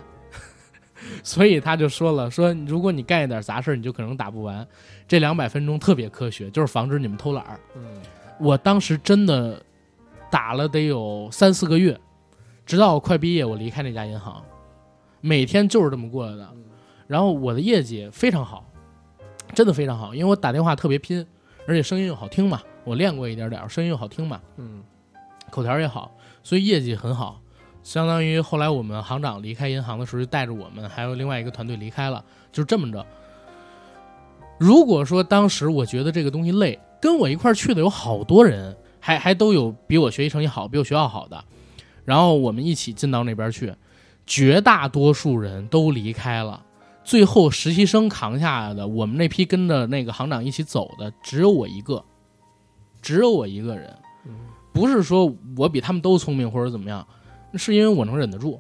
[1.24, 4.64] 所以他就说了，说如果你干一点杂事儿，你就可能打不完。
[5.08, 7.58] 这两百分钟特别科学，就是防止你们偷懒儿。
[7.74, 8.00] 嗯，
[8.38, 9.60] 我当时真的
[10.30, 11.98] 打了得有三四个月，
[12.72, 14.42] 直到我快毕业，我离开那家银行，
[15.20, 16.48] 每天就是这么过来的。
[17.06, 18.64] 然后我的业绩非常好，
[19.52, 21.26] 真的非常好，因为我打电话特别拼，
[21.66, 24.82] 而且声音又好听嘛，我练过一点点，声音又好听嘛，嗯
[25.50, 26.12] 口条也好，
[26.42, 27.42] 所以业绩很好。
[27.82, 33.04] 相当于后来我们行长离开银行的时候，就带着我们还有另外一个团队离开了，就这么着。
[34.58, 41.44] 如果说当时我觉得这个东西累，跟我一块儿去的有好多人，还还都有比我学习成绩好、比我学校好的，
[42.04, 43.74] 然后我们一起进到那边去，
[44.26, 46.64] 绝大多数人都离开了，
[47.04, 52.04] 最后实习生扛下来的，我们那批跟着那个行长一起走的，只有我一个，
[53.00, 53.94] 只有我一个人。
[54.72, 57.06] 不是说我比他们都聪明或者怎么样，
[57.54, 58.58] 是因为我能忍得住。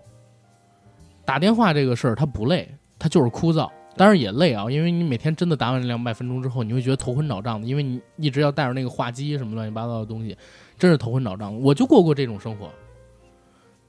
[1.24, 10.36] 打电话这个事儿它不累，它就是枯燥，当然也累啊，因为你每天真的打完两百分钟之后，你会觉得头昏脑胀的，因为你一直要带着那个话机什么乱七八糟的东西，
[10.78, 11.58] 真是头昏脑胀。
[11.62, 12.68] 我就过过这种生活，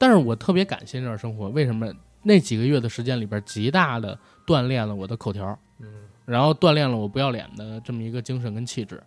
[0.03, 1.89] 但是我特别感谢这段生活，为什么？
[2.23, 5.87] 那几个月的时间里边，极大的锻炼了我的口条，嗯
[6.25, 9.01] 然后锻炼了我不要脸的这么一个精神跟气质，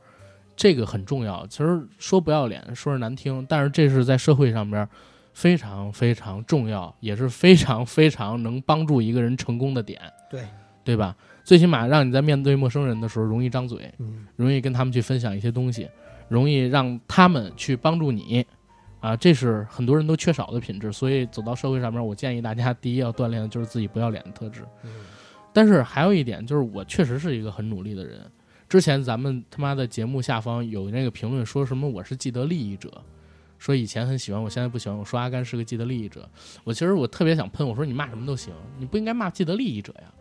[0.56, 1.46] 这个很重要。
[1.48, 4.88] 其实说不要脸，说是难听，但是这是在社会上边
[5.34, 10.00] 非常非常重要，也是非常非常能帮助一个人成功的点，
[10.30, 10.44] 对，
[10.82, 11.14] 对吧？
[11.44, 15.86] 最起码让你在面对陌生人的时候容易张嘴，嗯容易跟他们去分享一些东西，
[16.28, 18.46] 容易让他们去帮助你，
[19.06, 20.92] 啊，这是很多人都缺少的品质。
[20.92, 24.62] 所以走到社会上面，我建议大家第一要锻炼的就是自己不要脸的特质。
[24.82, 24.90] 嗯
[25.52, 28.20] 但是还有一点就是，我确实是一个很努力的人。
[28.68, 32.92] 之前咱们他妈的节目下方有那个评论说什么我是既得利益者，
[33.58, 36.28] 说以前很喜欢我，现在不喜欢我，说阿甘是个既得利益者。
[36.62, 40.12] 我其实我特别想喷，我说你骂什么都行，你不应该骂既得利益者呀，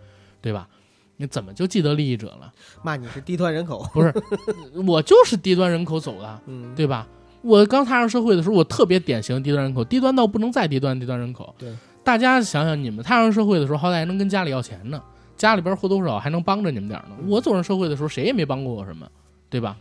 [0.42, 0.70] 对吧？
[1.18, 2.54] 你怎么就既得利益者了？
[2.82, 4.14] 骂你是低端人口，不是，
[4.88, 7.06] 我就是低端人口走的，嗯，对吧？
[7.46, 11.54] 我刚踏上社会的时候，我特别典型低端人口，低端到不能再低端，低端人口。
[11.60, 11.72] 对，
[12.04, 15.00] 大家想想，你们踏上社会的时候，好歹还能跟家里要钱呢，
[15.38, 17.16] 家里边或多或少还能帮着你们点儿呢。
[17.28, 19.08] 我走上社会的时候，谁也没帮过我什么，
[19.50, 19.78] 对吧？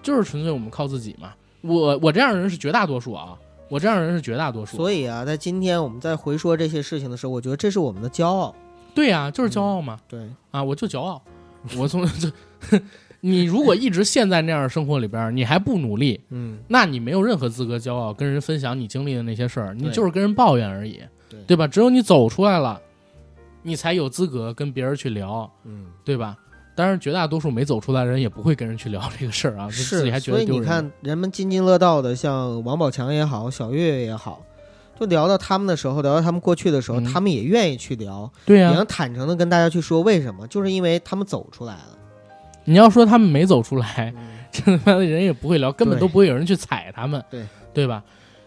[0.00, 1.32] 就是纯粹我们靠自己嘛。
[1.60, 3.36] 我我这样的人是绝大多数啊，
[3.68, 4.76] 我这样的人是绝大多数。
[4.76, 8.54] 所以啊，在今天我们在回说这些事情的时候，我觉得这是我们的骄傲。
[8.94, 9.98] 对呀、就是骄傲嘛。
[10.06, 11.20] 对，啊，我就骄傲。
[11.76, 12.30] 我从这，
[13.22, 21.00] 你如果一直陷在那样的生活里边儿，你还不努力，嗯，那你没有任何资格骄傲，跟人分享你经历的那些事儿，你就是跟人抱怨而已，
[21.46, 21.66] 对吧？
[21.66, 22.80] 只有你走出来了，
[23.62, 26.36] 你才有资格跟别人去聊，嗯，对吧？
[26.76, 30.60] 当然，绝大多数没走出来的人也不会跟人去聊这个事儿啊，是 自己还觉所以你。
[30.60, 34.44] 看，人们津津乐道的，像王宝强也好，小岳岳也好，
[35.00, 41.97] 就聊到他们的时候，聊到他们过去的时候，嗯他们也愿意去聊，对呀、也能坦诚的跟大家去说为什么，就是因为他们走出来了。
[42.68, 48.02] 你要说他们没走出来，嗯 这他妈的人也不会聊，根本都不会有人去踩他们，对对吧？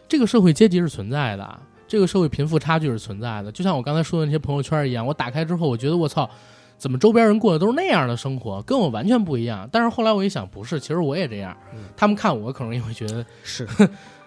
[0.08, 3.52] 这个社会阶级是存在的，这个社会贫富差距是存在的。
[3.52, 6.30] 就像我刚才说的那些朋友圈一样，我打开之后，我觉得我操，
[6.78, 9.68] 怎么周边人过的都是那样的生活，跟我完全不一样。
[9.72, 11.56] 但是后来我一想，不是，其实我也这样。
[11.74, 13.68] 嗯他们看我可能也会觉得，是，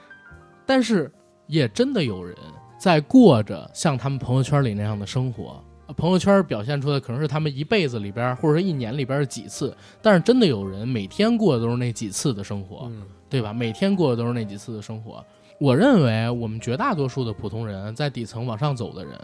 [0.66, 1.10] 但是
[1.46, 2.36] 也真的有人
[2.78, 5.62] 在过着像他们朋友圈里那样的生活。
[5.86, 12.86] 呃朋友圈表现出的可能是他们一辈子里边，或者说一年里边的几次，但是真的有人每天过的都是那几次的生活。
[12.90, 13.52] 嗯对吧？
[13.52, 15.24] 每天过的都是那几次的生活。
[15.58, 19.18] 我认为我们绝大多数的普通人在底层往上走的人，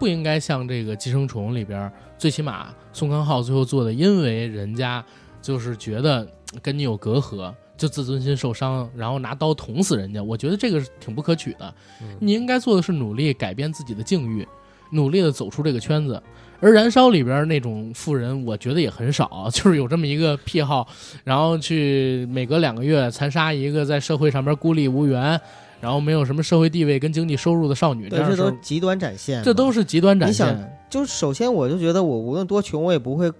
[0.00, 5.04] 不应该像这个《寄生虫》里边，最起码宋康昊最后做的，因为人家
[5.40, 6.26] 就是觉得
[6.60, 10.20] 跟你有隔阂，就自尊心受伤，然后拿刀捅死人家。
[10.20, 11.74] 我觉得这个是挺不可取的。
[12.02, 14.44] 嗯你应该做的是努力改变自己的境遇，
[14.90, 16.22] 努力的走出这个圈子。
[16.60, 20.88] 而《燃烧》里边那种富人，我觉得也很少， 就是有这么一个癖好，
[21.22, 25.40] 然后去每隔两个月残杀一个在社会上边孤立无援，
[25.80, 28.08] 然后没有什么社会地位跟经济收入的少女。
[28.08, 30.78] 对，这都极端展现，这都是极端展现你想现。
[30.90, 33.30] 就首先我就觉得我无论多穷，我也不会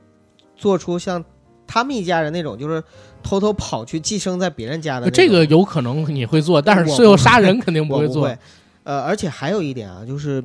[0.55, 1.25] 做出像
[1.67, 2.81] 他们一家人那种，就是
[3.21, 5.11] 偷偷跑去寄生在别人家的。
[5.11, 8.33] 这个有可能你会做，但是最后杀人肯定不会做。
[8.85, 10.43] 呃，而且还有一点啊，就是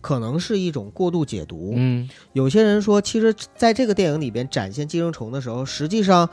[0.00, 1.72] 可能是一种过度解读。
[1.76, 6.28] 嗯，有些人说，其实在这个电影里边展现寄生虫的时候，实际上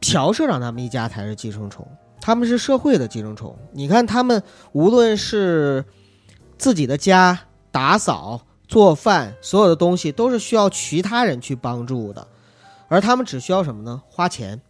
[0.00, 1.86] 朴社长他们一家才是寄生虫，
[2.20, 3.56] 他们是社会的寄生虫。
[3.72, 4.42] 你看他们
[4.72, 5.84] 无论是
[6.56, 7.38] 自己的家
[7.70, 12.26] 打扫、做饭，所有的东西都是需要其他人去帮助的，
[12.88, 14.02] 而他们只需要什么呢？
[14.08, 14.60] 花钱。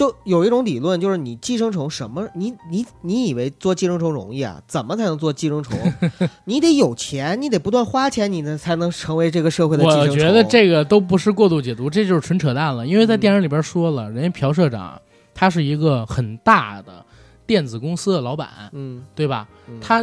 [0.00, 2.26] 就有一种理论，就是你寄生虫什么？
[2.34, 4.58] 你你你以为做寄生虫容易啊？
[4.66, 5.78] 怎么才能做寄生虫？
[6.46, 10.14] 你得有钱，你得不断花钱，你呢才能成为这个社会的寄生虫。
[10.14, 12.86] 我觉得这个都不是过度解读，这就是纯扯淡了。
[12.86, 14.98] 因为在电影里边说了，人家朴社长
[15.34, 17.04] 他是一个很大的
[17.46, 19.46] 电子公司的老板，嗯，对吧？
[19.68, 20.02] 嗯他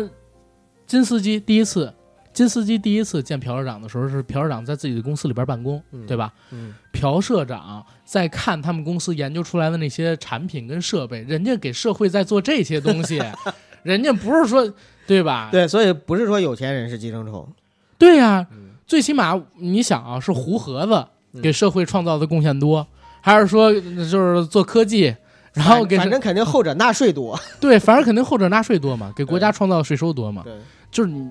[0.86, 1.91] 金司机第一次，
[2.38, 6.31] 金司机第一次见朴社长的时候是朴社长在自己的公司里边办公，嗯对吧？
[6.51, 13.19] 嗯朴社长在看他们公司研究出来的那些产品跟设备，人家给社会在做这些东西，
[13.81, 14.72] 人家不是说
[15.07, 15.49] 对吧？
[15.51, 17.51] 对，所以不是说有钱人是寄生虫。
[17.97, 22.85] 对呀、嗯最起码你想啊，是胡盒子嗯给社会创造的贡献多，
[23.19, 25.15] 还是说就是做科技，
[25.53, 27.38] 然后给反反正肯定后者纳税多。
[27.59, 30.43] 对，反正肯定后者纳税多嘛，给国家创造税收多嘛。
[30.45, 30.53] 对，
[30.91, 31.30] 就是你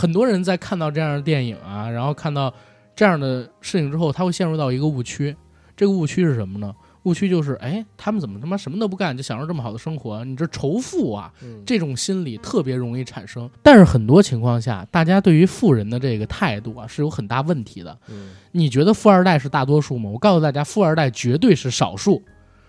[0.00, 2.50] 很多人在看到这样的电影啊，然后看到
[2.96, 5.36] 这样的事情之后，他会陷入到一个误区。
[5.76, 6.74] 这个误区是什么呢？
[7.02, 10.24] 误区就是，哎，他们怎么他妈什么都不干就享受这么好的生活？
[10.24, 13.48] 你这仇富啊，嗯这种心理特别容易产生。
[13.62, 17.98] 但是很多情况下，大家对于富人的这个态度啊是有很大问题的。
[18.08, 20.08] 嗯你觉得富二代是大多数吗？
[20.08, 22.22] 我告诉大家，富二代绝对是少数，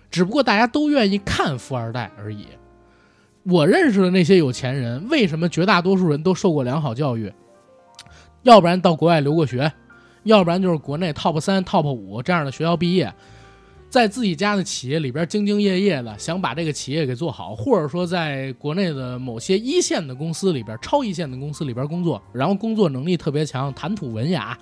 [0.10, 2.46] 只不过大家都愿意看富二代而已。
[3.44, 7.32] 我认识的那些有钱人，为什么绝大多数人都受过良好教育？
[8.44, 9.72] 要不然到国外留过学，
[10.24, 13.14] 要不然就是国内 top 三、top 五这样的学校毕业，
[13.90, 24.58] 在自己家的企业里边兢兢业业的想把这个企业给做好，或者说在国内的某些一线的公司里边、超一线的公司里边工作，然后工作能力特别强，谈吐文雅，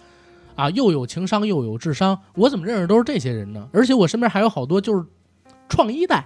[0.55, 2.17] 啊，又有情商又有智商。
[2.35, 3.67] 我怎么认识都是这些人呢？
[3.71, 5.05] 而且我身边还有好多就是
[5.67, 6.25] 创一代，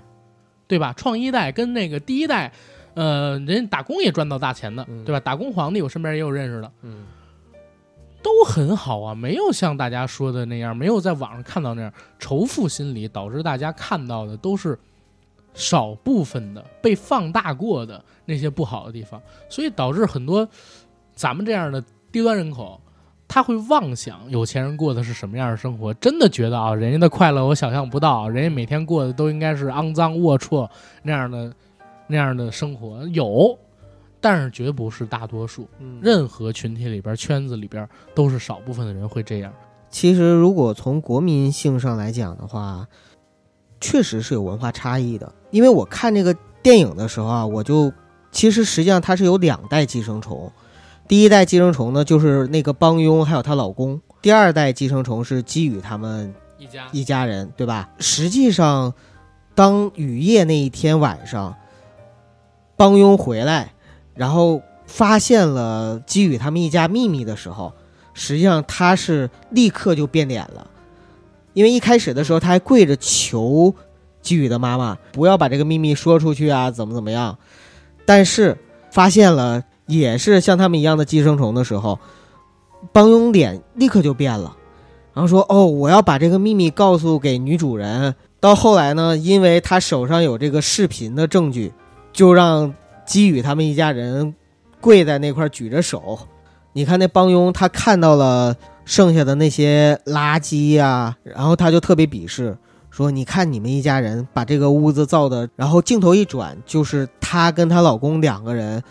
[0.73, 0.91] 对吧？
[0.97, 2.51] 创一代跟那个第一代，
[2.95, 5.19] 呃，人家打工也赚到大钱的，嗯对吧？
[5.19, 7.05] 打工皇帝我身边也有认识的，嗯
[8.23, 14.79] 都很好啊，没有像大家说的那样，没有在网上看到那样仇富心理，导致大家看到的都是
[15.53, 20.47] 少部分的被放大过的那些不好的地方，所以导致很多
[21.13, 22.81] 咱们这样的低端人口，
[23.27, 30.69] 他会妄想有钱人过的是什么样的生活，真的觉得啊，人家的快乐我想象不到，人家每天过的都应该是肮脏龌龊
[31.01, 31.53] 那样的
[32.07, 33.57] 那样的生活，有，
[34.21, 35.67] 但是绝不是大多数。
[35.79, 39.51] 嗯任何群体里边、圈子里边，都是少部分的人会这样。
[39.89, 42.87] 其实，如果从国民性上来讲的话，
[43.79, 45.33] 确实是有文化差异的。
[45.51, 47.91] 因为我看这个电影的时候啊，我就
[48.31, 50.51] 其实实际上它是有两代寄生虫，
[51.13, 56.87] 第一代寄生虫呢就是那个帮佣还有她老公，第二代寄生虫是基宇他们一家。
[56.91, 57.87] 一家人，对吧？
[57.99, 58.91] 实际上，
[59.53, 61.55] 当雨夜那一天晚上，
[62.75, 63.73] 帮佣回来，
[64.15, 67.71] 然后发现了基宇他们一家秘密的时候，
[68.15, 70.65] 实际上他是立刻就变脸了，
[71.53, 73.75] 因为一开始的时候他还跪着求
[74.23, 77.37] 基宇的妈妈不要把这个秘密说出去啊，怎么怎么样，
[78.03, 78.57] 但是
[78.89, 81.99] 发现了也是像他们一样的寄生虫的时候，
[82.91, 84.55] 帮佣脸立刻就变了。
[85.13, 91.71] 然后说：“哦，我要把这个秘密告诉给女主人。”到后来呢，因为他手上有这个视频的证据，
[92.11, 92.73] 就让
[93.05, 94.33] 基宇他们一家人
[94.81, 96.17] 跪在那块举着手。
[96.73, 102.57] 你看那帮佣，他看到了剩下的那些垃圾呀、然后他就特别鄙视，
[102.89, 108.81] 说：“你看你们一家人把这个屋子造的。”然后镜头一转，就是她跟她老公两个人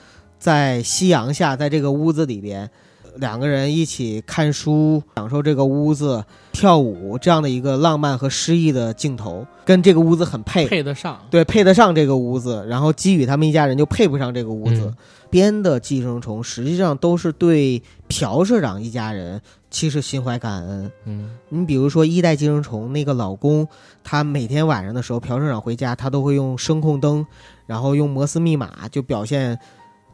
[0.43, 2.69] 在夕阳下，在这个屋子里边，
[3.14, 11.16] 两个人一起看书，享受这个屋子跳舞这样的一个浪漫和诗意的镜头，跟这个屋子很配，配得上。
[11.31, 12.66] 对，配得上这个屋子。
[12.69, 14.81] 然后基宇他们一家人就配不上这个屋子。
[14.81, 14.97] 嗯
[15.32, 19.40] 编的寄生虫实际上都是对朴社长一家人
[19.70, 20.93] 其实心怀感恩。
[21.06, 23.66] 嗯你比如说一代寄生虫那个老公，
[24.05, 27.24] 他每天晚上的时候，朴社长回家，他都会用声控灯，
[27.64, 29.59] 然后用摩斯密码，就表现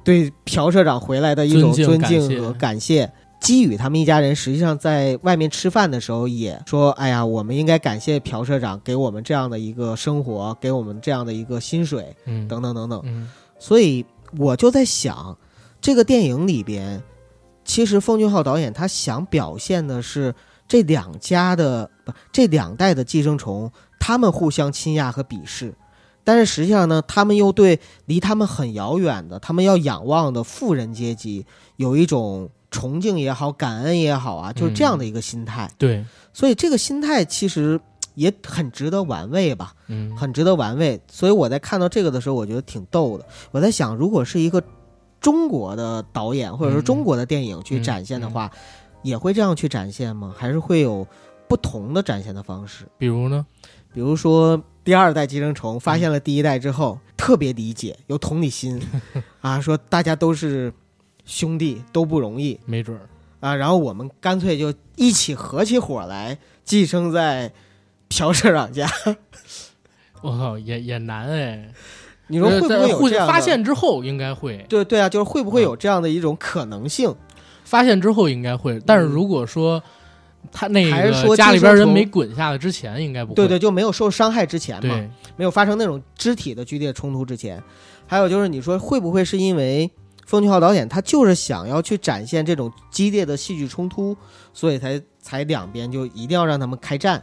[0.09, 3.13] 对朴社长回来的一种尊尊敬和感谢。
[3.43, 13.03] 基宇他们一家人实际上在外面吃饭的时候也说：“哎呀，我们应该感谢朴社长给我们这样的一个生活，给我们这样的一个薪水，嗯等等等等。
[13.05, 13.29] 嗯
[13.59, 14.03] 所以
[14.39, 15.37] 我就在想，
[15.79, 17.03] 这个电影里边，
[17.67, 20.35] 其实奉俊昊导演他想表现的是
[20.67, 23.71] 这两家的不这两代的寄生虫，
[24.01, 25.75] 他们互相倾轧和鄙视，
[26.29, 31.47] 但是实际上呢，他们又对离他们很遥远的、他们要仰望的富人阶级
[31.77, 35.73] 有一种崇敬也好、感恩也好啊，就是这样的一个心态。
[35.79, 37.81] 对，所以这个心态其实
[38.15, 39.73] 也很值得玩味吧。
[39.87, 41.01] 嗯很值得玩味。
[41.11, 43.25] 所以我在看到这个的时候，我觉得挺逗的。
[43.51, 44.63] 我在想，如果是一个
[45.23, 48.51] 中国的导演或者说中国的电影去展现的话，
[49.03, 50.35] 也会这样去展现吗？
[50.37, 51.07] 还是会有
[51.49, 52.85] 不同的展现的方式？
[52.99, 53.47] 比如呢？
[53.95, 58.81] 比如说第二代寄生虫发现了第一代之后，特别理解，有同理心
[59.43, 60.73] 啊，说大家都是
[61.27, 63.07] 兄弟，都不容易没准儿。
[63.41, 63.55] 啊。
[63.55, 67.53] 然后我们干脆就一起合起伙来，寄生在
[68.09, 68.91] 朴社长家。
[70.23, 71.71] 我靠，也也难哎。
[72.29, 77.15] 你说会不会有这样的发现之后应该会，对对啊，就是会不会有这样的一种可能性？
[77.63, 79.83] 发现之后应该会，但是如果说
[80.51, 83.35] 他那还是说个家里边人没滚下来之前，应该不会。
[83.35, 84.99] 对对，就没有受伤害之前嘛，
[85.37, 87.63] 没有发生那种肢体的剧烈冲突之前。
[88.07, 89.91] 还有就是，你说会不会是因为
[90.27, 94.17] 奉俊昊导演他就是想要去展现这种激烈的戏剧冲突，
[94.53, 97.23] 所以才才两边就一定要让他们开战？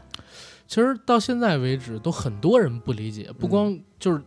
[0.67, 4.21] 其实到现在为止，都很多人不理解，不光就是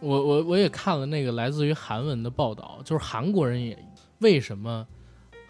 [0.00, 3.78] 我我我也看了那个来自于韩文的报道，就是韩国人也
[4.18, 4.86] 为什么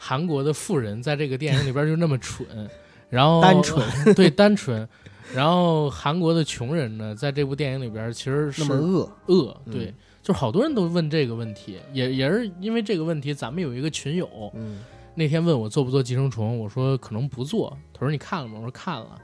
[0.03, 2.47] 韩国的富人在这个电影里边就那么蠢，
[3.11, 4.89] 然后单纯对单纯，
[5.35, 14.81] 然后韩国的穷人呢，在这部电影里边其实是那么恶，恶，嗯对，就是好多人都问这个问题，也也是因为这个问题，咱们有一个群友嗯，
[15.15, 18.55] 那天问我做不做寄生虫，我说可能不做，他说你看了吗？
[18.57, 19.21] 我说看了。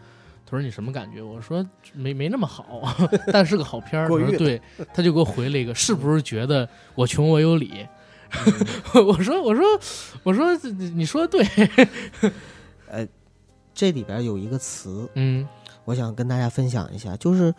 [0.48, 1.20] 他说你什么感觉？
[1.20, 2.80] 我说没没那么好，
[3.32, 4.08] 但是个好片儿。
[4.38, 4.62] 对，
[4.94, 7.84] 他就给我回了一个，是不是觉得我穷我有理？
[8.30, 9.64] 嗯 我说我说
[10.22, 10.54] 我说
[10.94, 12.32] 你说的对，
[12.88, 13.06] 呃
[13.74, 15.46] 这里边有一个词，嗯
[15.84, 17.54] 我想跟大家分享一下，就是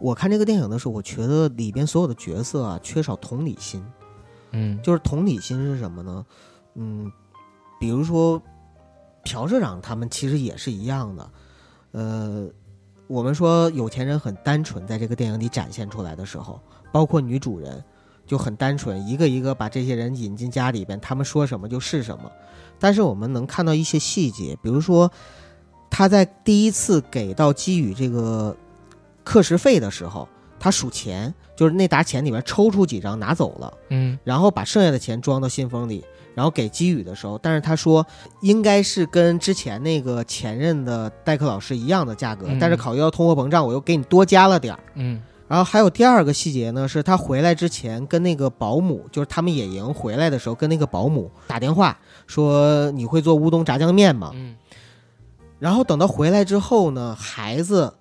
[0.00, 3.84] 我看这个电影的时候，我觉得里边所有的角色啊缺少同理心。
[4.52, 6.24] 嗯，就是同理心是什么呢？
[6.74, 7.10] 嗯，
[7.80, 8.40] 比如说
[9.24, 11.30] 朴社长他们其实也是一样的。
[11.90, 12.48] 呃，
[13.08, 16.60] 我们说有钱人很单纯，在这个电影里展现出来的时候，
[16.92, 17.82] 包括女主人
[18.26, 22.30] 就很单纯，一个一个把这些人引进家里边，他们说什么就是什么。
[22.78, 25.10] 但是我们能看到一些细节，比如说
[25.88, 28.54] 他在第一次给到基宇这个
[29.24, 30.28] 课时费的时候，
[30.58, 33.72] 他数钱，就是那沓钱里面抽出几张拿走了。
[33.90, 36.04] 嗯然后把剩下的钱装到信封里，
[36.34, 38.06] 然后给基宇的时候，但是他说
[38.42, 44.80] 应该是跟之前那个前任的代课老师一样的价格，嗯但是考虑到通货膨胀，我又给你多加了点儿。
[44.96, 54.32] 嗯然后还有第二个细节呢，是他回来之前跟那个保姆，就是他们野营回来的时候，跟那个保姆打电话说你会做乌冬炸酱面吗？
[54.34, 54.56] 嗯
[55.58, 57.94] 然后等到回来之后呢，孩子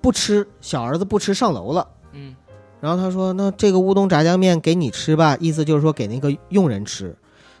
[0.00, 1.86] 不吃，小儿子不吃上楼了。
[2.12, 2.34] 嗯
[2.80, 7.16] 然后他说：“那这个乌冬炸酱面给你吃吧，意思就是说给那个佣人吃。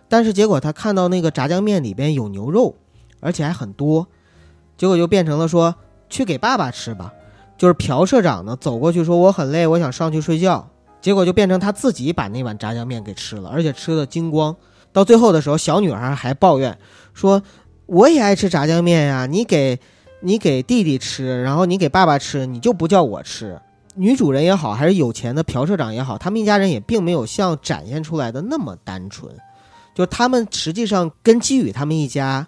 [0.08, 2.76] 但是结果他看到那个炸酱面里边有牛肉，
[3.18, 4.06] 而且还很多，
[4.76, 5.74] 结果就变成了说
[6.08, 7.12] 去给爸爸吃吧。
[7.58, 10.70] 就是朴社长呢走过去说我很累，我想上去睡觉。
[11.00, 14.56] 结果就变成他自己把那碗炸酱面给吃了，而且吃的精光。
[14.92, 16.78] 到最后的时候，小女孩还抱怨
[17.12, 17.42] 说：
[17.86, 19.78] 我也爱吃炸酱面呀，你给
[20.20, 23.60] 你给弟弟吃，然后你给爸爸吃，你就不叫我吃。”
[23.94, 29.34] 女主人也好，还是有钱的朴社长也好，他们一家人也并没有像展现出来的那么单纯，
[29.92, 32.46] 就他们实际上跟基宇他们一家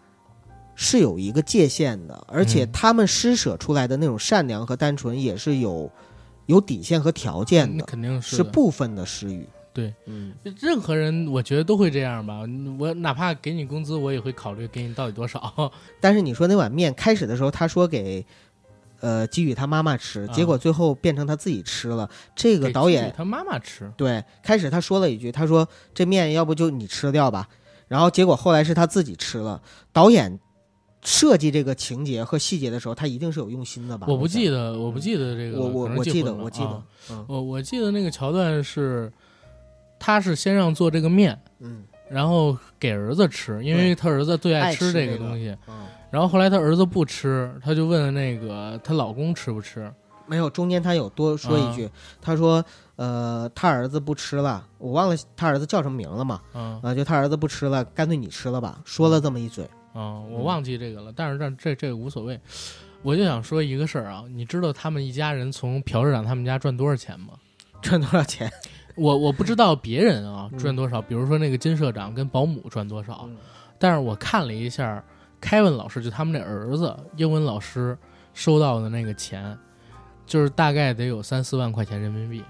[0.82, 5.92] 是有一个界限的，而且嗯他们施舍出来的那种善良和单纯也是有
[6.46, 9.46] 有底线和条件的，是肯定是是部分的施予。
[9.74, 12.40] 对，嗯，任何人我觉得都会这样吧。
[12.78, 15.70] 我哪怕给你工资，我也会考虑给你到底多少。
[16.00, 18.24] 但是你说那碗面开始的时候，他说给。
[19.02, 22.10] 呃，给予他妈妈吃，啊结果最后变成他自己吃了。
[22.36, 27.48] 这个导演他妈妈吃，对，开始他说了一句，他说这面要不就你吃掉吧。
[27.88, 29.62] 然后结果后来是他自己吃了。
[29.90, 30.38] 导演
[31.02, 34.06] 设计这个情节和细节的时候，他一定是有用心的吧？
[34.08, 36.82] 我不记得，我不记得这个，我我我记得我记得
[37.26, 39.10] 我我记得那个桥段是，
[39.98, 45.56] 他是先让做这个面，嗯然后给儿子吃，因为他儿子最爱吃吃这个个东西。
[45.68, 49.90] 嗯，然后后来他儿子不吃，他就问那个她老公吃不吃。
[50.26, 51.88] 没有，中间他有多说一句，
[52.20, 52.64] 他说
[52.96, 56.40] 呃他儿子不吃了，我忘了他儿子叫什么名了嘛？
[56.52, 59.64] 嗯啊，就他儿子不吃了，干脆你吃了吧，说了这么一嘴。
[59.94, 62.38] 嗯，我忘记这个了，但是这这这个无所谓。
[63.02, 67.34] 我就想说一个事儿啊，你知道他们一家人从朴社长他们家赚多少钱吗？
[67.80, 68.50] 赚多少钱？
[68.96, 73.36] 我我不知道别人啊嗯赚多少，比如说那个金社长跟保姆赚多少，嗯
[73.78, 75.02] 但是我看了一下，
[75.40, 77.96] 凯文老师就他们那儿子英文老师
[78.34, 79.56] 收到的那个钱，
[80.26, 82.44] 就是大概得有三四万块钱人民币。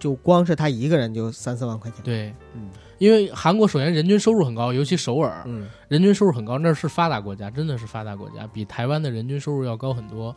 [0.00, 2.02] 就光是他一个人就三四万块钱。
[2.02, 2.70] 对，嗯
[3.00, 10.36] 因为韩国首先人均收入很高，尤其首尔，嗯人均收入很高，那是发达国家，真的是发达国家，比台湾的人均收入要高很多。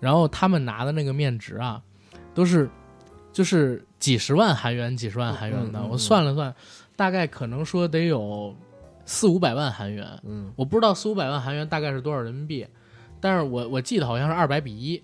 [0.00, 1.82] 然后他们拿的那个面值啊，
[2.32, 2.68] 都是
[3.30, 5.80] 就是几十万韩元、几十万韩元的。
[5.80, 6.52] 嗯嗯嗯我算了算，
[6.96, 8.56] 大概可能说得有
[9.04, 10.08] 四五百万韩元。
[10.24, 12.66] 嗯我不知道四五百万韩元大概是多少人民币，
[13.20, 15.02] 但是我我记得好像是二百比一。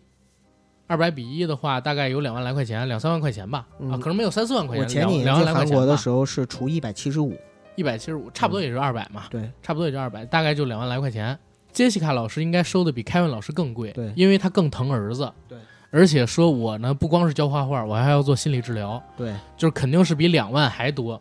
[0.88, 4.84] 二百比一的话，大概有两万来块钱，两三万块钱吧，嗯啊，可能没有三四万块钱。
[4.84, 7.36] 我前几年去韩国的来块钱吧，时候是除一百七十五。
[7.76, 9.26] 一百七十五，差不多也是二百嘛。
[9.30, 11.38] 对，差不多也就二百，大概就两万来块钱。
[11.70, 15.56] 杰西卡老师应该收的比凯文老师更贵，对因为他更疼儿子，对，
[15.90, 21.20] 而且说我呢不光是教画画，我还要做心理治疗，对，就是肯定是比两万还多，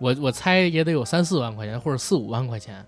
[0.00, 2.84] 我我猜也得有三四万块钱或者四五万块钱。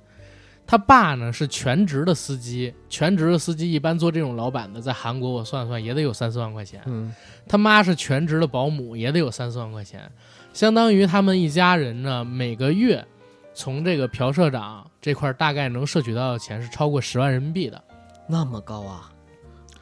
[0.67, 6.81] 他爸呢是全职的司机，全职的司机一般做这种老板的，在韩国我算算也得有三四万块钱。
[6.87, 7.15] 嗯
[7.47, 10.11] 他妈是全职的保姆，也得有三四万块钱，
[10.53, 13.07] 相当于他们一家人呢，每个月
[13.53, 17.85] 从这个朴社长这块儿大概能摄取到的钱是超过十万人民币的，
[18.27, 19.11] 那么高啊。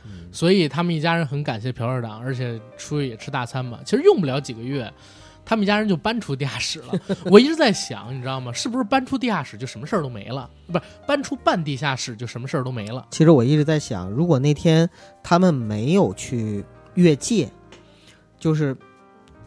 [0.05, 3.79] 嗯所以他们一家人很感谢朴社长，而且出去也吃大餐嘛。
[3.85, 4.93] 其实用不了几个月，
[5.45, 6.93] 他们一家人就搬出地下室了。
[7.31, 8.53] 我一直在想，你知道吗？
[8.53, 10.49] 是不是搬出地下室就什么事儿都没了？
[10.67, 13.07] 不是搬出半地下室就什么事儿都没了？
[13.11, 14.89] 其实我一直在想，如果那天
[15.23, 16.65] 他们没有去
[16.95, 17.51] 越界，
[18.39, 18.77] 就是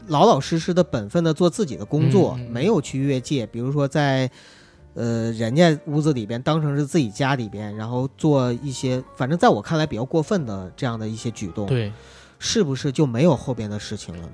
[0.07, 4.29] 老老实实的本分的做自己的工作，嗯嗯嗯没有去越界，比如说在
[4.93, 11.91] 呃人家屋子里边当成是自己家里边，然后做一些反正在我看来比较过分的这样的一些举动，对，
[12.37, 14.29] 是不是就没有后边的事情了呢？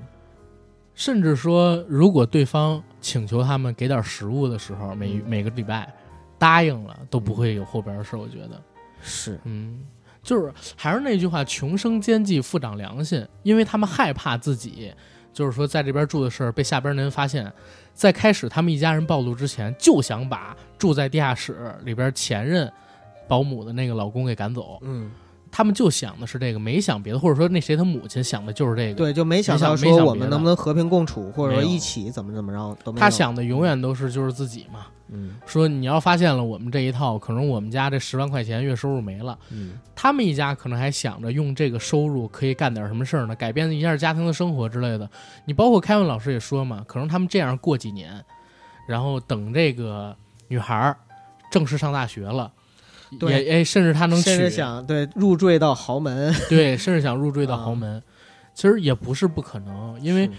[1.02, 5.92] 甚至说，如果对方请求他们给点食物的时候，每嗯每个礼拜
[6.38, 8.14] 答应了，都不会有后边的事。
[8.14, 8.62] 我觉得，
[9.00, 9.80] 是，嗯，
[10.22, 14.94] 就是还是那句话，穷生奸计，富长良心，因为他们害怕自己，
[15.32, 17.52] 就是说在这边住的事儿被下边的人发现，
[17.92, 22.72] 在开始他们一家人暴露之前，就想把住在地下室里边前任
[23.26, 24.78] 保姆的那个老公给赶走。
[24.82, 25.10] 嗯，
[25.52, 28.94] 他们就想的是这个，没想别的，或者说那谁他母亲想的就是这个。
[28.94, 33.00] 对，就没想到说我们能不能和平共处，或者说一起怎么怎么着都没有。
[33.00, 34.86] 他，想的永远都是就是自己嘛。
[35.14, 39.38] 嗯说你要发现了我们这一套，可能我们家这十万块钱月收入没了。
[39.50, 45.10] 嗯他们一家可能还想着用这个收入可以干点什么事儿呢，改变一下家庭的生活之类的。
[45.44, 48.24] 你包括凯文老师也说嘛，可能他们这样过几年，
[48.88, 50.16] 然后等这个
[50.48, 50.96] 女孩儿
[51.50, 52.50] 正式上大学了，
[53.18, 58.02] 对也哎，甚至他能娶甚至，想对入赘到豪门， 对，甚至想入赘到豪门，
[58.54, 60.30] 其实也不是不可能，因为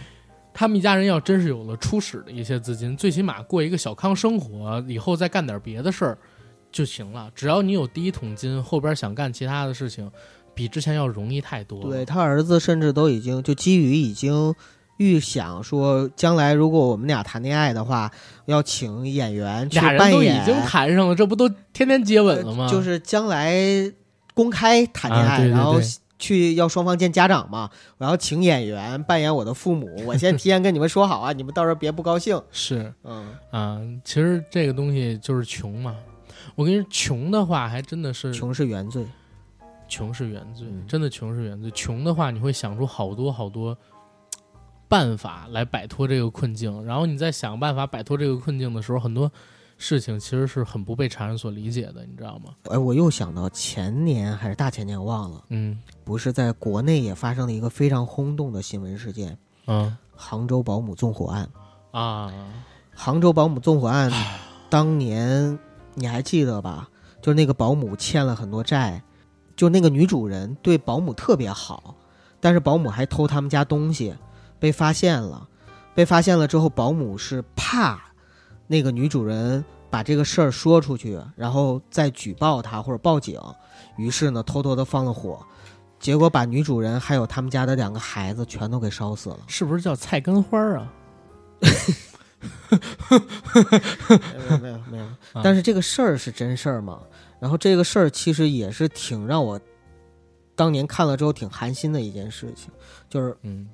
[0.53, 6.17] 他们一家人要真是有了初始的一些资金，最起码过一个小康生活，以后再干点别的事儿
[6.71, 7.31] 就行了。
[7.33, 10.11] 只要你有第一桶金，后边想干其他的事情，
[10.53, 11.89] 比之前要容易太多了。
[11.89, 14.53] 对他儿子甚至都已经就基于已经
[15.03, 18.09] 预想说，将来如果我们俩谈恋爱的话，
[18.45, 22.65] 要请演员去俩人都已，经谈上了，这不都天天接吻了吗？
[22.65, 23.53] 呃就是将来
[24.33, 25.75] 公开谈恋爱，啊对对然后
[26.17, 32.41] 去要双方见家长嘛，我要请演员扮演我的父母， 我先提前跟你们说好啊，你们到时候别不高兴。
[32.49, 35.95] 是嗯，啊，其实这个东西就是穷嘛。
[36.55, 39.05] 我跟你说，穷的话还真的是穷是原罪。
[39.89, 41.69] 穷是原罪，嗯真的穷是原罪。
[41.71, 43.77] 穷的话，你会想出好多好多
[44.93, 46.85] 办法来摆脱这个困境。
[46.85, 49.31] 然后你在想办法摆脱这个困境的时候，很多
[49.75, 52.53] 事情其实是很不被常人所理解的，你知道吗？
[52.65, 61.49] 哎，我又想到前年还是大前年我忘了，嗯不是在国内也发生了一个非常轰动的新闻事件嗯——杭州保姆纵火案。
[61.89, 62.31] 啊，
[62.93, 64.11] 杭州保姆纵火案，
[64.69, 65.57] 当年
[65.95, 66.87] 你还记得吧？
[67.19, 69.01] 就是那个保姆欠了很多债，
[69.55, 71.95] 就那个女主人对保姆特别好，
[72.39, 74.13] 但是保姆还偷他们家东西，
[74.63, 75.45] 被发现了。
[75.93, 78.01] 被发现了之后，保姆是怕
[78.65, 83.37] 那个女主人把这个事儿说出去，然后再举报她或者报警，
[83.97, 85.45] 于是呢偷偷的放了火，
[85.99, 89.39] 结果把女主人还有他们家的两个孩子全都给烧死了。
[89.47, 90.93] 是不是叫菜根花啊？
[92.71, 95.05] 没有没有没有，
[95.43, 97.01] 但是这个事儿是真事儿嘛？
[97.37, 99.59] 然后这个事儿其实也是挺让我
[100.55, 102.71] 当年看了之后挺寒心的一件事情，
[103.09, 103.67] 就是嗯，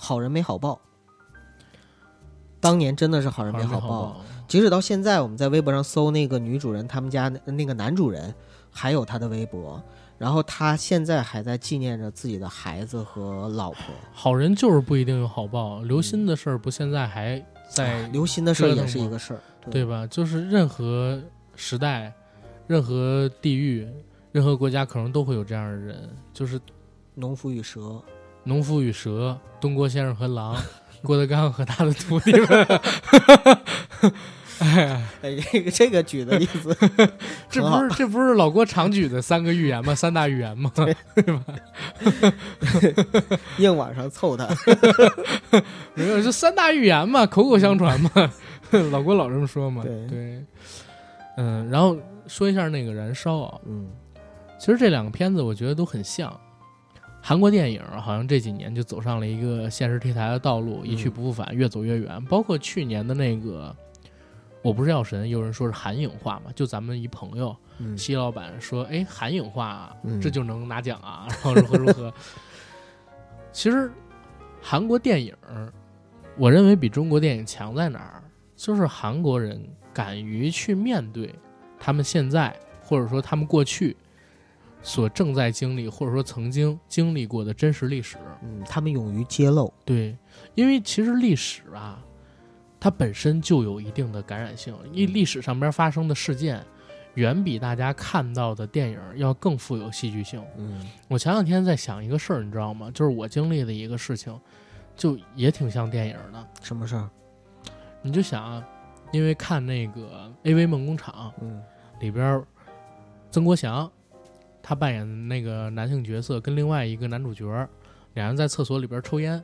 [0.00, 0.80] 好人没好报。
[2.58, 8.34] 当年真的是好人没好好报，即使到现在，我们在微博上搜那个女主人他们家那个男主人，
[8.70, 9.82] 还有他的微博，
[10.18, 13.82] 然后他现在还在纪念着自己的孩子和老婆。
[14.12, 19.40] 好人就是不一定有好报，刘鑫的事儿不现在还在刘鑫的事儿也是一个事儿，
[19.70, 20.06] 对吧？
[20.06, 21.18] 就是任何
[21.56, 22.12] 时代、
[22.66, 23.88] 任何地域、
[24.32, 26.60] 任何国家，可能都会有这样的人，就是
[27.14, 28.02] 农夫与蛇，
[28.44, 30.56] 农夫与蛇，东郭先生和狼。
[31.02, 32.80] 郭德纲和他的徒弟们，
[34.60, 35.02] 哎，
[35.50, 36.76] 这个这个举的例子，
[37.48, 39.94] 这不是这不是老郭常举的三个预言吗？
[39.94, 40.70] 三大预言吗？
[40.74, 40.94] 对
[41.24, 41.42] 吧？
[43.56, 44.46] 硬往上凑他，
[45.94, 48.10] 没有，这三大预言嘛，口口相传嘛，
[48.90, 49.82] 老郭老这么说嘛。
[49.82, 50.44] 对，
[51.38, 51.96] 嗯，然后
[52.26, 53.88] 说一下那个燃烧啊，嗯，
[54.58, 56.30] 其实这两个片子我觉得都很像。
[57.22, 62.24] 韩国电影好像这几年就走上了一个现实题材的道路，一去不复返，越走越远。
[62.24, 63.74] 包括去年的那个
[64.62, 67.54] 《我不是药神》，有人说是韩影化嘛，就咱们一朋友，
[67.96, 72.12] 西老板说：“哎，韩影化这就能拿奖啊，然后如何如何。
[73.52, 73.92] ”其实
[74.60, 75.34] 韩国电影，
[76.36, 78.22] 我认为比中国电影强在哪儿？
[78.56, 81.34] 就是韩国人敢于去面对
[81.78, 83.96] 他们现在，或者说他们过去。
[84.82, 90.16] 所正在经历，或者说曾经经历过的真实历史，嗯，他们勇于揭露，对，
[90.54, 92.02] 因为其实历史啊，
[92.80, 96.64] 它本身就有一定的感染性，因为历史上边发生的事件，
[97.14, 100.42] 远比大家看到的电影要更富有戏剧性。
[100.56, 102.90] 嗯，我前两天在想一个事儿，你知道吗？
[102.94, 104.40] 就是我经历的一个事情，
[104.96, 106.48] 就也挺像电影的。
[106.62, 107.10] 什么事儿？
[108.00, 108.66] 你就想啊，
[109.12, 111.62] 因为看那个《AV 梦工厂》，嗯，
[112.00, 112.42] 里边
[113.30, 113.90] 曾国祥。
[114.62, 117.44] 他扮演那个男性角色，跟另外一个男主角，
[118.14, 119.42] 两人在厕所里边抽烟，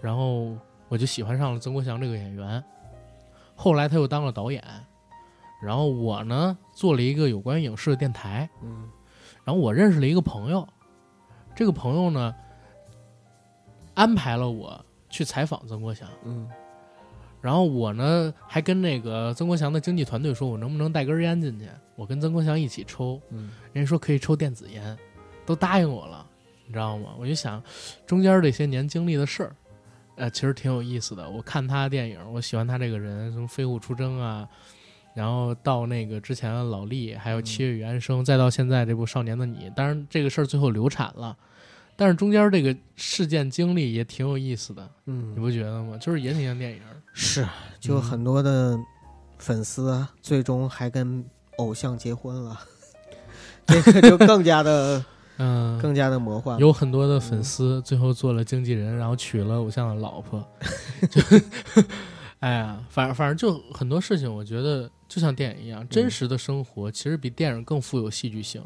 [0.00, 0.56] 然后
[0.88, 2.62] 我就喜欢上了曾国祥这个演员。
[3.54, 4.62] 后来他又当了导演，
[5.62, 8.88] 然后我呢做了一个有关影视的电台，嗯，
[9.44, 10.66] 然后我认识了一个朋友，
[11.54, 12.34] 这个朋友呢
[13.94, 16.48] 安排了我去采访曾国祥，嗯。
[17.46, 21.68] 然后我呢，还跟那个曾国祥的经纪团队说，我能不能带根烟进去？
[21.94, 23.22] 我跟曾国祥一起抽。
[23.30, 24.98] 嗯，人家说可以抽电子烟，
[25.46, 26.26] 都答应我了，
[26.66, 27.10] 你知道吗？
[27.16, 27.62] 我就想，
[28.04, 29.56] 中间这些年经历的事儿，
[30.16, 31.30] 呃，其实挺有意思的。
[31.30, 34.48] 我看他的电影，我喜欢他这个人，从《飞虎出征》啊，
[35.14, 39.70] 然后到那个之前的老力，还有《七月与安生》，再到现在这部《少年的你》。
[39.74, 41.36] 当然，这个事儿最后流产了。
[41.96, 45.96] 但是中间这个事件经历也挺有意思的，嗯，你不觉得吗？
[45.98, 46.80] 就是也挺像电影。
[47.14, 47.46] 是，
[47.80, 48.78] 就很多的
[49.38, 51.24] 粉丝最终还跟
[51.56, 52.60] 偶像结婚了，
[53.66, 55.02] 这个就更加的，
[55.38, 56.58] 嗯，更加的魔幻。
[56.58, 60.46] 有很多的粉丝最后做了经纪人，然后娶了偶像的老婆。
[61.10, 61.22] 就，
[62.40, 68.62] 哎呀，反正反正就很多事情，我觉得就像电影一样，真实的生活其实比电影更富有戏剧性。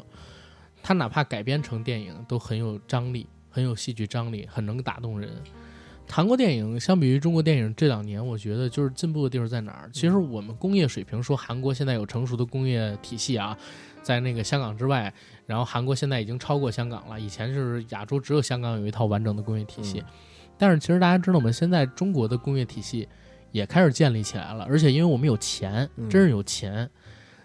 [0.83, 5.29] 它哪怕改编成电影，都很有张力，很有戏剧张力，很能打动人。
[6.09, 9.89] 韩国电影相比于中国电影这两年，我觉得就是进步的地方在哪儿？
[9.93, 13.57] 其实我们工业水平说韩国现在有成熟的工业体系啊，
[14.01, 15.13] 在那个香港之外，
[15.45, 17.17] 然后韩国现在已经超过香港了。
[17.17, 20.03] 以前就是亚洲只有香港有一套完整的工业体系，
[20.57, 21.53] 但是其实大家知道我们？
[21.53, 23.07] 现在中国的工业体系
[23.53, 26.89] 也开始建立起来了，而且因为我们有钱，真是有钱，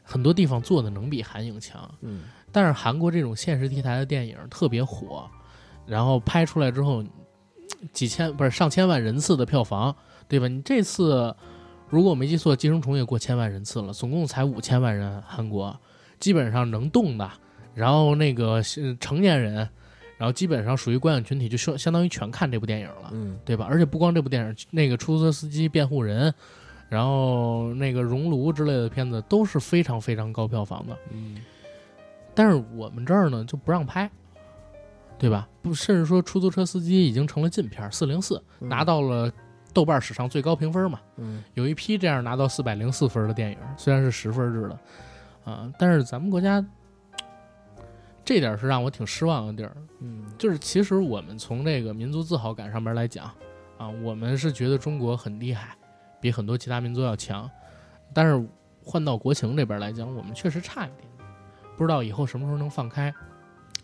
[0.03, 1.89] 很多地方做的能比韩影强。
[2.01, 2.23] 嗯。
[2.57, 5.29] 但是韩国这种现实题材的电影特别火，
[5.85, 7.05] 然后拍出来之后，
[7.93, 9.95] 几千不是上千万人次的票房，
[10.27, 10.49] 对吧？
[10.49, 11.37] 你这次
[11.91, 15.21] 如果我没记错，《寄生虫》也过千万人次了，总共才五千万人。
[15.27, 15.79] 韩国
[16.19, 17.31] 基本上能动的，
[17.75, 18.63] 然后那个
[18.99, 19.57] 成年人，
[20.17, 23.67] 然后基本上属于观影群体，就相相当于全看这部电影了，嗯，对吧？
[23.69, 26.33] 而且不光这部电影，那个出租车司机、辩护人，
[26.89, 31.37] 然后那个熔炉之类的片子都是非常非常高票房的，嗯。
[32.37, 34.09] 但是我们这儿呢就不让拍，
[35.19, 35.49] 对吧？
[35.63, 39.33] 不，甚至说出租车司机已经成了禁片，四零四拿到了
[39.73, 41.01] 豆瓣史上最高评分嘛。
[41.17, 44.79] 嗯，有一批这样拿到四百零四分的电影，虽然是十分制的，
[45.51, 46.65] 啊，但是咱们国家
[48.25, 49.77] 这点是让我挺失望的地儿。
[50.01, 53.31] 嗯，就是其实我们从这个民族自豪感上面来讲，
[53.79, 55.75] 啊，我们是觉得中国很厉害，
[56.21, 57.51] 比很多其他民族要强。
[58.13, 58.49] 但是
[58.85, 61.06] 换到国情这边来讲，我们确实差一点点，
[61.77, 63.15] 不知道以后什么时候能放开，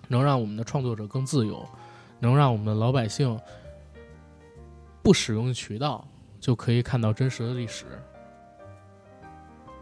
[0.09, 1.66] 能让我们的创作者更自由，
[2.19, 3.39] 能让我们的老百姓
[5.02, 6.06] 不使用渠道
[6.40, 7.85] 就可以看到真实的历史，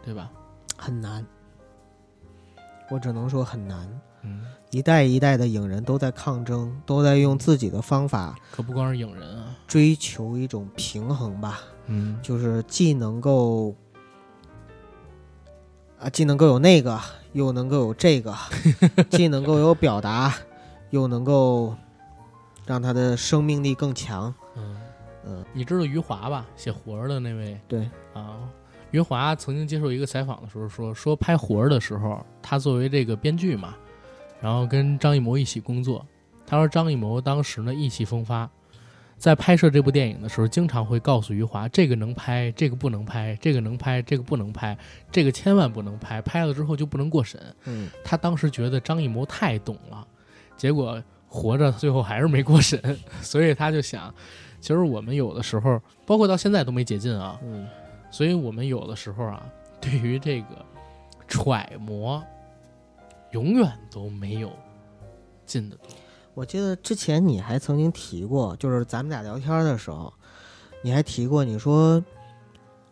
[0.03, 0.31] 对吧？
[0.77, 1.25] 很难，
[2.89, 4.01] 我只能说很难。
[4.23, 13.75] 嗯，一代一代的影人都在抗争，都在用自己的方法可不光是影人啊，追求一种平衡吧，嗯，就是既能够
[15.99, 16.99] 啊，既能够有那个，
[17.33, 18.35] 又能够有这个，
[19.09, 20.33] 既能够有表达，
[20.89, 21.75] 又能够
[22.65, 24.33] 让他的生命力更强。
[24.55, 24.75] 嗯
[25.25, 26.45] 嗯，你知道余华吧？
[26.55, 28.39] 写活儿的那位对，啊，
[28.89, 33.75] 余华曾经接受一个采访的时候说，说拍活儿的时候，他作为这个编剧嘛，
[34.41, 36.05] 然后跟张艺谋一起工作。
[36.45, 38.49] 他说张艺谋当时呢意气风发，
[39.21, 44.75] 在拍摄这部电影的时候，经常会告诉余华，这个能拍，这个不能拍，这个能拍，这个不能拍，
[45.11, 47.39] 这个千万不能拍，拍了之后就不能过审。
[47.65, 50.07] 嗯，他当时觉得张艺谋太懂了，
[50.57, 52.81] 结果活着最后还是没过审，
[53.21, 54.11] 所以他就想，
[54.59, 57.67] 其实我们有的时候，包括到现在都没解禁啊，嗯，
[58.09, 59.45] 所以我们有的时候啊，
[59.79, 60.65] 对于这个
[61.27, 62.23] 揣摩，
[63.33, 64.51] 永远都没有
[65.45, 65.89] 进的多。
[66.33, 70.13] 我记得之前你还曾经提过，就是咱们俩聊天的时候，
[70.81, 72.03] 你还提过，你说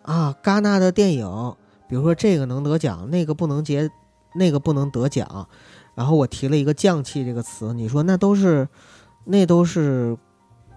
[0.01, 1.55] 啊，戛纳的电影，
[1.87, 3.89] 比如说这个能得奖，那个不能结，
[4.35, 5.47] 那个不能得奖，
[5.95, 8.67] 然后我提了一个“降气”这个词，你说那都是，
[9.23, 10.17] 那都是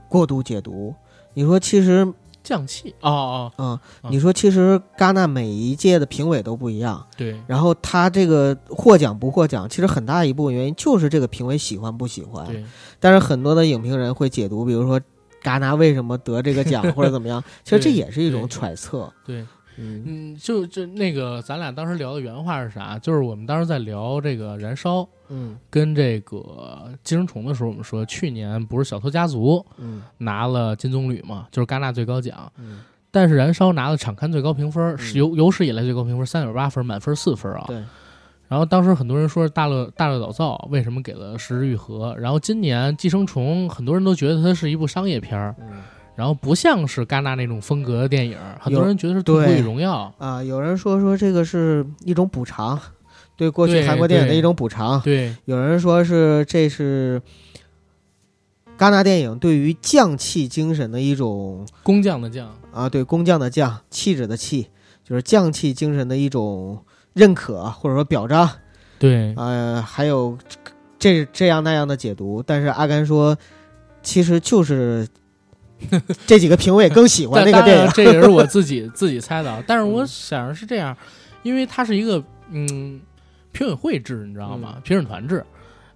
[0.09, 0.95] 过度解读。
[1.35, 2.13] 你说其实，
[2.53, 12.47] 降气哦哦，嗯，嗯你说其实戛纳每一届的评委都不一样，对然后他这个获奖不获奖，其实很大一部分原因就是这个评委喜欢不喜欢。
[12.47, 12.63] 对，
[13.01, 15.01] 但是很多的影评人会解读，比如说
[15.43, 19.11] 戛纳为什么得这个奖或者怎么样， 其实这也是一种揣测。
[19.25, 19.41] 对，
[19.79, 22.99] 嗯嗯，就就那个，咱俩当时聊的原话是啥？
[22.99, 25.57] 就是我们当时在聊这个燃烧嗯。
[25.71, 30.03] 跟这个寄生虫的时候，我们说去年不是小偷家族嗯。
[30.19, 32.53] 拿了金棕榈嘛，就是戛纳最高奖。
[32.59, 32.81] 嗯，
[33.11, 35.19] 但是燃烧拿了场刊最高评分，是嗯。
[35.19, 37.65] 有有史以来最高评分三点八分，满分四分啊。
[37.67, 37.83] 对，
[38.49, 42.15] 然后当时很多人说大乐大乐早造为什么给了十日愈合？
[42.19, 45.83] 然后今年寄生虫很多人都觉得它是一部商业片儿，嗯。
[46.15, 49.59] 然后不像是戛纳那种风格的电影，很多人觉得是《对。
[49.59, 50.13] 与荣耀。
[50.19, 52.79] 啊，有人说说这个是一种补偿，
[53.43, 55.01] 对过去韩国电影的一种补偿》。。
[55.03, 57.21] 对有人说是这是
[58.79, 64.69] 戛纳电影对于匠气精神的一种工匠的匠，啊，对工匠的匠，气质的气，
[65.03, 68.49] 就是匠气精神的一种认可或者说表彰。
[69.01, 70.39] 对呃，还有
[71.01, 73.37] 这这样那样的解读，但是阿甘说，
[74.05, 75.07] 其实就是
[76.29, 77.91] 这几个评委更喜欢那个电影。
[77.93, 79.61] 这也是我自己 自己猜的啊。
[79.67, 80.97] 但是我想是这样，
[81.43, 83.01] 因为它是一个嗯
[83.53, 84.81] 评委会制，你知道吗？
[84.83, 85.45] 评审团制，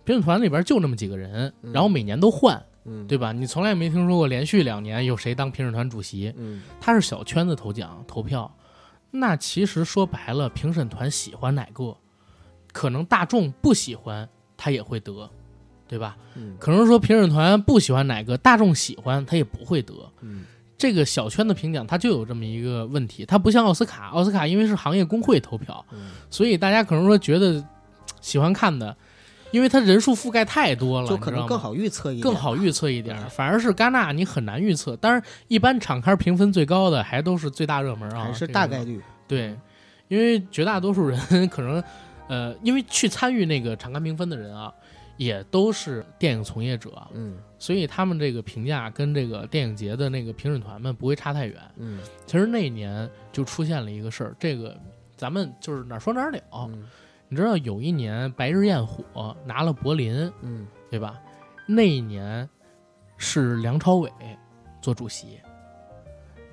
[0.05, 3.33] 评审团里边就那么几个人，嗯然后每年都换，嗯，对吧？
[3.33, 8.51] 你从来没听说过连续两年有谁当评审团主席，嗯他是小圈子投奖投票。
[9.11, 11.97] 那其实说白了，评审团喜欢哪个，
[12.73, 15.29] 可能大众不喜欢，他也会得，
[15.89, 16.17] 对吧？
[16.35, 19.95] 嗯可能说评审团不喜欢哪个，大众喜欢，他也不会得。
[20.21, 20.45] 嗯
[20.79, 27.65] 这个小圈的评奖，它就有这么一个问题，它不像奥斯卡，奥斯卡因为是行业工会投票，嗯，所以大家可能说觉得
[28.21, 28.95] 喜欢看的，
[29.53, 33.17] 因为它人数覆盖太多了，就可能更好预测一点，更好预测一点。
[33.31, 34.95] 反而是戛纳，你很难预测。
[34.97, 39.01] 当然，一般场刊评分最高的还都是最大热门啊，还是大概率。
[39.27, 39.57] 对，
[40.09, 41.83] 因为绝大多数人 可能，
[42.29, 44.73] 呃，因为去参与那个场刊评分的人啊，
[45.17, 47.39] 也都是电影从业者，嗯。
[47.59, 51.61] 所以他们这个评价跟这个电影节的那个评审团们不会差太远。
[51.77, 52.01] 嗯。
[52.27, 54.79] 其实那一年就出现了一个事儿，这个
[55.17, 56.41] 咱们就是哪儿说哪儿了。
[56.53, 56.87] 嗯。
[57.29, 59.05] 你知道有一年《白日焰火》
[59.47, 60.67] 拿了柏林，嗯。
[60.89, 61.21] 对吧？
[61.67, 62.49] 那一年
[63.17, 64.09] 是梁朝伟
[64.81, 65.41] 做主席，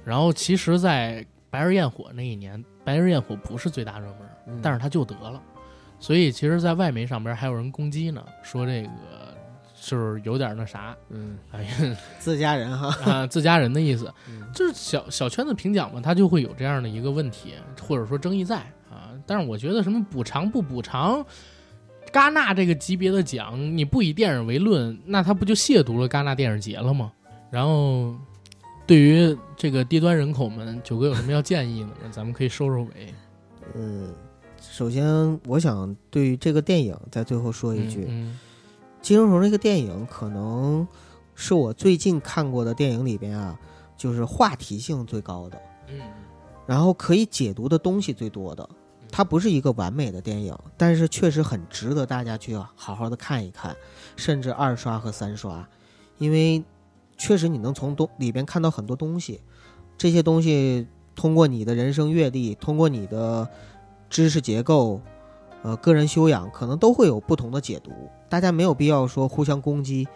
[0.03, 1.21] 然后其实，在
[1.51, 4.17] 《白日焰火》那一年，《白日焰火》不是最大热门，
[4.47, 5.39] 嗯，但是他就得了，
[6.03, 8.89] 所以其实，在外媒上边还有人攻击呢，说这个
[9.73, 18.57] 就是有点那啥，嗯哎呀自家人哈，啊自家人的意思，嗯就是小小圈子评奖嘛，他就会有这样的一个问题，或者说争议在
[18.91, 19.15] 啊。
[19.25, 21.25] 但是我觉得什么补偿不补偿，
[22.11, 27.13] 戛纳这个级别的奖，你不以电影为论，那他不就亵渎了戛纳电影节了吗？
[27.49, 28.13] 然后，
[28.85, 32.11] 对于这个低端人口们，九哥有什么要建议的呢？
[32.11, 33.13] 咱们可以收收尾。
[33.75, 34.13] 嗯，
[34.73, 38.39] 首先我想对于这个电影在最后说一句，嗯
[39.05, 40.87] 《寄生虫》这个电影可能
[41.35, 43.59] 是我最近看过的电影里边啊，
[43.95, 45.61] 就是话题性最高的。
[45.89, 46.01] 嗯
[46.65, 48.67] 然后可以解读的东西最多的。
[49.11, 53.75] 它不是一个完美的电影，但是确实很值得大家去好好的看一看，
[54.15, 55.69] 甚至二刷和三刷，
[56.17, 56.63] 因为
[57.15, 59.39] 确实你能从东里边看到很多东西，
[59.99, 63.47] 这些东西通过你的人生阅历，通过你的
[64.13, 65.01] 知识结构，
[65.63, 67.91] 呃，个人修养，可能都会有不同的解读。
[68.29, 70.07] 大家没有必要说互相攻击，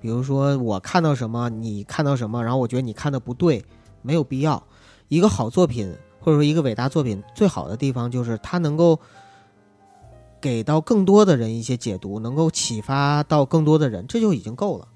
[0.00, 3.64] 比如说我看到什么，你看到什么，然后我觉得你看的不对，
[4.02, 4.62] 没有必要。
[5.08, 5.94] 一个好作品。
[6.22, 9.00] 或者说，一个伟大作品最好的地方就是它能够
[10.38, 14.86] 给到更多的人一些解读，能够启发到更多的人，这就已经够了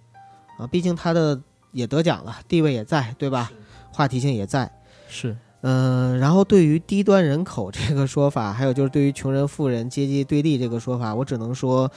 [0.58, 0.66] 啊！
[0.66, 1.40] 毕竟他的
[1.72, 3.50] 也得奖了，地位也在，对吧？
[3.90, 4.70] 话题性也在。
[5.08, 5.34] 是，
[5.64, 6.16] 嗯。
[6.20, 11.90] 然后对于低端人口这个说法，还有就是对于穷人、富人阶级对立这个说法，我只能说，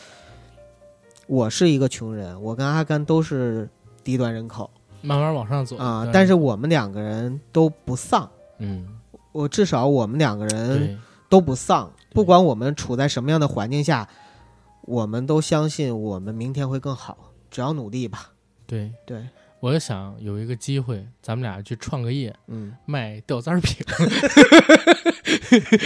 [1.28, 3.70] 我是一个穷人，我跟阿甘都是
[4.04, 4.70] 低端人口，
[5.02, 6.10] 慢慢往上走啊。
[6.12, 8.28] 但是我们两个人都不丧，
[8.60, 8.88] 嗯。
[9.34, 10.98] 我至少我们两个人
[11.30, 14.08] 都不丧，不管我们处在什么样的环境下，
[14.82, 17.16] 我们都相信我们明天会更好，
[17.52, 18.32] 只要努力吧。
[18.66, 19.24] 对对，
[19.68, 23.76] 我就想有一个机会，咱们俩去创个业，嗯，卖吊簪饼。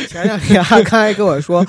[0.08, 1.66] 前两天阿开还跟我说，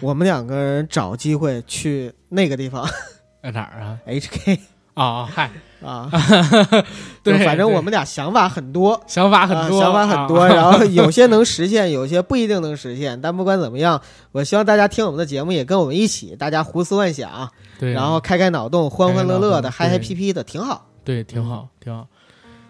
[0.00, 2.84] 我们两个人找机会去那个地方，
[3.40, 4.58] 在哪儿啊？HK
[4.94, 5.52] 啊，嗨。
[5.82, 6.08] 啊，
[7.22, 13.20] 对，反正我们俩想法很多，想法很多，想法很多，然后 有些能实现，有些不一定能实现。
[13.20, 14.00] 但不管怎么样，
[14.32, 20.91] 我希望大家听我们的节目，也跟我们一起，大家胡思乱想，对，然后开开脑洞，欢欢乐乐的，嗨嗨皮皮的，挺好。
[21.04, 22.06] 对，挺好，挺好。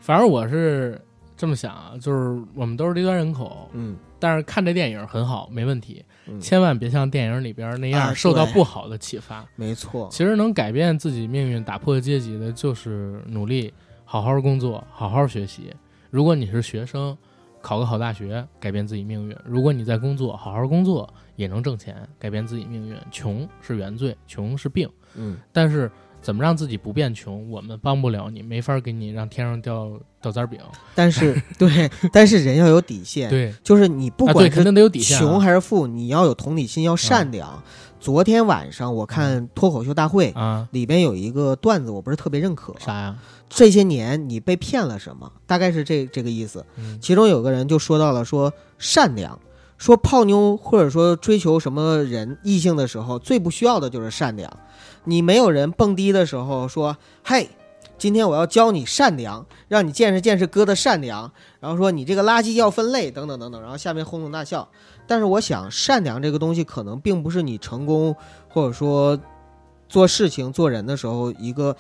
[0.01, 1.01] 反正我是
[1.37, 6.05] 这么想啊，就是我们都是低端人口，嗯，但是看这电影很好，没问题。
[6.41, 9.45] 千万别像电影里边那样受到不好的启发。
[9.57, 13.73] 没错，其实能改变自己命运、打破阶级的，就是努力、
[14.05, 15.75] 好好工作、好好学习。
[16.11, 17.17] 如果你是学生，
[17.61, 22.97] 考个好大学，改变自己命运；如果你在工作，好好工作也能挣钱，改变自己命运。
[23.11, 24.89] 穷是原罪，穷是病。
[25.15, 25.91] 嗯，但是。
[26.23, 27.51] 怎么让自己不变穷？
[27.51, 29.91] 我们帮不了你，没法给你让天上掉
[30.23, 30.61] 掉渣饼。
[30.95, 33.29] 但是， 对，但是人要有底线。
[33.29, 37.63] 对，就是你不管肯定得有底线，穷还是富，你要有同理心，要善良。
[38.01, 42.75] 昨天晚上我看脱口秀大会啊，里边有一个段子，我不是特别认可。
[42.79, 43.17] 啥呀？
[43.49, 45.31] 这些年你被骗了什么？
[45.47, 46.65] 大概是这这个意思。
[47.01, 49.39] 其中有个人就说到了说善良，
[49.79, 54.51] 说泡妞或者说追求什么人异性的时候，最不需要的就是善良。
[55.05, 57.49] 你没有人蹦迪的时候说：“嘿，
[57.99, 63.61] 今天我要教你善良，让你见识见识哥的善良。”然后说你这个垃圾要分类，等等等等。
[63.61, 64.69] 然后下面哄堂大笑。
[65.07, 68.15] 但是我想，善良这个东西可能并不是你成功
[68.49, 69.19] 或者说
[69.89, 71.77] 做事情做人的时候一个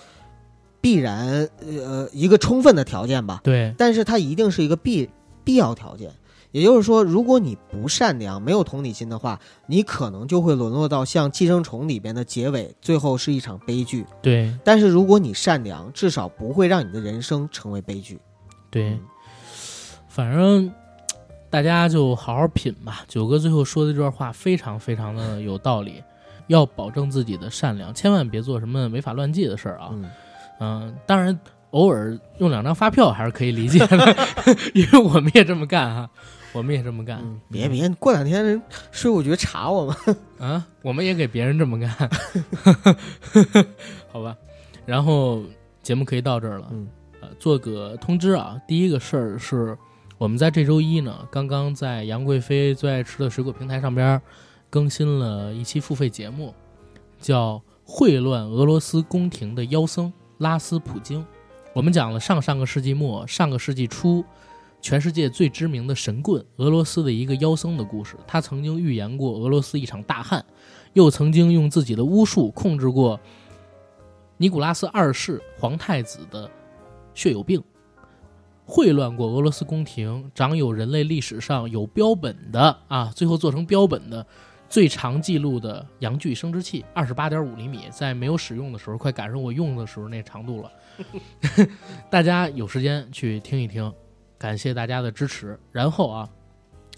[0.81, 3.41] 必然呃一个充分的条件吧。
[3.45, 3.75] 对。
[3.79, 5.09] 但是它一定是一个必
[5.45, 6.11] 必要条件。
[6.53, 14.07] 也就是说，如果你不善良、没有同理心的话，你可能就会沦落到像《寄生虫》里边的结尾，最后是一场悲剧。
[14.23, 14.57] 对。
[14.63, 18.21] 但是如果你善良，至少不会让你的人生成为悲剧。
[18.71, 18.99] 对。
[20.09, 20.71] 反正
[21.49, 23.03] 大家就好好品吧。
[23.09, 26.03] 九哥最后说的这段话非常非常的有道理，
[26.49, 29.91] 要保证自己的善良，千万别做什么违法乱纪的事儿啊。
[30.61, 30.95] 嗯。
[31.07, 34.17] 当然，偶尔用两张发票还是可以理解的，
[34.75, 36.11] 因为我们也这么干哈。
[36.53, 38.61] 我们也这么干，别别，过两天
[38.91, 39.97] 税务局查我们
[40.39, 40.67] 啊！
[40.83, 41.91] 我们也给别人这么干，
[44.13, 44.37] 好吧？
[44.85, 45.43] 然后
[45.83, 46.87] 节目可以到这儿了，嗯，
[47.23, 48.61] 呃，做个通知啊。
[48.69, 49.77] 第一个事儿是，
[50.19, 54.21] 我们在这周一呢，刚刚在杨贵妃最爱吃的水果平台上边
[54.69, 56.55] 更新了一期付费节目，
[57.19, 61.21] 叫《混乱俄罗斯宫廷的妖僧拉斯普京》。
[61.73, 64.23] 我们讲了上上个世纪末、上个世纪初。
[64.83, 68.17] 全世界最知名的神棍，俄罗斯的一个妖僧的故事。
[68.27, 70.45] 他曾经预言过俄罗斯一场大旱，
[70.93, 73.19] 又曾经用自己的巫术控制过
[74.37, 76.51] 尼古拉斯二世皇太子的
[77.15, 77.63] 血友病，
[78.67, 84.27] 混乱过俄罗斯宫廷，长有人类历史上有标本的啊，最后做成标本的
[84.69, 90.73] 最长记录的阳具生殖器，二十八点五厘米，在没有使用的时候，快赶上我用的时候那长度了。
[92.11, 93.93] 大家有时间去听一听。
[94.43, 95.57] 感谢大家的支持。
[95.71, 96.29] 然后啊，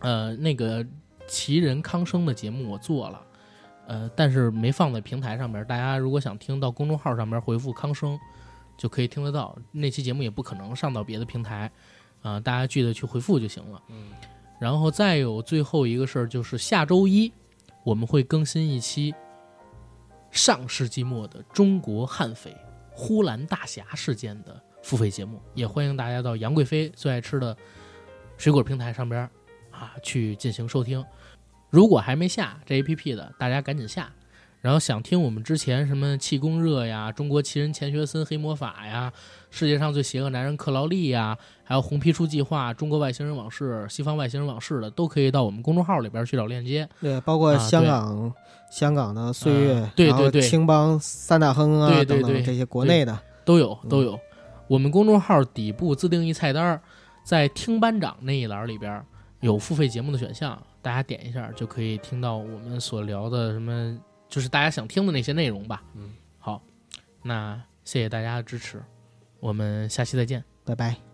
[0.00, 0.84] 呃，那个
[1.28, 3.20] 奇人康生的节目我做了，
[3.86, 5.62] 呃，但是没放在平台上面。
[5.66, 8.18] 大家如果想听到公众号上面回复“康生”，
[8.78, 9.54] 就可以听得到。
[9.70, 11.70] 那期节目也不可能上到别的平台，
[12.22, 13.82] 啊，大家记得去回复就行了。
[13.90, 14.10] 嗯。
[14.58, 17.30] 然后再有最后一个事儿，就是下周一
[17.82, 19.14] 我们会更新一期
[20.30, 22.56] 上世纪末的中国悍匪
[22.90, 24.58] 呼兰大侠事件的。
[24.84, 27.56] 付费节目也欢迎大家到杨贵妃最爱吃的
[28.36, 29.22] 水果平台上边
[29.70, 31.02] 啊去进行收听。
[31.70, 34.12] 如果还没下这 APP 的，大家赶紧下。
[34.60, 39.12] 然后想听我们之前什么气功热呀、中国奇人钱学森黑魔法呀、
[39.50, 46.88] 世界上最邪恶男人克劳利呀，还有红皮书计划、中国外星人往事、西方外星人往事的，都可以到我们公众号里边去找链接。
[47.00, 48.32] 对，包括啊香港、
[48.70, 54.18] 香港的岁月，啊对对对青帮三大亨啊对对对等等这些国内的，都有嗯都有。
[54.66, 56.80] 我们公众号底部自定义菜单儿，
[57.22, 59.04] 在听班长那一栏里边儿
[59.40, 65.82] 有付费节目的选项，大家点一下就可以听到我们所聊的什么，就是大家想听的那些内容吧。
[65.94, 66.62] 嗯，好，
[67.22, 68.82] 那谢谢大家的支持，
[69.40, 70.42] 我们下期再见。
[70.64, 71.13] 拜拜。